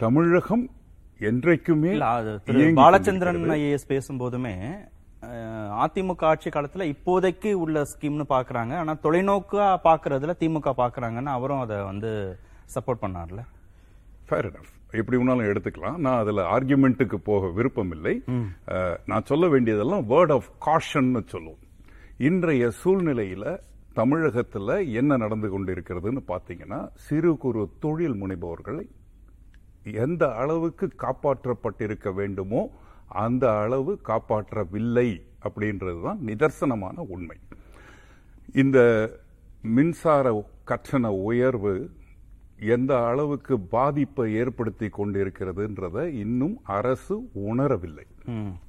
தமிழகம் 0.03 0.65
என்றைக்குமே 1.29 1.91
பாலச்சந்திரன். 2.81 3.39
ஐஏஎஸ் 3.57 3.91
பேசும்போதுமே 3.93 4.53
அதிமுக 5.83 6.25
ஆட்சி 6.31 6.49
காலத்துல 6.49 6.85
இப்போதைக்கு 6.93 7.51
உள்ள 7.63 7.85
ஸ்கீம்னு 7.91 8.25
பாக்குறாங்க. 8.35 8.73
ஆனா 8.81 8.93
தொலைநோக்கா 9.05 9.69
பாக்குறதுல 9.87 10.35
திமுக 10.41 10.73
பாக்குறாங்கன்னு 10.81 11.31
அவரும் 11.37 11.63
அதை 11.65 11.77
வந்து 11.91 12.11
சப்போர்ட் 12.75 13.03
பண்ணார்ல. 13.05 13.43
ஃபேர் 14.27 14.49
எப்படி 14.97 15.17
வேணாலும் 15.17 15.49
எடுத்துக்கலாம். 15.51 15.97
நான் 16.05 16.19
அதுல 16.21 16.43
ஆர்குமெண்ட்டுக்கு 16.55 17.17
போக 17.29 17.49
விருப்பம் 17.57 17.91
இல்லை 17.95 18.13
நான் 19.09 19.27
சொல்ல 19.31 19.47
வேண்டியதெல்லாம் 19.47 20.05
வேர்ட் 20.11 20.33
ஆஃப் 20.37 20.49
காஷன்னு 20.67 21.21
சொல்லுவோம். 21.33 21.63
இன்றைய 22.29 22.71
சூழ்நிலையில 22.81 23.45
தமிழகத்துல 23.99 24.77
என்ன 24.99 25.17
நடந்து 25.17 25.47
கொண்டிருக்கிறதுன்னு 25.53 26.21
பாத்தீங்கன்னா 26.31 26.79
சிறு 27.07 27.31
குறு 27.43 27.63
தொழில் 27.85 28.17
முனைபவர்களை 28.21 28.85
எந்த 30.05 30.23
அளவுக்கு 30.41 30.87
காப்பாற்றப்பட்டிருக்க 31.05 32.13
வேண்டுமோ 32.13 32.61
அந்த 33.23 33.45
அளவு 33.63 33.93
காப்பாற்றவில்லை 34.09 35.07
அப்படின்றதுதான் 35.47 36.19
நிதர்சனமான 36.29 37.05
உண்மை. 37.15 37.37
இந்த 38.61 38.79
மின்சார 39.75 40.25
கட்டண 40.69 41.11
உயர்வு 41.29 41.73
எந்த 42.59 43.05
அளவுக்கு 43.05 43.59
பாதிப்பை 43.59 44.33
ஏற்படுத்தி 44.33 44.87
கொண்டிருக்கிறதுன்றத 44.87 46.05
இன்னும் 46.05 46.59
அரசு 46.63 47.29
உணரவில்லை. 47.35 48.05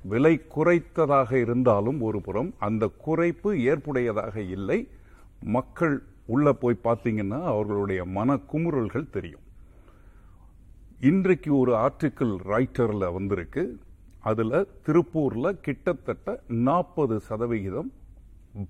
விலை 0.02 0.40
குறைத்ததாக 0.56 1.32
இருந்தாலும் 1.32 2.00
ஒரு 2.00 2.20
புறம் 2.20 2.54
அந்த 2.58 2.90
குறைப்பு 3.06 3.50
ஏற்புடையதாக 3.70 4.36
இல்லை. 4.36 4.88
மக்கள் 5.42 6.02
உள்ள 6.26 6.52
போய் 6.52 6.80
பார்த்தீங்கன்னா 6.84 7.42
அவர்களுடைய 7.44 8.04
மன 8.04 8.38
குமுறல்கள் 8.52 9.10
தெரியும். 9.10 9.40
இன்றைக்கு 11.00 11.58
ஒரு 11.58 11.72
ஆர்டிக்கிள் 11.74 12.34
ரைட்டர்ல 12.52 13.12
வந்திருக்கு. 13.12 13.78
அதுல 14.20 14.64
திருப்பூர்ல 14.86 15.50
கிட்டத்தட்ட 15.50 16.40
நாற்பது 16.48 17.20
சதவிகிதம் 17.20 17.92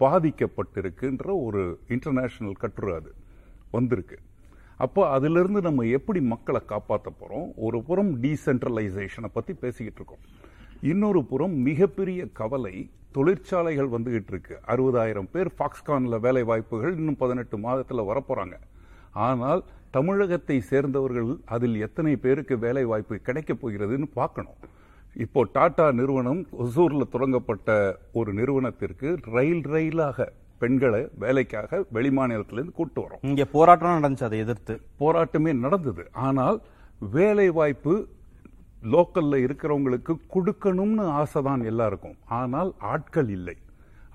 பாதிக்கப்பட்டிருக்குன்ற 0.00 1.44
ஒரு 1.44 1.80
இன்டர்நேஷனல் 1.88 2.52
கட்டுரை 2.52 2.94
அது 2.94 3.14
வந்திருக்கு. 3.70 4.18
அப்போ 4.84 5.02
அதிலிருந்து 5.16 5.60
நம்ம 5.66 5.84
எப்படி 5.96 6.20
மக்களை 6.32 6.60
காப்பாற்ற 6.72 7.08
போகிறோம் 7.10 7.48
ஒரு 7.66 7.78
புறம் 7.88 8.12
டீசென்ட்ரலைசேஷனை 8.22 9.28
பற்றி 9.36 9.52
பேசிக்கிட்டு 9.62 10.00
இருக்கோம். 10.00 10.22
இன்னொரு 10.90 11.20
புறம் 11.32 11.56
மிகப்பெரிய 11.68 12.20
கவலை 12.40 12.74
தொழிற்சாலைகள் 13.16 13.92
வந்துகிட்டு 13.94 14.32
இருக்கு. 14.32 14.54
அறுபதாயிரம் 14.72 15.30
பேர் 15.32 15.50
ஃபாக்ஸ்கான்ல 15.56 16.18
வேலை 16.26 16.42
வாய்ப்புகள் 16.50 16.96
இன்னும் 17.00 17.20
பதினெட்டு 17.22 17.58
மாதத்தில் 17.66 18.08
வரப்போறாங்க. 18.10 18.56
ஆனால் 19.26 19.62
தமிழகத்தை 19.96 20.56
சேர்ந்தவர்கள் 20.70 21.30
அதில் 21.54 21.76
எத்தனை 21.86 22.12
பேருக்கு 22.24 22.56
வேலை 22.66 22.84
வாய்ப்பு 22.90 23.14
கிடைக்கப் 23.28 23.60
போகிறதுன்னு 23.62 24.08
பார்க்கணும். 24.20 24.60
இப்போ 25.24 25.40
டாடா 25.54 25.86
நிறுவனம் 26.00 26.42
ஒசூரில் 26.62 27.12
தொடங்கப்பட்ட 27.14 27.70
ஒரு 28.20 28.30
நிறுவனத்திற்கு 28.40 29.08
ரயில் 29.36 29.64
ரயிலாக 29.74 30.28
பெண்களை 30.62 31.02
வேலைக்காக 31.22 31.80
வெளிமாநிலத்திலிருந்து 31.96 32.72
கூட்டு 32.78 33.00
வரோம் 33.02 33.24
இங்க 33.30 33.44
போராட்டம் 33.54 33.96
நடந்துச்சு 33.96 34.26
அதை 34.28 34.38
எதிர்த்து. 34.44 34.74
போராட்டமே 35.00 35.52
நடந்தது. 35.64 36.04
ஆனால் 36.26 36.58
வேலை 37.16 37.46
வாய்ப்பு 37.58 37.94
லோக்கல்ல 38.92 39.38
இருக்கிறவங்களுக்கு 39.46 40.12
கொடுக்கணும்னு 40.34 41.04
ஆசைதான் 41.20 41.62
எல்லாருக்கும். 41.70 42.16
ஆனால் 42.40 42.70
ஆட்கள் 42.92 43.30
இல்லை. 43.36 43.56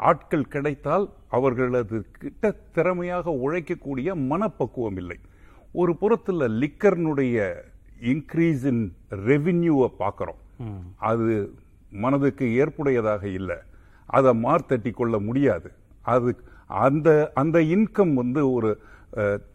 ஆட்கள் 0.10 0.52
கிடைத்தால் 0.54 1.06
அவர்களது 1.38 1.98
கிட்ட 2.22 2.52
திறமையாக 2.78 3.36
உழைக்கக்கூடிய 3.46 4.16
மனப்பக்குவம் 4.32 4.98
இல்லை. 5.02 5.18
ஒரு 5.82 5.94
புறத்துல 6.02 6.50
லிக்கர்னுடைய 6.62 7.38
இன்க்ரீஸ் 8.12 8.66
இன் 8.72 8.84
ரெவின்யூவை 9.30 9.90
பார்க்கிறோம். 10.02 10.42
அது 11.12 11.36
மனதுக்கு 12.04 12.46
ஏற்புடையதாக 12.62 13.24
இல்லை. 13.40 13.58
அதை 14.18 14.32
மார்த்தட்டி 14.44 14.92
கொள்ள 14.94 15.16
முடியாது. 15.28 15.70
அது 16.06 16.36
அந்த 16.68 17.32
அந்த 17.34 17.60
இன்கம் 17.60 18.14
வந்து 18.14 18.52
ஒரு 18.52 18.72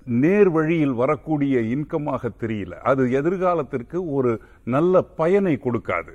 நேர் 0.04 0.50
வழியில் 0.50 0.92
வரக்கூடிய 0.92 1.60
இன்கமாக 1.60 2.30
தெரியல. 2.40 2.72
அது 2.72 3.12
எதிர்காலத்திற்கு 3.12 4.12
ஒரு 4.12 4.40
நல்ல 4.64 5.02
பயனை 5.02 5.58
கொடுக்காது. 5.64 6.12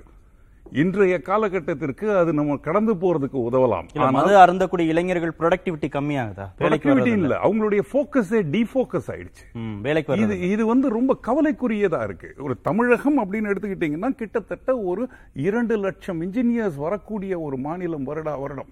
இன்றைய 0.72 1.22
காலகட்டத்திற்கு 1.22 2.18
அது 2.18 2.34
நம்ம 2.34 2.56
கடந்து 2.58 2.94
போறதுக்கு 2.94 3.40
உதவலாம். 3.50 4.12
மது 4.12 4.36
அருந்தக்கூடிய 4.36 4.88
இளைஞர்கள் 4.88 5.34
ப்ரொடக்டிவிட்டி 5.40 5.88
கம்மியாகுதா? 5.88 6.46
வர்றதில்ல. 6.60 7.06
இல்ல. 7.08 7.40
அவங்களுடைய 7.44 7.82
போக்கஸே 7.94 8.40
டிஃபோக்கஸ் 8.56 9.10
ஆயிடுச்சு. 9.12 9.44
வேலைக்கு 9.82 10.18
இது 10.18 10.40
இது 10.50 10.66
வந்து 10.66 10.90
ரொம்ப 10.90 11.18
கவலைக்குரியதா 11.28 12.04
இருக்கு. 12.04 12.34
ஒரு 12.38 12.56
தமிழகம் 12.62 13.20
அப்படின்னு 13.20 13.52
எடுத்துக்கிட்டீங்கன்னா 13.52 14.10
கிட்டத்தட்ட 14.16 14.78
ஒரு 14.78 15.08
இரண்டு 15.34 15.78
லட்சம் 15.78 16.22
இன்ஜினியர்ஸ் 16.22 16.76
வரக்கூடிய 16.76 17.40
ஒரு 17.40 17.58
மாநிலம் 17.58 18.08
வருடா 18.08 18.40
வருடம். 18.40 18.72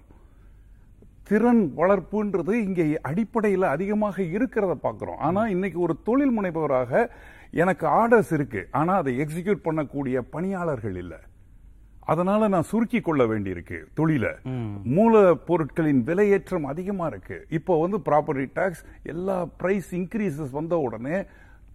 திறன் 1.28 1.62
வளர்ப்புன்றது 1.76 2.54
இங்க 2.66 2.82
அடிப்படையில் 3.10 3.66
அதிகமாக 3.74 4.16
இருக்கிறத 4.36 4.72
பார்க்கிறோம். 4.86 5.20
ஆனா 5.26 5.42
இன்னைக்கு 5.54 5.78
ஒரு 5.86 5.94
தொழில் 6.08 6.34
முனைபவராக 6.38 6.90
எனக்கு 7.62 7.86
ஆர்டர்ஸ் 8.00 8.32
இருக்கு. 8.38 8.62
ஆனா 8.80 8.92
அதை 9.02 9.12
எக்ஸிக்யூட் 9.24 9.64
பண்ணக்கூடிய 9.68 10.18
பணியாளர்கள் 10.34 10.98
இல்லை. 11.02 11.20
அதனால 12.12 12.48
நான் 12.54 12.68
சுருக்கி 12.70 13.00
கொள்ள 13.00 13.22
வேண்டியிருக்கு 13.30 13.78
தொழில. 13.98 14.24
மூல 14.96 15.22
பொருட்களின் 15.48 16.02
விலையேற்றம் 16.08 16.68
அதிகமா 16.72 17.06
இருக்கு. 17.12 17.38
இப்போ 17.58 17.80
வந்து 17.84 17.98
ப்ராப்பர்ட்டி 18.08 18.46
டாக்ஸ் 18.58 18.84
எல்லா 19.14 19.38
பிரைஸ் 19.62 19.90
இன்க்ரீசஸ் 20.00 20.54
வந்த 20.58 20.76
உடனே 20.86 21.18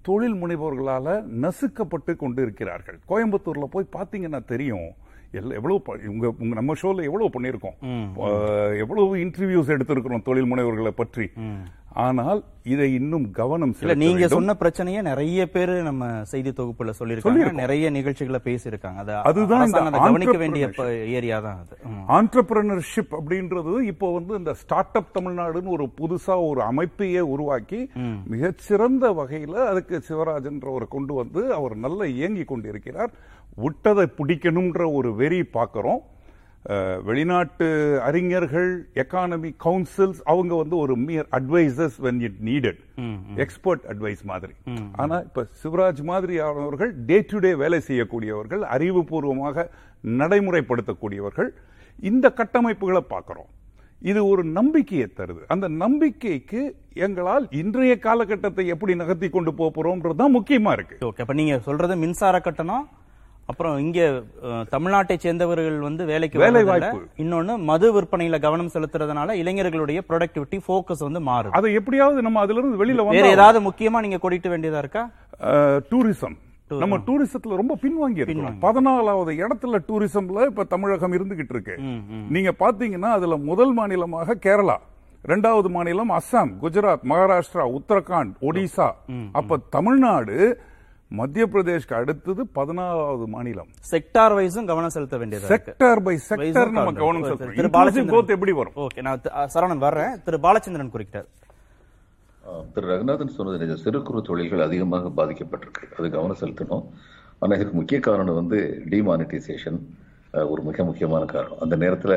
தொழில் 0.08 0.39
முனைவோர்களால 0.41 1.08
நசுக்கப்பட்டு 1.45 2.14
கொண்டு 2.24 2.41
இருக்கிறார்கள் 2.45 3.00
கோயம்புத்தூர்ல 3.12 3.66
போய் 3.76 3.93
பாத்தீங்கன்னா 3.97 4.41
தெரியும். 4.54 4.89
எல்லாம் 5.32 5.52
எவ்வளவு 5.52 5.82
ப- 5.82 5.98
உங்க 6.08 6.34
உங்க 6.40 6.56
நம்ம 6.56 6.74
ஷோல 6.74 7.04
எவ்வளவு 7.04 7.30
பண்ணியிருக்கோம். 7.30 7.78
எவ்வளவு 8.80 9.16
இன்டர்வியூஸ் 9.16 9.74
எடுத்திருக்கிறோம் 9.76 10.22
தொழில் 10.22 10.56
முனைவர்களை 10.56 10.88
பற்றி. 10.88 11.30
ஆனால் 11.94 12.44
இதை 12.64 12.94
இன்னும் 12.94 13.32
கவனம் 13.32 13.76
இல்ல 13.82 13.94
நீங்க. 13.94 14.28
சொன்ன 14.28 14.54
பிரச்சனையை 14.56 15.02
நிறைய 15.02 15.50
பேர் 15.50 15.70
நம்ம 15.84 16.24
செய்தி 16.24 16.50
தொகுப்புல 16.50 16.94
சொல்லியிருக்காங்க. 17.00 17.22
நிறைய 17.52 17.90
நிகழ்ச்சிகளை 17.90 18.40
பேசியிருக்காங்க. 18.44 18.96
அது 18.96 19.14
அதுதான் 19.16 19.72
கவனிக்க 19.92 20.38
வேண்டிய. 20.38 20.70
ஏரியா 21.16 21.40
தான் 21.40 21.60
அது. 21.60 21.78
ஆண்டர்பிரினர்ஷிப் 22.14 23.16
அப்படின்றது 23.20 23.82
இப்போ 23.82 24.14
வந்து 24.14 24.36
இந்த 24.36 24.54
ஸ்டார்ட் 24.54 24.94
அப் 24.94 25.18
தமிழ்நாடுன்னு 25.20 25.68
ஒரு 25.68 25.90
புதுசா 26.02 26.48
ஒரு 26.48 26.62
அமைப்பையே 26.62 27.20
உருவாக்கி 27.20 27.90
மிகச்சிறந்த 28.28 29.12
வகையில 29.12 29.54
அதுக்கு 29.66 30.04
சிவராஜன்றவரை 30.10 30.88
கொண்டு 30.90 31.14
வந்து 31.14 31.54
அவர் 31.54 31.76
நல்ல 31.76 32.08
இயங்கி 32.08 32.44
கொண்டிருக்கிறார். 32.44 33.12
விட்டதை 33.64 34.05
பிடிக்கணும்ன்ற 34.20 34.84
ஒரு 34.99 35.12
வெறி 35.20 35.41
பார்க்கிறோம். 35.57 36.01
வெளிநாட்டு 37.07 37.68
அறிஞர்கள் 38.07 38.72
எக்கானமி 39.01 39.49
கவுன்சில்ஸ் 39.66 40.20
அவங்க 40.32 40.53
வந்து 40.62 40.76
ஒரு 40.84 40.93
mere 41.05 41.28
advisers 41.38 41.97
when 42.05 42.20
it 42.28 42.39
needed 42.47 42.82
expert 43.43 43.86
advice 43.91 44.24
மாதிரி. 44.32 44.53
ஆனா 45.01 45.18
இப்ப 45.28 45.45
சிவராஜ் 45.62 46.01
மாதிரியானவர்கள் 46.10 46.91
டே 47.12 47.20
டு 47.32 47.39
டே 47.45 47.51
வேலை 47.64 47.80
செய்யக்கூடியவர்கள் 47.88 48.66
அறிவுபூர்வமாக 48.76 49.66
நடைமுறைப்படுத்தக்கூடியவர்கள் 50.22 51.49
இந்த 52.12 52.26
கட்டமைப்புகளை 52.41 53.03
பார்க்கிறோம். 53.14 53.49
இது 54.12 54.20
ஒரு 54.34 54.43
நம்பிக்கையை 54.60 55.07
தருது. 55.16 55.41
அந்த 55.53 55.66
நம்பிக்கைக்கு 55.82 56.62
எங்களால் 57.05 57.45
இன்றைய 57.62 57.93
காலகட்டத்தை 58.05 58.64
எப்படி 58.74 58.93
நகர்த்தி 59.01 59.28
கொண்டு 59.34 59.51
போறோம்ன்றது 59.57 60.22
தான் 60.22 60.38
முக்கியமா 60.38 60.72
இருக்கு. 60.78 60.95
ஓகே 61.10 61.24
அப்ப 61.24 61.36
நீங்க 61.41 61.55
சொல்றது 61.68 61.95
மின்சார 62.05 62.38
கட்டணம் 62.45 62.86
அப்புறம் 63.52 63.76
இங்க 63.84 64.00
தமிழ்நாட்டை 64.74 65.16
சேர்ந்தவர்கள் 65.24 65.78
வந்து 65.86 66.04
வேலைக்கு 66.10 66.41
வேலை. 66.41 66.62
வாய்ப்பு. 66.70 67.00
இன்னொன்னு 67.24 67.54
மது 67.70 67.88
விற்பனையில 67.95 68.38
கவனம் 68.45 68.74
செலுத்துறதுனால 68.74 69.38
இளைஞர்களுடைய 69.41 70.00
ப்ரொடக்டிவிட்டி 70.10 70.58
ஃபோக்கஸ் 70.68 71.06
வந்து 71.08 71.22
மாறுது. 71.30 71.56
அதை 71.60 71.72
எப்படியாவது 71.80 72.26
நம்ம 72.28 72.43
அதுல 72.45 72.62
இருந்து 72.62 72.82
வெளியில 72.82 72.97
வேற 72.97 73.08
வந்து 73.10 73.34
ஏதாவது 73.38 73.62
முக்கியமா 73.70 74.02
நீங்க 74.06 74.20
கொடிட்டு 74.26 74.52
வேண்டியதா 74.54 74.84
இருக்கா? 74.86 75.04
டூரிசம் 75.91 76.38
நம்ம 76.84 76.97
டூரிசத்துல 77.06 77.60
ரொம்ப 77.62 77.76
பின்வாங்கி 77.84 78.24
இருக்கோம் 78.24 78.60
பதினாலாவது 78.66 79.32
இடத்துல 79.43 79.82
டூரிசம்ல 79.89 80.45
இப்ப 80.52 80.68
தமிழகம் 80.76 81.16
இருந்துகிட்டு 81.18 81.56
இருக்கு. 81.56 81.76
நீங்க 82.36 82.54
பாத்தீங்கன்னா 82.64 83.12
அதுல 83.18 83.38
முதல் 83.50 83.74
மாநிலமாக 83.80 84.38
கேரளா 84.45 84.78
இரண்டாவது 85.24 85.70
மாநிலம் 85.76 86.12
அஸ்ஸாம் 86.18 86.52
குஜராத் 86.64 87.08
மகாராஷ்டிரா 87.12 87.64
உத்தரகாண்ட் 87.78 88.36
ஒடிசா. 88.50 88.89
அப்ப 89.39 89.58
தமிழ்நாடு 89.78 90.38
மத்திய 91.18 91.43
பிரதேஷ்க்கு 91.53 91.95
அடுத்தது 91.99 92.41
பதினாறாவது 92.57 93.26
மாநிலம். 93.36 93.70
செக்டார் 93.91 94.34
வைஸும் 94.38 94.68
கவனம் 94.72 94.93
செலுத்த 94.95 95.16
வேண்டியது 95.22 95.47
செக்டார் 95.51 96.01
பை 96.07 96.14
செக்டார் 96.28 96.72
நம்ம 96.76 96.91
கவனம் 96.99 97.26
செலுத்தணும். 97.28 97.55
திரு 97.60 97.70
பாலச்சந்திரன். 97.78 98.34
எப்படி 98.36 98.53
வரும்? 98.60 98.76
ஓகே 98.84 99.03
நான் 99.07 99.24
சரவணன் 99.53 99.82
வர்றேன். 99.86 100.14
திரு 100.26 100.39
பாலச்சந்திரன் 100.45 100.93
குறிக்கிறார் 100.95 101.30
திரு 102.76 102.88
ரகுநாதன் 102.91 103.34
சொன்னது 103.38 103.57
நிஜம். 103.64 103.82
சிறு 103.86 103.99
குறு 104.10 104.22
தொழில்கள் 104.30 104.64
அதிகமாக 104.68 105.12
பாதிக்கப்பட்டிருக்கு. 105.22 105.89
அது 105.97 106.07
கவனம் 106.18 106.39
செலுத்தணும். 106.43 106.86
ஆனா 107.41 107.51
இதுக்கு 107.57 107.76
முக்கிய 107.80 107.99
காரணம் 108.10 108.39
வந்து 108.41 108.60
டிமானிட்டைசேஷன் 108.93 109.82
ஒரு 110.53 110.62
மிக 110.70 110.84
முக்கியமான 110.88 111.24
காரணம். 111.36 111.60
அந்த 111.66 111.76
நேரத்துல 111.84 112.14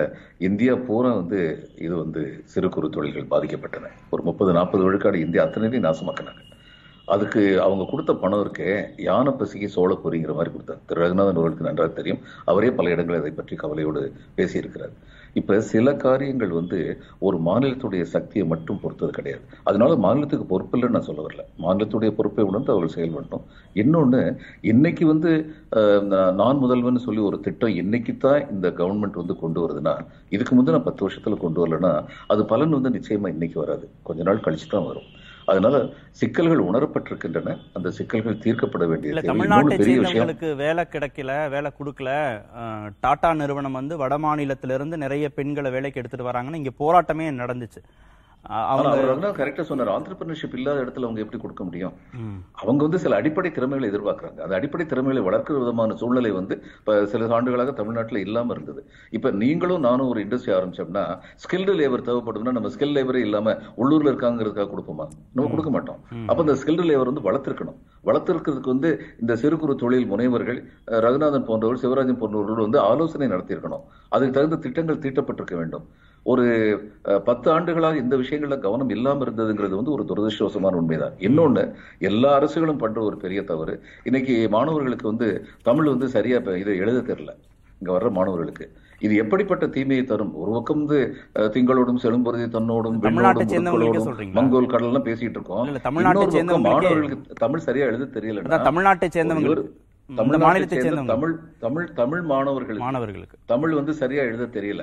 இந்தியா 0.49 0.73
பூரா 0.87 1.11
வந்து 1.21 1.41
இது 1.87 1.95
வந்து 2.05 2.23
சிறு 2.53 2.69
குறு 2.77 2.89
தொழில்கள் 2.97 3.31
பாதிக்கப்பட்டன. 3.35 3.93
ஒரு 4.15 4.23
முப்பது 4.31 4.53
நாற்பது 4.59 4.85
விழுக்காடு 4.87 5.27
இந்தியா 5.27 5.45
அத்தனையும் 5.47 5.87
நாசமாக்கினாங்க. 5.91 6.43
அதுக்கு 7.15 7.43
அவங்க 7.67 7.85
கொடுத்த 7.91 8.13
பணம் 8.23 8.43
இருக்கே 8.45 8.71
யானை 9.09 9.33
பசிக்கு 9.39 9.69
சோழ 9.77 9.93
பொறிங்கிற 10.03 10.35
மாதிரி 10.37 10.53
கொடுத்தார். 10.55 10.83
திரு 10.89 11.01
ரகுநாதன் 11.03 11.41
அவர்களுக்கு 11.41 11.69
நன்றாக 11.69 11.91
தெரியும். 11.99 12.21
அவரே 12.51 12.71
பல 12.79 12.93
இடங்களில் 12.95 13.23
அதை 13.23 13.33
பற்றி 13.41 13.57
கவலையோடு 13.63 14.03
பேசியிருக்கிறார். 14.39 14.95
இப்ப 15.41 15.59
சில 15.71 15.93
காரியங்கள் 16.05 16.51
வந்து 16.59 16.79
ஒரு 17.27 17.37
மாநிலத்துடைய 17.47 18.03
சக்தியை 18.15 18.45
மட்டும் 18.53 18.81
பொறுத்தது 18.83 19.13
கிடையாது. 19.19 19.45
அதனால 19.69 19.93
மாநிலத்துக்கு 20.05 20.47
பொறுப்பு 20.51 20.75
இல்லைன்னு 20.77 20.97
நான் 20.97 21.09
சொல்ல 21.09 21.23
வரல. 21.27 21.43
மாநிலத்துடைய 21.65 22.11
பொறுப்பை 22.19 22.45
உணர்ந்து 22.51 22.73
அவர்கள் 22.75 22.97
செயல்படணும் 22.97 23.45
இன்னொன்னு 23.83 24.21
இன்னைக்கு 24.73 25.07
வந்து 25.13 25.33
நான் 26.13 26.37
நான் 26.43 26.63
முதல்வன் 26.65 27.05
சொல்லி 27.07 27.23
ஒரு 27.31 27.39
திட்டம் 27.47 27.79
இன்னைக்கு 27.83 28.15
தான் 28.27 28.43
இந்த 28.55 28.69
கவர்மெண்ட் 28.81 29.21
வந்து 29.23 29.37
கொண்டு 29.43 29.61
வருதுன்னா 29.65 29.95
இதுக்கு 30.37 30.55
முந்தின 30.59 30.83
பத்து 30.89 31.05
வருஷத்துல 31.07 31.39
கொண்டு 31.45 31.61
வரலன்னா 31.65 31.95
அது 32.35 32.45
பலன் 32.53 32.77
வந்து 32.79 32.97
நிச்சயமா 32.99 33.31
இன்னைக்கு 33.37 33.59
வராது. 33.65 33.87
கொஞ்ச 34.09 34.23
நாள் 34.29 34.45
கழிச்சு 34.47 34.69
தான் 34.77 34.89
வரும். 34.91 35.09
அதனால 35.47 35.77
சிக்கல்கள் 36.13 36.65
உணரப்பட்டிருக்கின்றன 36.67 37.55
அந்த 37.73 37.89
சிக்கல்கள் 37.91 38.43
தீர்க்கப்பட 38.45 38.85
வேண்டிய 38.87 39.13
இல்ல 39.13 39.21
தேவை. 39.21 39.33
தமிழ்நாட்டை 39.33 39.77
சேர்ந்தவங்களுக்கு 39.81 40.49
வேலை 40.57 40.85
கிடைக்கல 40.93 41.35
வேலை 41.49 41.71
கொடுக்கல 41.79 42.11
டாடா 43.01 43.33
நிறுவனம் 43.35 43.73
வந்து 43.73 43.97
வட 43.97 44.17
மாநிலத்திலிருந்து 44.19 44.99
நிறைய 44.99 45.29
பெண்களை 45.31 45.71
வேலைக்கு 45.71 46.01
எடுத்துட்டு 46.01 46.31
வராங்கன்னு 46.31 46.63
இங்க 46.63 46.75
போராட்டமே 46.81 47.27
நடந்துச்சு 47.43 47.83
அவங்க 48.45 48.89
அவர் 48.89 49.09
ரகுநாத் 49.11 49.39
கரெக்டா 49.41 49.61
சொன்னார் 49.61 49.89
ஆண்டர்பிரினர்ஷிப் 49.89 50.55
இல்லாத 50.55 50.79
இடத்துல 50.85 51.07
அவங்க 51.09 51.21
எப்படி 51.21 51.39
கொடுக்க 51.43 51.65
முடியும்? 51.65 51.93
அவங்க 52.53 52.83
வந்து 52.83 52.99
சில 52.99 53.17
அடிப்படை 53.17 53.51
திறமைகளை 53.51 53.89
எதிர்பார்க்கறாங்க. 53.91 54.37
அந்த 54.37 54.55
அடிப்படை 54.55 54.87
திறமைகளை 54.87 55.23
வளர்க்கிற 55.29 55.59
விதமான 55.59 55.95
சூழ்நிலை 55.95 56.31
வந்து 56.31 56.63
இப்ப 56.79 57.07
சில 57.07 57.29
ஆண்டுகளாக 57.29 57.73
தமிழ்நாட்டுல 57.73 58.19
இல்லாம 58.19 58.53
இருந்தது. 58.53 58.87
இப்ப 59.11 59.31
நீங்களும் 59.31 59.81
நானும் 59.81 60.09
ஒரு 60.09 60.25
இண்டஸ்ட்ரி 60.25 60.53
ஆரம்பிச்சோம்னா 60.59 61.05
ஸ்கில்டு 61.45 61.75
லேபர் 61.81 62.07
தேவைப்படுதுன்னா 62.09 62.53
நம்ம 62.53 62.69
ஸ்கில் 62.69 62.95
லேபரே 62.99 63.15
இல்லாம 63.15 63.55
உள்ளூர்ல 63.77 64.13
இருக்காங்கிறதுக்காக 64.13 64.69
கொடுப்போமா? 64.75 65.07
நம்ம 65.33 65.51
கொடுக்க 65.51 65.71
மாட்டோம். 65.71 66.01
அப்ப 66.27 66.41
இந்த 66.43 66.57
ஸ்கில்டு 66.65 66.89
லேபர் 66.91 67.11
வந்து 67.13 67.27
வளர்த்திருக்கணும். 67.31 67.79
வளர்த்திருக்கிறதுக்கு 68.05 68.75
வந்து 68.75 69.03
இந்த 69.21 69.37
சிறு 69.37 69.59
குறு 69.59 69.77
தொழில் 69.77 70.11
முனைவர்கள் 70.11 70.61
ரகுநாதன் 70.87 71.45
போன்றவர்கள் 71.45 71.83
சிவராஜன் 71.85 72.19
போன்றவர்கள் 72.19 72.67
வந்து 72.67 72.81
ஆலோசனை 72.81 73.29
நடத்தியிருக்கணும். 73.29 73.85
அதுக்கு 74.09 74.37
தகுந்த 74.39 74.57
திட்டங்கள் 74.57 74.99
தீட்டப்பட்டிருக்க 74.99 75.57
வேண்டும். 75.57 75.87
ஒரு 76.31 76.45
பத்து 77.25 77.49
ஆண்டுகளாக 77.53 77.97
இந்த 78.03 78.15
விஷயங்கள்ல 78.17 78.57
கவனம் 78.65 78.93
இல்லாம 78.97 79.25
இருந்ததுங்கிறது 79.27 79.75
வந்து 79.79 79.95
ஒரு 79.95 80.05
துரதிருஷ்டவசமான 80.11 80.79
உண்மைதான். 80.81 81.15
இன்னொன்னு 81.29 81.65
எல்லா 82.11 82.31
அரசுகளும் 82.39 82.83
பண்ற 82.83 83.01
ஒரு 83.03 83.17
பெரிய 83.17 83.43
தவறு. 83.43 83.75
இன்னைக்கு 84.11 84.37
மாணவர்களுக்கு 84.57 85.07
வந்து 85.11 85.29
தமிழ் 85.63 85.91
வந்து 85.95 86.09
சரியா 86.17 86.39
இதை 86.63 86.77
எழுத 86.85 87.01
தெரியல. 87.11 87.35
இங்க 87.81 87.91
வர்ற 87.97 88.11
மாணவர்களுக்கு. 88.19 88.67
இது 89.07 89.15
எப்படிப்பட்ட 89.23 89.65
தீமையை 89.77 90.05
தரும்? 90.05 90.33
ஒரு 90.41 90.51
பக்கம் 90.57 90.81
வந்து 90.83 90.99
திங்களோடும் 91.55 92.03
செழும்பொருதி 92.05 92.45
தன்னோடும் 92.57 92.99
சொல்றீங்களா? 94.05 94.37
மங்கோல் 94.39 94.73
கடல் 94.75 94.91
எல்லாம் 94.91 95.09
பேசிட்டு 95.09 95.39
இருக்கோம். 95.39 95.67
மாணவர்களுக்கு 96.69 97.41
தமிழ் 97.45 97.67
சரியா 97.69 97.89
எழுத 97.93 98.11
தெரியல 98.19 98.61
தமிழ்நாட்டை 98.71 99.09
சேர்ந்தவங்க 99.17 99.57
தமிழ்நாட்டை 100.09 100.39
மாநிலத்தை 100.39 100.79
சேர்ந்த 100.81 101.03
தமிழ் 101.13 101.35
தமிழ் 101.59 101.93
தமிழ் 101.93 102.23
மாணவர்களுக்கு. 102.31 102.85
மாணவர்களுக்கு. 102.85 103.37
தமிழ் 103.47 103.75
வந்து 103.79 103.93
சரியா 103.93 104.23
எழுத 104.23 104.61
தெரியல. 104.61 104.83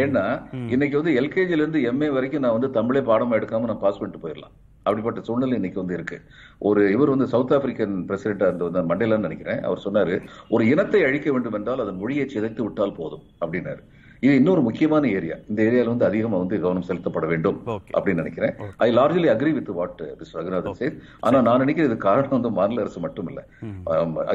ஏன்னா 0.00 0.24
இன்னைக்கு 0.68 1.02
வந்து 1.02 1.14
எல்கேஜில 1.20 1.60
இருந்து 1.62 1.80
எம்ஏ 1.92 2.10
வரைக்கும் 2.12 2.42
நான் 2.42 2.56
வந்து 2.58 2.70
தமிழே 2.70 3.00
பாடமா 3.00 3.36
எடுக்காம 3.40 3.68
நான் 3.70 3.84
பாஸ் 3.84 3.98
பண்ணிட்டு 3.98 4.22
போயிடலாம். 4.24 4.54
அப்படிப்பட்ட 4.82 5.20
சூழ்நிலை 5.20 5.54
இன்னைக்கு 5.54 5.78
வந்து 5.78 5.94
இருக்கு. 5.94 6.18
ஒரு 6.58 6.90
இவர் 6.90 7.08
வந்து 7.08 7.26
சவுத் 7.26 7.52
ஆப்பிரிக்கன் 7.52 7.96
பிரசிடென்டா 8.08 8.48
இருந்த 8.48 8.82
மண்டேலான்னு 8.90 9.26
நினைக்கிறேன். 9.28 9.60
அவர் 9.62 9.84
சொன்னாரு 9.84 10.14
ஒரு 10.48 10.66
இனத்தை 10.66 11.04
அழிக்க 11.04 11.32
வேண்டும் 11.32 11.52
என்றால் 11.52 11.80
அதன் 11.80 11.96
மொழியை 11.96 12.26
சிதைத்து 12.34 12.62
விட்டால் 12.62 12.96
போதும். 12.96 13.24
அப்படின்னாரு. 13.40 13.82
இது 14.22 14.32
இன்னொரு 14.38 14.60
முக்கியமான 14.66 15.04
ஏரியா 15.18 15.36
இந்த 15.50 15.60
ஏரியால 15.68 15.92
வந்து 15.92 16.06
அதிகமா 16.08 16.36
வந்து 16.42 16.56
கவனம் 16.64 16.86
செலுத்தப்பட 16.88 17.26
வேண்டும். 17.32 17.58
அப்படின்னு 17.96 18.22
நினைக்கிறேன். 18.22 18.54
I 18.86 18.88
largely 18.96 19.28
agree 19.34 19.52
with 19.58 19.70
what 19.78 20.02
miss 20.20 20.34
Raghunathan 20.38 20.78
said 20.80 20.96
ஆனா 21.20 21.38
நான் 21.46 21.62
நினைக்கிறேன் 21.62 21.90
இது 21.90 21.98
காரணம் 22.06 22.36
வந்து 22.36 22.50
மாநில 22.58 22.82
அரசு 22.84 23.00
மட்டும் 23.06 23.28
இல்ல 23.32 23.40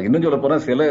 இன்னும் 0.06 0.26
சொல்ல 0.26 0.40
போனா 0.46 0.58
சில 0.68 0.82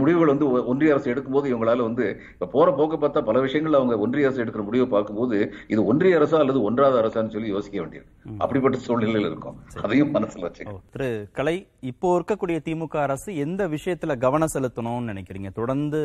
முடிவுகள் 0.00 0.32
வந்து 0.32 0.46
ஒன்றிய 0.72 0.94
அரசு 0.94 1.12
எடுக்கும்போது 1.14 1.50
இவங்களால 1.52 1.86
வந்து 1.88 2.06
போற 2.54 2.68
போக்க 2.78 2.96
பார்த்தா 3.02 3.22
பல 3.28 3.42
விஷயங்கள் 3.46 3.78
அவங்க 3.80 3.98
ஒன்றிய 4.06 4.28
அரசு 4.28 4.42
எடுக்கிற 4.44 4.64
முடிவை 4.68 4.86
பார்க்கும்போது 4.94 5.38
இது 5.74 5.80
ஒன்றிய 5.92 6.18
அரசா 6.20 6.40
அல்லது 6.44 6.62
ஒன்றாத 6.68 6.96
அரசான்னு 7.02 7.34
சொல்லி 7.36 7.52
யோசிக்க 7.56 7.76
வேண்டியது. 7.80 8.06
அப்படிப்பட்ட 8.38 8.78
சூழ்நிலையில் 8.86 9.28
இருக்கும். 9.30 9.58
அதையும் 9.84 10.14
மனசுல 10.16 10.46
வச்சுக்கணும். 10.46 10.82
திரு 10.94 11.08
கலை 11.38 11.56
இப்போ 11.90 12.08
இருக்கக்கூடிய 12.18 12.58
திமுக 12.66 12.96
அரசு 13.06 13.30
எந்த 13.44 13.62
விஷயத்துல 13.68 14.16
கவனம் 14.24 14.54
செலுத்தணும்னு 14.54 15.10
நினைக்கிறீங்க? 15.12 15.50
தொடர்ந்து 15.60 16.00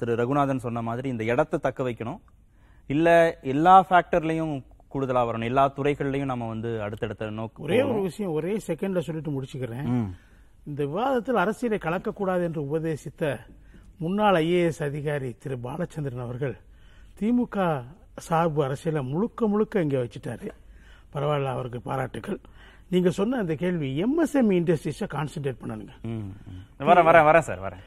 திரு 0.00 0.12
ரகுநாதன் 0.20 0.64
சொன்ன 0.64 0.82
மாதிரி 0.88 1.08
இந்த 1.08 1.24
இடத்தை 1.32 1.58
தக்க 1.72 1.82
வைக்கணும். 1.88 2.20
இல்ல 2.90 3.08
எல்லா 3.54 3.74
ஃபேக்டர்லயும் 3.88 4.54
கூடுதலா 4.92 5.20
வரணும். 5.28 5.50
எல்லா 5.50 5.64
துறைகள்லயும் 5.76 6.30
நம்ம 6.30 6.48
வந்து 6.54 6.70
அடுத்தடுத்த 6.86 7.30
நோக்கு 7.38 7.62
ஒரே 7.66 7.78
ஒரு 7.90 8.00
விஷயம் 8.08 8.32
ஒரே 8.38 8.54
செகண்ட்ல 8.66 9.02
சொல்லிட்டு 9.06 9.34
முடிச்சுக்கிறேன். 9.34 9.88
இந்த 10.70 10.80
விவாதத்தில் 10.90 11.42
அரசியலை 11.44 11.78
கலக்கக்கூடாது 11.84 12.42
என்று 12.48 12.60
உபதேசித்த 12.68 13.30
முன்னாள் 14.02 14.38
ஐஏஎஸ் 14.42 14.82
அதிகாரி 14.88 15.30
திரு 15.42 15.56
பாலச்சந்திரன் 15.66 16.26
அவர்கள் 16.26 16.54
திமுக 17.18 17.66
சார்பு 18.26 18.60
அரசியலை 18.66 19.02
முழுக்க 19.12 19.46
முழுக்க 19.52 19.84
இங்கே 19.86 19.98
வச்சுட்டாரு. 20.02 20.48
பரவாயில்ல 21.14 21.54
அவருக்கு 21.56 21.80
பாராட்டுகள் 21.88 22.38
நீங்க 22.92 23.10
சொன்ன 23.18 23.38
அந்த 23.42 23.54
கேள்வி 23.62 23.88
எம்எஸ்எம்இ 24.04 24.54
இண்டஸ்ட்ரீஸை 24.60 25.06
கான்சென்ட்ரேட் 25.16 25.60
பண்ணணுங்க. 25.62 25.94
வரேன் 26.88 27.06
வரேன் 27.08 27.26
வரேன் 27.28 27.46
சார் 27.48 27.60
வரேன். 27.66 27.82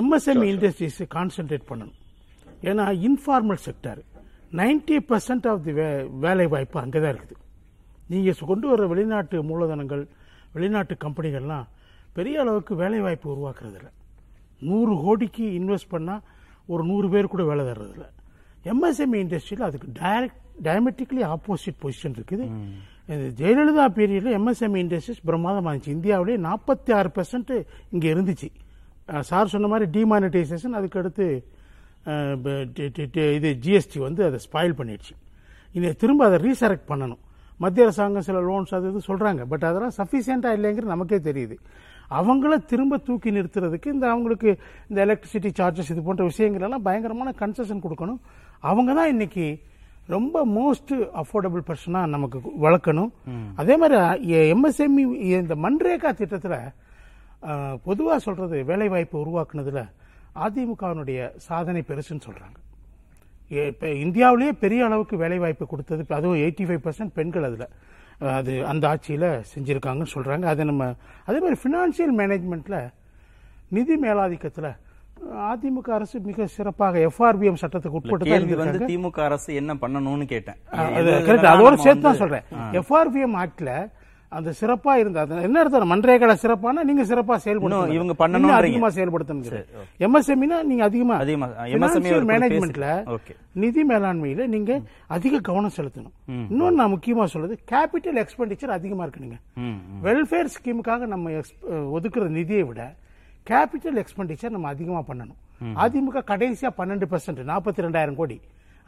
எம்எஸ்எம்இ 0.00 0.48
இண்டஸ்ட்ரீஸ் 0.54 1.00
கான்சென்ட்ரேட் 1.16 1.68
பண்ணணும். 1.70 1.98
ஏன்னா 2.68 2.84
informal 3.08 3.62
sector 3.66 4.00
90% 4.60 5.00
percent 5.10 5.46
of 5.50 5.62
the 5.66 5.72
வேலை 6.24 6.46
வாய்ப்பு 6.54 6.78
அங்கே 6.84 7.00
தான் 7.04 7.14
இருக்குது 7.14 7.38
நீங்கள் 8.12 8.48
கொண்டு 8.50 8.66
வர 8.70 8.86
வெளிநாட்டு 8.92 9.36
மூலதனங்கள் 9.50 10.02
வெளிநாட்டு 10.54 10.94
கம்பெனிகள்லாம் 11.04 11.66
பெரிய 12.16 12.36
அளவுக்கு 12.42 12.74
வேலை 12.82 13.00
வாய்ப்பு 13.06 13.28
உருவாக்குறது 13.34 13.76
இல்ல 13.80 13.90
நூறு 14.68 14.94
கோடிக்கு 15.04 15.44
இன்வெஸ்ட் 15.58 15.92
பண்ணால் 15.92 16.22
ஒரு 16.72 16.82
நூறு 16.88 17.06
பேர் 17.12 17.32
கூட 17.32 17.42
வேலை 17.50 17.62
தர்றதில்ல. 17.68 18.06
எம்எஸ்எம்இ 18.72 19.18
இண்டஸ்ட்ரியில் 19.24 19.66
அதுக்கு 19.68 19.88
டைரக்ட் 20.00 20.40
டயமெட்டிக்கலி 20.66 21.22
ஆப்போசிட் 21.34 21.78
பொசிஷன் 21.82 22.16
இருக்குது. 22.18 22.46
ஜெயலலிதா 23.38 23.84
பீரியடில் 23.98 24.36
எம்எஸ்எம்இ 24.40 24.80
இண்டஸ்ட்ரீஸ் 24.84 25.22
பிரமாதமாக 25.28 25.72
இருந்துச்சு. 25.72 25.94
இந்தியாவிலே 25.96 26.36
நாற்பத்தி 26.48 26.90
ஆறு 26.98 27.10
பெர்சன்ட் 27.16 27.52
இங்கே 27.94 28.08
இருந்துச்சு. 28.14 28.48
சார் 29.30 29.52
சொன்ன 29.54 29.68
மாதிரி 29.72 29.86
டிமானிட்டைசேஷன் 29.96 30.76
அதுக்கடுத்து 30.80 31.26
இது 33.36 33.50
ஜிஎஸ்டி 33.64 33.98
வந்து 33.98 34.22
அதை 34.24 34.38
ஸ்பாயில் 34.46 34.78
பண்ணிடுச்சு. 34.78 35.14
இதை 35.74 35.92
திரும்ப 35.94 36.24
அதை 36.24 36.38
ரீசரெக்ட் 36.38 36.88
பண்ணணும். 36.88 37.20
மத்திய 37.60 37.86
அரசாங்கம் 37.86 38.26
சில 38.28 38.38
லோன்ஸ் 38.40 38.74
அது 38.74 38.88
இது 38.88 39.00
சொல்றாங்க. 39.06 39.42
பட் 39.46 39.64
அதெல்லாம் 39.64 39.96
சஃபிஷியண்டா 39.98 40.50
இல்லைங்கிறது 40.56 40.94
நமக்கே 40.94 41.18
தெரியுது. 41.26 41.56
அவங்கள 42.10 42.52
திரும்ப 42.66 42.94
தூக்கி 42.98 43.30
நிறுத்துறதுக்கு 43.30 43.86
இந்த 43.86 44.06
அவங்களுக்கு 44.10 44.50
இந்த 44.90 44.98
எலக்ட்ரிசிட்டி 45.06 45.50
சார்ஜஸ் 45.58 45.90
இது 45.90 46.02
போன்ற 46.02 46.24
விஷயங்கள் 46.24 46.64
எல்லாம் 46.66 46.82
பயங்கரமான 46.82 47.34
கன்செஷன் 47.40 47.84
கொடுக்கணும். 47.84 48.20
அவங்க 48.62 48.90
தான் 48.94 49.08
இன்னைக்கு 49.08 49.46
ரொம்ப 50.08 50.36
மோஸ்ட் 50.54 50.92
அஃபோர்டபுள் 51.22 51.62
பர்சனா 51.68 52.00
நமக்கு 52.06 52.38
வளர்க்கணும். 52.64 53.10
அதே 53.56 53.76
மாதிரி 53.76 53.98
எம்எஸ்எம்இ 54.54 55.04
இந்த 55.38 55.56
மன்ரேகா 55.64 56.12
திட்டத்துல 56.20 56.56
அஹ், 57.42 57.76
பொதுவா 57.86 58.16
சொல்றது 58.18 58.56
வேலை 58.64 58.88
வாய்ப்பு 58.88 59.16
உருவாக்குனதுல 59.24 59.82
அதிமுகவினுடைய 60.44 61.20
சாதனை 61.48 61.82
பெருசுன்னு 61.88 62.26
சொல்றாங்க. 62.28 62.58
இப்ப 63.70 63.88
இந்தியாவிலேயே 64.04 64.52
பெரிய 64.64 64.80
அளவுக்கு 64.88 65.16
வேலை 65.22 65.38
வாய்ப்பு 65.44 65.64
கொடுத்தது 65.66 66.02
அதுவும் 66.18 66.40
எயிட்டி 66.44 66.64
ஃபைவ் 66.66 66.84
பர்சன்ட் 66.84 67.16
பெண்கள் 67.18 67.48
அதுல. 67.48 67.66
அது 68.38 68.52
அந்த 68.70 68.84
ஆட்சியில 68.92 69.26
செஞ்சிருக்காங்கன்னு 69.52 70.14
சொல்றாங்க. 70.14 70.44
அதை 70.52 70.64
நம்ம 70.70 70.84
அதே 71.28 71.38
மாதிரி 71.44 71.58
பினான்சியல் 71.64 72.14
மேனேஜ்மெண்ட்ல 72.20 72.78
நிதி 73.76 73.96
மேலாதிக்கத்துல 74.04 74.68
அதிமுக 75.50 75.88
அரசு 75.96 76.16
மிக 76.28 76.46
சிறப்பாக 76.56 76.98
எஃப்ஆர்பிஎம் 77.08 77.58
சட்டத்துக்கு 77.62 77.98
உட்பட்டு 77.98 78.56
வந்து. 78.60 78.86
திமுக 78.92 79.18
அரசு 79.28 79.50
என்ன 79.60 79.74
பண்ணணும்னு 79.82 80.26
கேட்டேன். 80.34 80.58
அதோட 81.54 81.74
சேர்த்து 81.86 82.04
தான் 82.06 82.20
சொல்றேன். 82.22 82.44
எஃப்ஆர்பிஎம் 82.80 83.36
ஆக்ட்ல 83.42 83.72
அந்த 84.32 84.50
சிறப்பா 84.58 84.92
இருந்த 84.94 85.18
அது 85.20 85.36
என்ன 85.42 85.60
அர்த்தம்? 85.60 85.88
மன்ரேகால 85.90 86.34
சிறப்பானா 86.42 86.82
நீங்க 86.84 87.04
சிறப்பா 87.04 87.36
செயல்படுத்தணும் 87.44 87.80
இன்னும் 87.80 87.96
இவங்க 87.96 88.14
பண்ணணும்ன்றீங்க. 88.20 88.58
அதிகமா 88.60 88.88
செயல்படுத்தணும் 88.88 89.46
எம்எஸ்எம்இனா 90.00 90.58
நீங்க 90.62 90.84
அதிகமா 90.84 91.14
அதிகமா, 91.22 91.46
மேனேஜ்மெண்ட்ல. 92.30 92.88
நிதி 93.56 93.82
மேலாண்மையில 93.84 94.46
நீங்க 94.46 94.72
அதிக 95.08 95.40
கவனம் 95.40 95.74
செலுத்தணும். 95.76 96.14
இன்னொன்னு 96.46 96.78
நான் 96.80 96.92
முக்கியமா 96.92 97.24
சொல்றது 97.26 97.56
கேபிட்டல் 97.72 98.20
எக்ஸ்பெண்டிச்சர் 98.22 98.76
அதிகமா 98.76 99.04
இருக்கணுங்க 99.06 99.38
ம், 99.62 99.76
வெல்ஃபேர் 100.02 100.52
ஸ்கீமுக்காக 100.56 101.06
நம்ம 101.06 101.34
ஒதுக்குற 101.96 102.28
நிதியை 102.30 102.62
விட 102.62 102.80
கேபிட்டல் 103.46 104.00
எக்ஸ்பெண்டிச்சர் 104.02 104.50
நம்ம 104.50 104.68
அதிகமா 104.68 105.02
பண்ணணும். 105.08 105.38
அதிமுக 105.80 106.18
கடைசியா 106.26 106.70
பன்னெண்டு 106.78 107.06
பெர்சென்ட் 107.10 107.40
நாற்பத்தி 107.48 107.86
ரெண்டாயிரம் 107.86 108.14
கோடி. 108.14 108.36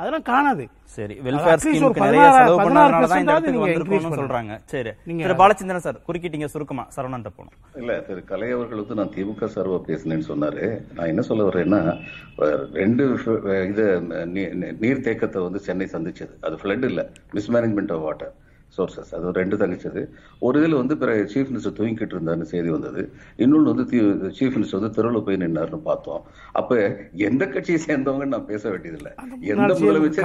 அதெல்லாம் 0.03 0.22
காணாது. 0.22 0.64
சரி 0.94 1.14
வெல்ஃபேர் 1.24 1.61
ஸ்கீமுக்கு 1.62 2.03
நிறைய 2.03 2.22
16 2.22 2.38
செலவு 2.38 2.57
16% 2.57 2.64
பண்ணதுனால 2.64 3.07
தான் 3.07 3.20
இந்த 3.20 3.32
இடத்துக்கு 3.32 3.64
வந்திருக்கோம்னு 3.64 4.18
சொல்றாங்க. 4.20 4.55
சரி 4.64 4.90
நீங்க- 5.05 5.24
திரு 5.24 5.36
பாலச்சந்திரன் 5.40 5.84
சார் 5.86 6.00
குறுக்கிட்டீங்க 6.07 6.44
சுருக்கமா 6.46 6.84
சரவணன் 6.96 7.26
போனோம் 7.38 7.57
இல்ல 7.74 8.00
திரு 8.00 8.24
கலை 8.24 8.50
அவர்கள் 8.50 8.82
வந்து 8.82 8.94
நான் 8.94 9.12
திமுக 9.16 9.48
சார்பா 9.55 9.78
பேசினேன்னு 9.86 10.28
சொன்னாரு. 10.28 10.64
நான் 10.94 11.07
என்ன 11.07 11.22
சொல்ல 11.22 11.48
வர்றேன்னா 11.48 11.80
ரெண்டு 12.72 13.05
இது 13.68 13.86
நீர் 14.80 15.05
தேக்கத்தை 15.07 15.42
வந்து 15.42 15.59
சென்னை 15.61 15.88
சந்திச்சது. 15.92 16.34
அது 16.40 16.57
ஃபிளட் 16.57 16.84
இல்ல 16.84 17.03
மிஸ்மேனேஜ்மெண்ட் 17.34 17.92
ஆஃப் 17.92 18.00
வாட்டர் 18.00 18.32
சோர்சஸ் 18.77 19.14
அது 19.14 19.33
ரெண்டு 19.33 19.57
தங்கிச்சது 19.57 20.07
ஒரு 20.39 20.59
இதில் 20.59 20.75
வந்து 20.75 20.97
பிற 20.97 21.14
சீஃப் 21.14 21.49
மினிஸ்டர் 21.53 21.77
தூங்கிக்கிட்டு 21.77 22.14
இருந்தாருன்னு 22.14 22.43
செய்தி 22.43 22.68
வந்தது. 22.68 23.12
இன்னொன்று 23.37 23.75
வந்து 23.75 23.99
சீஃப் 24.39 24.53
மினிஸ்டர் 24.53 24.81
வந்து 24.81 24.91
தெருவில் 24.91 25.23
போய் 25.23 25.37
நின்னாருன்னு 25.37 25.77
பார்த்தோம். 25.77 26.23
அப்ப 26.53 26.97
எந்த 27.12 27.47
கட்சியை 27.47 27.81
சேர்ந்தவங்க 27.87 28.27
நான் 28.27 28.47
பேச 28.47 28.70
வேண்டியதில்லை. 28.70 29.12
எந்த 29.41 29.75
முதலமைச்சர் 29.75 30.25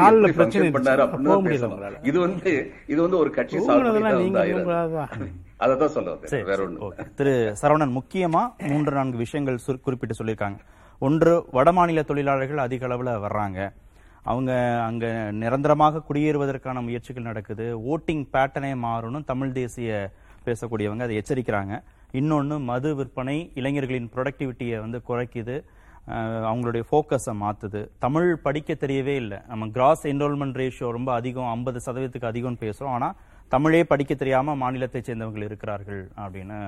பண்ணாரு. 0.72 1.08
அப்படின்னு 1.08 1.48
பேசணும். 1.48 2.06
இது 2.06 2.20
வந்து 2.20 2.72
இது 2.88 3.02
வந்து 3.02 3.18
ஒரு 3.18 3.30
கட்சி 3.30 3.58
தூங்குனதெல்லாம் 3.58 3.62
சார்பு 3.64 4.20
நீங்க 4.20 4.40
வந்து 4.40 4.54
உங்களாதான். 4.56 5.08
அதை 5.58 5.78
தான் 5.78 5.88
சொல்ல 5.88 6.16
வேற 6.44 6.68
ஓகே. 6.68 7.14
திரு 7.16 7.56
சரவணன் 7.62 7.98
முக்கியமா 7.98 8.48
மூன்று 8.68 8.92
நான்கு 8.92 9.18
விஷயங்கள் 9.18 9.60
குறிப்பிட்டு 9.82 10.24
சொல்லியிருக்காங்க. 10.24 10.58
ஒன்று 11.00 11.46
வடமாநில 11.54 12.06
தொழிலாளர்கள் 12.06 12.58
அதிக 12.58 12.88
அளவுல 12.88 13.20
வர்றாங்க. 13.20 13.74
அவங்க 14.32 14.52
அங்கே 14.88 15.10
நிரந்தரமாக 15.42 16.02
குடியேறுவதற்கான 16.08 16.82
முயற்சிகள் 16.88 17.30
நடக்குது. 17.30 17.66
ஓட்டிங் 17.94 18.24
பேட்டர்னே 18.34 18.72
மாறணும் 18.86 19.28
தமிழ் 19.32 19.56
தேசிய 19.60 19.92
பேசக்கூடியவங்க 20.48 21.06
அதை 21.08 21.18
எச்சரிக்கிறாங்க. 21.22 21.76
இன்னொன்று 22.20 22.58
மது 22.70 22.90
விற்பனை 23.00 23.38
இளைஞர்களின் 23.60 24.12
ப்ரொடக்டிவிட்டியை 24.16 24.78
வந்து 24.86 25.00
குறைக்குது. 25.10 25.56
அவங்களுடைய 26.50 26.84
ஃபோக்கஸை 26.90 27.34
மாற்றுது 27.42 27.80
தமிழ் 28.04 28.30
படிக்க 28.46 28.74
தெரியவே 28.84 29.16
இல்லை. 29.24 29.40
நம்ம 29.52 29.64
கிராஸ் 29.78 30.04
என்ரோல்மெண்ட் 30.12 30.60
ரேஷியோ 30.62 30.90
ரொம்ப 30.98 31.10
அதிகம் 31.20 31.50
ஐம்பது 31.56 31.80
சதவீதத்துக்கு 31.88 32.32
அதிகம்னு 32.32 32.64
பேசுறோம். 32.66 32.94
ஆனால் 32.98 33.18
தமிழே 33.56 33.82
படிக்க 33.92 34.14
தெரியாமல் 34.22 34.60
மாநிலத்தை 34.62 35.02
சேர்ந்தவர்கள் 35.08 35.48
இருக்கிறார்கள் 35.50 36.02
அப்படின்னு 36.24 36.60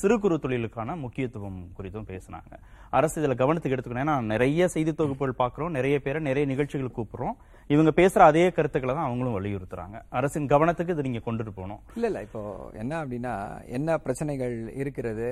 சிறு 0.00 0.20
குறு 0.20 0.36
தொழிலுக்கான 0.42 0.96
முக்கியத்துவம் 0.96 1.58
குறித்தும் 1.78 2.08
பேசினாங்க. 2.10 2.52
அரசு 2.90 3.22
இதில் 3.22 3.36
கவனத்துக்கு 3.36 3.76
எடுத்துக்கணும். 3.76 4.04
ஏன்னா 4.04 4.24
நிறைய 4.24 4.68
செய்தி 4.68 4.92
தொகுப்புகள் 4.92 5.40
பார்க்குறோம். 5.42 5.70
நிறைய 5.70 5.98
பேரை 5.98 6.22
நிறைய 6.22 6.46
நிகழ்ச்சிகள் 6.46 6.96
கூப்பிடுறோம். 6.98 7.36
இவங்க 7.66 7.90
பேசுற 7.96 8.18
அதே 8.18 8.50
கருத்துக்களை 8.50 8.94
தான் 8.94 9.06
அவங்களும் 9.06 9.36
வலியுறுத்துறாங்க. 9.36 9.96
அரசின் 10.08 10.46
கவனத்துக்கு 10.46 10.94
இது 10.94 11.06
நீங்க 11.06 11.22
கொண்டுட்டு 11.26 11.54
போகணும். 11.58 11.80
இல்ல 11.94 12.06
இல்ல. 12.06 12.22
இப்போ 12.22 12.70
என்ன 12.72 13.04
அப்படின்னா 13.04 13.34
என்ன 13.66 13.98
பிரச்சனைகள் 13.98 14.56
இருக்கிறது 14.74 15.28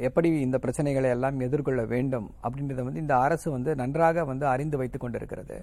எப்படி 0.00 0.28
இந்த 0.40 0.58
பிரச்சனைகளை 0.62 1.10
எல்லாம் 1.16 1.40
எதிர்கொள்ள 1.40 1.84
வேண்டும் 1.84 2.30
அப்படின்றத 2.42 2.82
வந்து 2.88 3.00
இந்த 3.00 3.16
அரசு 3.16 3.50
வந்து 3.50 3.74
நன்றாக 3.74 4.24
வந்து 4.24 4.46
அறிந்து 4.46 4.78
வைத்து 4.78 4.98
கொண்டிருக்கிறது. 4.98 5.58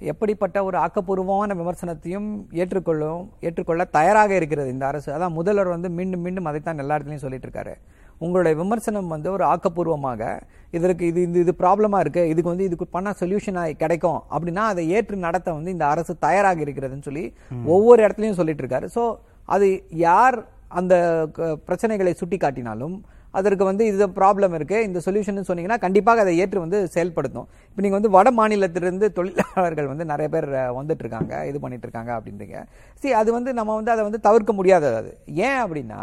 எப்படிப்பட்ட 0.00 0.58
ஒரு 0.64 0.76
ஆக்கப்பூர்வமான 0.78 1.54
விமர்சனத்தையும் 1.54 2.28
ஏற்றுக்கொள்ளும் 2.52 3.22
ஏற்றுக்கொள்ள 3.42 3.84
தயாராக 3.96 4.30
இருக்கிறது 4.36 4.72
இந்த 4.74 4.84
அரசு. 4.86 5.08
அதான் 5.16 5.36
முதல்வர் 5.38 5.74
வந்து 5.74 5.88
மீண்டும் 5.98 6.22
மீண்டும் 6.26 6.48
அதைத்தான் 6.50 6.82
எல்லா 6.84 6.96
இடத்துலையும் 6.96 7.24
சொல்லிட்டு 7.24 7.48
இருக்காரு 7.48 7.74
உங்களுடைய 8.20 8.54
விமர்சனம் 8.56 9.08
வந்து 9.08 9.28
ஒரு 9.32 9.44
ஆக்கப்பூர்வமாக 9.44 10.22
இதற்கு 10.70 11.04
இது 11.06 11.20
இது 11.22 11.38
இது 11.44 11.52
ப்ராப்ளமா 11.60 11.98
இருக்கு 12.00 12.22
இதுக்கு 12.28 12.50
வந்து 12.50 12.68
இதுக்கு 12.68 12.86
பண்ண 12.90 13.10
சொல்யூஷன் 13.20 13.60
கிடைக்கும் 13.82 14.20
அப்படின்னா 14.30 14.64
அதை 14.64 14.84
ஏற்று 14.88 15.18
நடத்த 15.18 15.52
வந்து 15.52 15.70
இந்த 15.70 15.86
அரசு 15.86 16.14
தயாராக 16.18 16.64
இருக்கிறதுன்னு 16.66 17.08
சொல்லி 17.08 17.24
ஒவ்வொரு 17.66 18.00
இடத்துலையும் 18.06 18.40
சொல்லிட்டு 18.40 18.64
இருக்காரு 18.64 18.88
ஸோ 18.96 19.04
அது 19.48 19.68
யார் 19.90 20.38
அந்த 20.70 20.94
பிரச்சனைகளை 21.66 22.12
சுட்டி 22.12 22.38
காட்டினாலும் 22.38 22.96
அதற்கு 23.34 23.64
வந்து 23.70 23.84
இது 23.90 24.06
ப்ராப்ளம் 24.20 24.54
இருக்கு. 24.58 24.76
இந்த 24.88 24.98
சொல்யூஷன் 25.06 25.48
சொன்னீங்கன்னா 25.48 25.78
கண்டிப்பாக 25.84 26.22
அதை 26.24 26.32
ஏற்று 26.44 26.64
வந்து 26.64 26.78
செயல்படுத்தும். 26.94 27.48
இப்போ 27.68 27.82
நீங்க 27.84 27.96
வந்து 27.98 28.14
வட 28.16 28.30
மாநிலத்திலிருந்து 28.38 29.08
தொழிலாளர்கள் 29.18 29.90
வந்து 29.92 30.06
நிறைய 30.12 30.28
பேர் 30.34 30.48
வந்துட்டு 30.78 31.04
இருக்காங்க 31.06 31.44
இது 31.50 31.60
பண்ணிட்டு 31.64 31.86
இருக்காங்க 31.88 32.12
அப்படின்றீங்க. 32.18 32.58
சரி 33.02 33.14
அது 33.20 33.32
வந்து 33.38 33.52
நம்ம 33.60 33.76
வந்து 33.80 33.94
அதை 33.94 34.04
வந்து 34.08 34.24
தவிர்க்க 34.28 34.54
முடியாதது 34.60 34.98
அது. 35.02 35.12
ஏன் 35.48 35.60
அப்படின்னா 35.66 36.02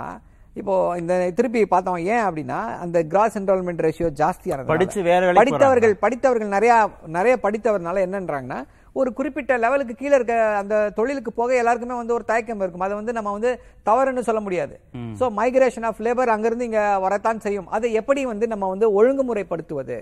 இப்போ 0.60 0.74
இந்த 1.00 1.14
திருப்பி 1.38 1.62
பார்த்தோம் 1.72 1.98
ஏன் 2.14 2.26
அப்படின்னா 2.28 2.60
அந்த 2.84 2.98
கிராஸ் 3.12 3.38
என்ரோல்மெண்ட் 3.40 3.82
ரேஷியோ 3.86 4.10
ஜாஸ்தியானது 4.22 4.72
படிச்சு 4.72 5.02
வேற 5.10 5.32
படித்தவர்கள் 5.40 5.96
படித்தவர்கள் 6.04 6.54
நிறைய 6.54 6.74
நிறைய 7.18 7.34
படித்தவர்னால 7.46 8.04
என்னன்றாங்கன்னா 8.06 8.60
ஒரு 9.00 9.10
குறிப்பிட்ட 9.20 9.54
லெவலுக்கு 9.64 9.94
கீழே 10.02 10.16
இருக்க 10.18 10.36
அந்த 10.62 10.76
தொழிலுக்கு 10.98 11.32
போக 11.40 11.54
எல்லாருக்குமே 11.62 11.96
வந்து 12.02 12.16
ஒரு 12.18 12.26
தயக்கம் 12.32 12.62
இருக்கும். 12.64 12.86
அதை 12.88 12.96
வந்து 13.00 13.16
நம்ம 13.18 13.32
வந்து 13.38 13.52
தவறுன்னு 13.90 14.28
சொல்ல 14.28 14.42
முடியாது. 14.46 14.76
சோ 15.20 15.28
மைக்ரேஷன் 15.40 15.88
ஆஃப் 15.90 16.04
லேபர் 16.06 16.34
அங்கிருந்து 16.36 16.68
இங்க 16.70 16.84
வரத்தான் 17.06 17.44
செய்யும். 17.46 17.68
அதை 17.78 17.90
எப்படி 18.02 18.24
வந்து 18.34 18.48
நம்ம 18.54 18.70
வந்து 18.74 18.90
ஒழுங்குமுறைப்படுத்துவது? 19.00 19.98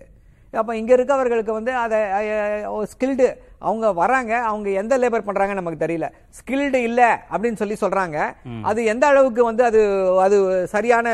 அப்ப 0.61 0.71
இங்க 0.79 0.91
இருக்கவர்களுக்கு 0.97 1.53
வந்து 1.59 1.71
அதை 1.83 1.99
ஸ்கில்டு 2.91 3.27
அவங்க 3.67 3.87
வராங்க 3.99 4.33
அவங்க 4.49 4.69
எந்த 4.81 4.93
லேபர் 5.01 5.25
பண்றாங்க 5.27 5.53
நமக்கு 5.59 5.83
தெரியல. 5.85 6.07
ஸ்கில்டு 6.37 6.79
இல்ல 6.89 7.01
அப்படின்னு 7.31 7.59
சொல்லி 7.61 7.75
சொல்றாங்க. 7.83 8.17
அது 8.69 8.79
எந்த 8.93 9.05
அளவுக்கு 9.11 9.41
வந்து 9.49 9.63
அது 9.69 9.81
அது 10.25 10.37
சரியான 10.73 11.07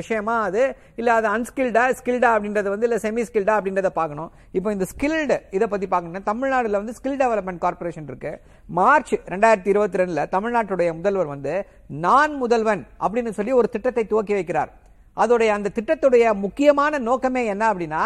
விஷயமா 0.00 0.36
அது? 0.48 0.62
இல்ல 1.00 1.10
அது 1.18 1.28
அன்ஸ்கில்டா 1.34 1.84
ஸ்கில்டா 2.00 2.30
அப்படின்றது 2.36 2.68
வந்து 2.74 2.88
இல்ல 2.88 2.98
செமி 3.04 3.24
ஸ்கில்டா 3.28 3.54
அப்படின்றத 3.58 3.90
பார்க்கணும். 4.00 4.30
இப்போ 4.58 4.68
இந்த 4.76 4.88
ஸ்கில்டு 4.92 5.38
இதை 5.58 5.68
பத்தி 5.74 5.88
பார்க்கணும்னா 5.92 6.24
தமிழ்நாடுல 6.32 6.80
வந்து 6.82 6.96
ஸ்கில் 6.98 7.20
டெவலப்மெண்ட் 7.22 7.64
கார்ப்பரேஷன் 7.66 8.08
இருக்கு. 8.12 8.32
மார்ச் 8.78 9.14
ரெண்டாயிரத்தி 9.34 9.72
இருபத்தி 9.74 10.00
ரெண்டுல 10.02 10.24
தமிழ்நாட்டுடைய 10.36 10.90
முதல்வர் 10.98 11.32
வந்து 11.34 11.54
நான் 12.06 12.34
முதல்வன் 12.42 12.82
அப்படின்னு 13.04 13.32
சொல்லி 13.38 13.52
ஒரு 13.60 13.68
திட்டத்தை 13.74 14.04
துவக்கி 14.12 14.34
வைக்கிறார். 14.38 14.72
அதோடைய 15.16 15.50
அந்த 15.56 15.68
திட்டத்துடைய 15.76 16.24
முக்கியமான 16.44 16.98
நோக்கமே 17.08 17.42
என்ன 17.52 17.64
அப்படின்னா 17.72 18.04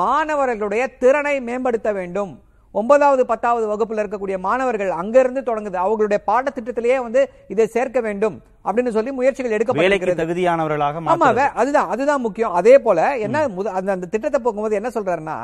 மாணவர்களுடைய 0.00 0.82
திறனை 1.02 1.34
மேம்படுத்த 1.48 1.88
வேண்டும். 1.98 2.32
ஒன்பதாவது 2.74 3.26
பத்தாவது 3.26 3.66
வகுப்புல 3.66 4.02
இருக்கக்கூடிய 4.02 4.38
மாணவர்கள் 4.38 4.90
அங்கிருந்து 4.92 5.40
தொடங்குது. 5.40 5.78
அவங்களுடைய 5.84 6.18
பாடத்திட்டத்திலேயே 6.26 6.96
வந்து 6.98 7.20
இதை 7.48 7.66
சேர்க்க 7.66 8.00
வேண்டும் 8.00 8.36
அப்படின்னு 8.64 8.88
சொல்லி 8.88 9.12
முயற்சிகள் 9.12 9.52
எடுக்கப்பட்டிருக்கிறது. 9.52 10.20
தகுதியானவர்களாக 10.22 11.00
ஆமா 11.00 11.08
மாற்றுறது. 11.08 11.38
வே- 11.38 11.52
அதுதான் 11.54 11.88
அதுதான் 11.88 12.20
முக்கியம். 12.20 12.52
அதே 12.52 12.78
போல 12.78 12.98
என்ன 13.18 13.36
அந்த 13.72 13.92
அந்த 13.92 14.06
திட்டத்தை 14.06 14.40
போகும்போது 14.40 14.74
என்ன 14.74 14.88
சொல்றாருன்னா 14.88 15.38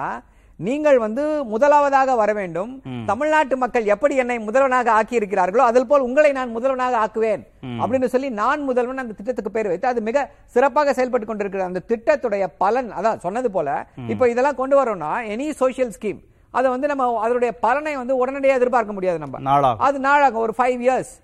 நீங்கள் 0.61 0.99
வந்து 0.99 1.23
முதலாவதாக 1.45 2.15
வர 2.15 2.33
வேண்டும். 2.33 2.73
தமிழ்நாட்டு 3.07 3.57
மக்கள் 3.57 3.85
எப்படி 3.85 4.17
என்னை 4.17 4.39
முதல்வனாக 4.39 4.89
ஆக்கி 4.91 5.19
இருக்கிறார்களோ 5.19 5.65
அதில் 5.65 5.87
போல் 5.87 6.01
உங்களை 6.01 6.33
நான் 6.33 6.57
முதல்வனாக 6.57 7.01
ஆக்குவேன் 7.01 7.43
அப்படின்னு 7.81 8.05
சொல்லி 8.07 8.31
நான் 8.35 8.61
முதல்வன் 8.63 8.99
அந்த 8.99 9.13
திட்டத்துக்கு 9.13 9.51
பேர் 9.51 9.69
வைத்து 9.69 9.89
அது 9.89 10.01
மிக 10.01 10.27
சிறப்பாக 10.47 10.93
செயல்பட்டு 10.93 11.27
கொண்டிருக்கிற 11.27 11.65
அந்த 11.65 11.83
திட்டத்துடைய 11.89 12.47
பலன் 12.59 12.93
அதான் 12.93 13.19
சொன்னது 13.19 13.51
போல 13.51 13.69
இப்ப 14.09 14.29
இதெல்லாம் 14.29 14.55
கொண்டு 14.55 14.77
வரோம்னா 14.81 15.11
எனி 15.29 15.51
சோஷியல் 15.55 15.93
ஸ்கீம் 15.99 16.21
அதை 16.59 16.67
வந்து 16.77 16.91
நம்ம 16.93 17.11
அதனுடைய 17.25 17.53
பலனை 17.67 17.95
வந்து 18.03 18.21
உடனடியாக 18.23 18.61
எதிர்பார்க்க 18.61 18.97
முடியாது 18.97 19.21
நம்ம. 19.27 19.77
அது 19.89 20.01
நாளாகும். 20.09 20.45
ஒரு 20.47 20.57
ஃபைவ் 20.61 20.83
இயர்ஸ் 20.87 21.15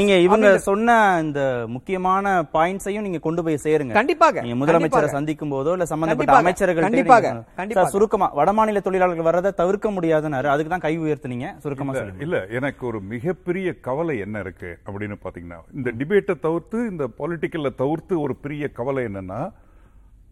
நீங்க 0.00 0.16
இவங்க 0.24 0.48
சொன்ன 0.66 0.96
இந்த 1.22 1.40
முக்கியமான 1.74 2.32
பாயிண்ட்ஸையும் 2.52 3.04
நீங்க 3.06 3.20
கொண்டு 3.24 3.40
போய் 3.44 3.56
சேருங்க. 3.64 3.94
கண்டிப்பாக, 3.96 4.42
நீங்க 4.44 4.58
முதலமைச்சரை. 4.60 5.08
சந்திக்கும் 5.14 5.52
போதோ 5.54 5.72
இல்ல 5.76 5.86
சம்பந்தப்பட்ட 5.92 6.36
அமைச்சர்கள் 6.42 6.86
கண்டிப்பாக, 6.86 7.32
கண்டிப்பாக. 7.58 7.92
சுருக்கமா 7.94 8.28
வடமாநில 8.38 8.82
தொழிலாளர்கள் 8.86 9.28
வர்றதை 9.28 9.50
தவிர்க்க 9.60 9.90
முடியாதுன்னாரு. 9.96 10.48
அதுக்கு 10.52 10.72
தான் 10.74 10.84
கை 10.86 10.94
உயர்த்துனீங்க. 11.04 11.48
சுருக்கமா 11.64 11.94
இல்ல 12.26 12.38
எனக்கு 12.58 12.84
ஒரு 12.90 13.00
மிகப்பெரிய 13.14 13.72
கவலை 13.88 14.16
என்ன 14.26 14.44
இருக்கு 14.46 14.70
அப்படின்னு 14.86 15.18
பாத்தீங்கன்னா 15.24 15.58
இந்த 15.78 15.92
டிபேட்டை 16.02 16.36
தவிர்த்து 16.46 16.78
இந்த 16.92 17.06
பொலிட்டிக்கல்ல 17.22 17.72
தவிர்த்து 17.82 18.16
ஒரு 18.26 18.36
பெரிய 18.44 18.70
கவலை 18.78 19.04
என்னன்னா 19.10 19.40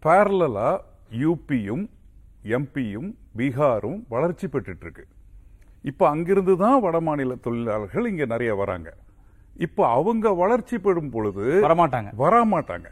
பேரலா 0.07 0.71
யூபியும் 1.25 1.85
எம்பியும் 2.55 3.09
பீகாரும் 3.39 3.99
வளர்ச்சி 4.15 4.47
பெற்றுட்டு 4.53 4.85
இருக்கு 4.87 5.05
இப்ப 5.89 6.03
அங்கிருந்து 6.13 6.53
தான் 6.63 6.79
வட 6.85 6.97
மாநில 7.07 7.35
தொழிலாளர்கள் 7.45 8.09
இங்க 8.11 8.23
நிறைய 8.31 8.53
வராங்க. 8.61 8.89
இப்ப 9.65 9.85
அவங்க 9.97 10.31
வளர்ச்சி 10.39 10.75
பெறும் 10.85 11.11
பொழுது 11.13 11.45
வரமாட்டாங்க. 11.65 12.09
வரமாட்டாங்க. 12.23 12.87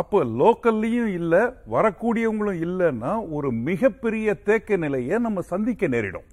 அப்போ 0.00 0.18
லோக்கல்லையும் 0.40 1.10
இல்ல 1.16 1.34
வரக்கூடியவங்களும் 1.74 2.60
இல்லைன்னா 2.66 3.10
ஒரு 3.36 3.48
மிகப்பெரிய 3.68 4.34
தேக்க 4.48 4.78
நிலையை 4.84 5.18
நம்ம 5.26 5.42
சந்திக்க 5.52 5.90
நேரிடும். 5.94 6.26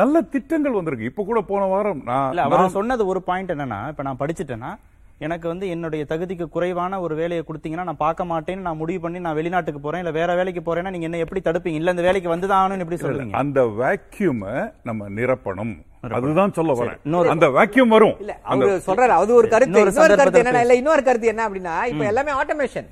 நல்ல 0.00 0.22
திட்டங்கள் 0.34 0.78
வந்திருக்கு. 0.78 1.10
இப்ப 1.10 1.24
கூட 1.30 1.42
போன 1.50 1.68
வாரம் 1.74 2.02
நான் 2.08 2.76
சொன்னது 2.78 3.04
ஒரு 3.12 3.22
பாயிண்ட் 3.28 3.54
என்னன்னா 3.56 3.80
இப்ப 3.92 4.08
நான் 4.08 4.22
படிச்சுட்டேன்னா 4.22 4.72
எனக்கு 5.20 5.48
வந்து 5.48 5.68
என்னுடைய 5.68 6.04
தகுதிக்கு 6.08 6.48
குறைவான 6.48 7.00
ஒரு 7.00 7.14
வேலையை 7.14 7.44
கொடுத்தீங்கன்னா 7.46 7.88
நான் 7.88 8.04
பார்க்க 8.06 8.24
மாட்டேன்னு 8.24 8.66
நான் 8.68 8.76
முடிவு 8.76 9.00
பண்ணி 9.00 9.18
நான் 9.18 9.34
வெளிநாட்டுக்கு 9.34 9.80
போறேன் 9.80 10.00
இல்ல 10.00 10.10
வேற 10.10 10.34
வேலைக்கு 10.34 10.62
போறேன்னா 10.68 10.90
நீங்க 10.90 11.08
என்ன 11.08 11.18
எப்படி 11.18 11.40
தடுப்பீங்க? 11.44 11.80
இல்ல 11.80 11.90
இந்த 11.90 12.02
வேலைக்கு 12.02 12.34
வந்துதான் 12.36 12.84
எப்படி 12.84 13.00
சொல்றீங்க? 13.00 13.36
அந்த 13.42 13.60
வேக்யூமை 13.82 14.72
நம்ம 14.82 15.08
நிரப்பணும். 15.08 15.74
அதுதான் 16.18 16.52
சொல்ல 16.58 16.72
வரேன். 16.78 16.98
அந்த 17.32 17.46
வேக்யூம் 17.56 17.90
வரும். 17.94 18.14
இல்ல 18.22 18.32
அவரு 18.52 18.68
சொல்றாரு 18.86 19.12
அது 19.20 19.32
ஒரு 19.38 19.48
கருத்து. 19.54 19.80
இன்னொரு 19.82 20.14
கருத்து 20.20 20.40
என்னன்னா 20.42 20.62
இல்ல 20.66 20.74
இன்னொரு 20.80 21.02
கருத்து 21.08 21.30
என்ன 21.32 21.42
அப்படின்னா 21.46 21.74
இப்ப 21.90 22.04
எல்லாமே 22.10 22.32
ஆட்டோமேஷன். 22.40 22.86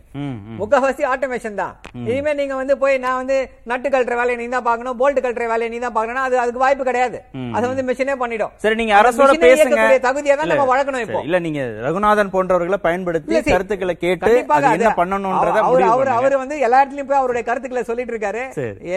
முக்காவாசி 0.59 1.03
ஆட்டோமேஷன் 1.13 1.57
தான். 1.61 1.73
இனிமே 2.09 2.33
நீங்க 2.41 2.55
வந்து 2.61 2.75
போய் 2.83 2.97
நான் 3.05 3.19
வந்து 3.21 3.37
நட்டு 3.71 3.89
கழட்டுற 3.95 4.17
வேலையை 4.21 4.39
நீ 4.41 4.47
தான் 4.57 4.67
பார்க்கணும் 4.69 4.99
போல்ட் 5.03 5.23
கழட்டுற 5.25 5.47
வேலையை 5.53 5.71
நீ 5.75 5.79
தான் 5.87 5.97
பார்க்கணும் 5.99 6.25
அது 6.27 6.37
அதுக்கு 6.43 6.63
வாய்ப்பு 6.65 6.87
கிடையாது. 6.91 7.21
அதை 7.57 7.65
வந்து 7.73 7.87
மிஷினே 7.91 8.17
பண்ணிடும். 8.23 8.53
சரி 8.65 8.79
நீங்க 8.83 8.95
அரசோட 9.01 9.31
பேசுங்க. 9.47 9.81
தகுதியை 10.09 10.37
தான் 10.41 10.53
நம்ம 10.53 10.67
வழக்கணும் 10.73 11.05
இப்போ. 11.07 11.23
இல்ல 11.29 11.41
நீங்க 11.47 11.63
ரகுநாதன் 11.87 12.33
போன்றவர்களை 12.37 12.81
பயன்படுத்தி. 12.87 13.35
கருத்துக்களை 13.55 13.97
கேட்டு 14.05 14.33
என்ன 14.77 14.93
பண்ணணும்ன்றத 15.01 15.65
அவர் 15.71 16.13
அவர் 16.19 16.37
வந்து 16.43 16.59
எல்லா 16.69 16.83
இடத்துலயும் 16.83 17.11
போய் 17.13 17.21
அவருடைய 17.23 17.45
கருத்துக்களை 17.51 17.85
சொல்லிட்டு 17.91 18.15
இருக்காரு. 18.15 18.45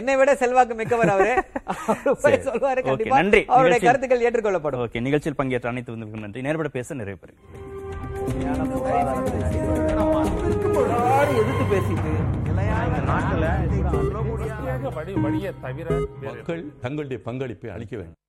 என்னை 0.01 0.15
விட 0.21 0.35
செல்வாக்கு 0.43 0.79
மிக்கவர் 0.81 1.15
அவரு. 1.15 1.33
ஓகே, 2.11 2.37
கண்டிப்பா 2.87 3.17
நன்றி. 3.19 3.41
அவருடைய 3.53 3.69
நிகழ்ச்சியில் 3.71 3.89
கருத்துக்கள் 4.01 4.25
ஏற்றுக்கொள்ளப்படும். 4.27 4.81
ஓகே 4.83 5.01
நிகழ்ச்சியில் 5.01 5.39
பங்கேற்ற 5.39 5.69
அனைத்து 5.69 5.91
விருந்துகளுக்கும் 5.93 6.25
நன்றி. 6.25 6.41
நேர்பட 6.41 6.69
பேச 6.77 6.95
பெறுகிறேன். 6.95 7.37
எல்லாரும் 10.83 11.37
எதிர்த்து 11.41 11.65
பேசிட்டு 11.73 12.11
மக்கள் 16.21 16.63
தங்களுடைய 16.81 17.23
பங்களிப்பை 17.23 17.69
அளிக்க 17.77 17.95
வேண்டும். 17.97 18.19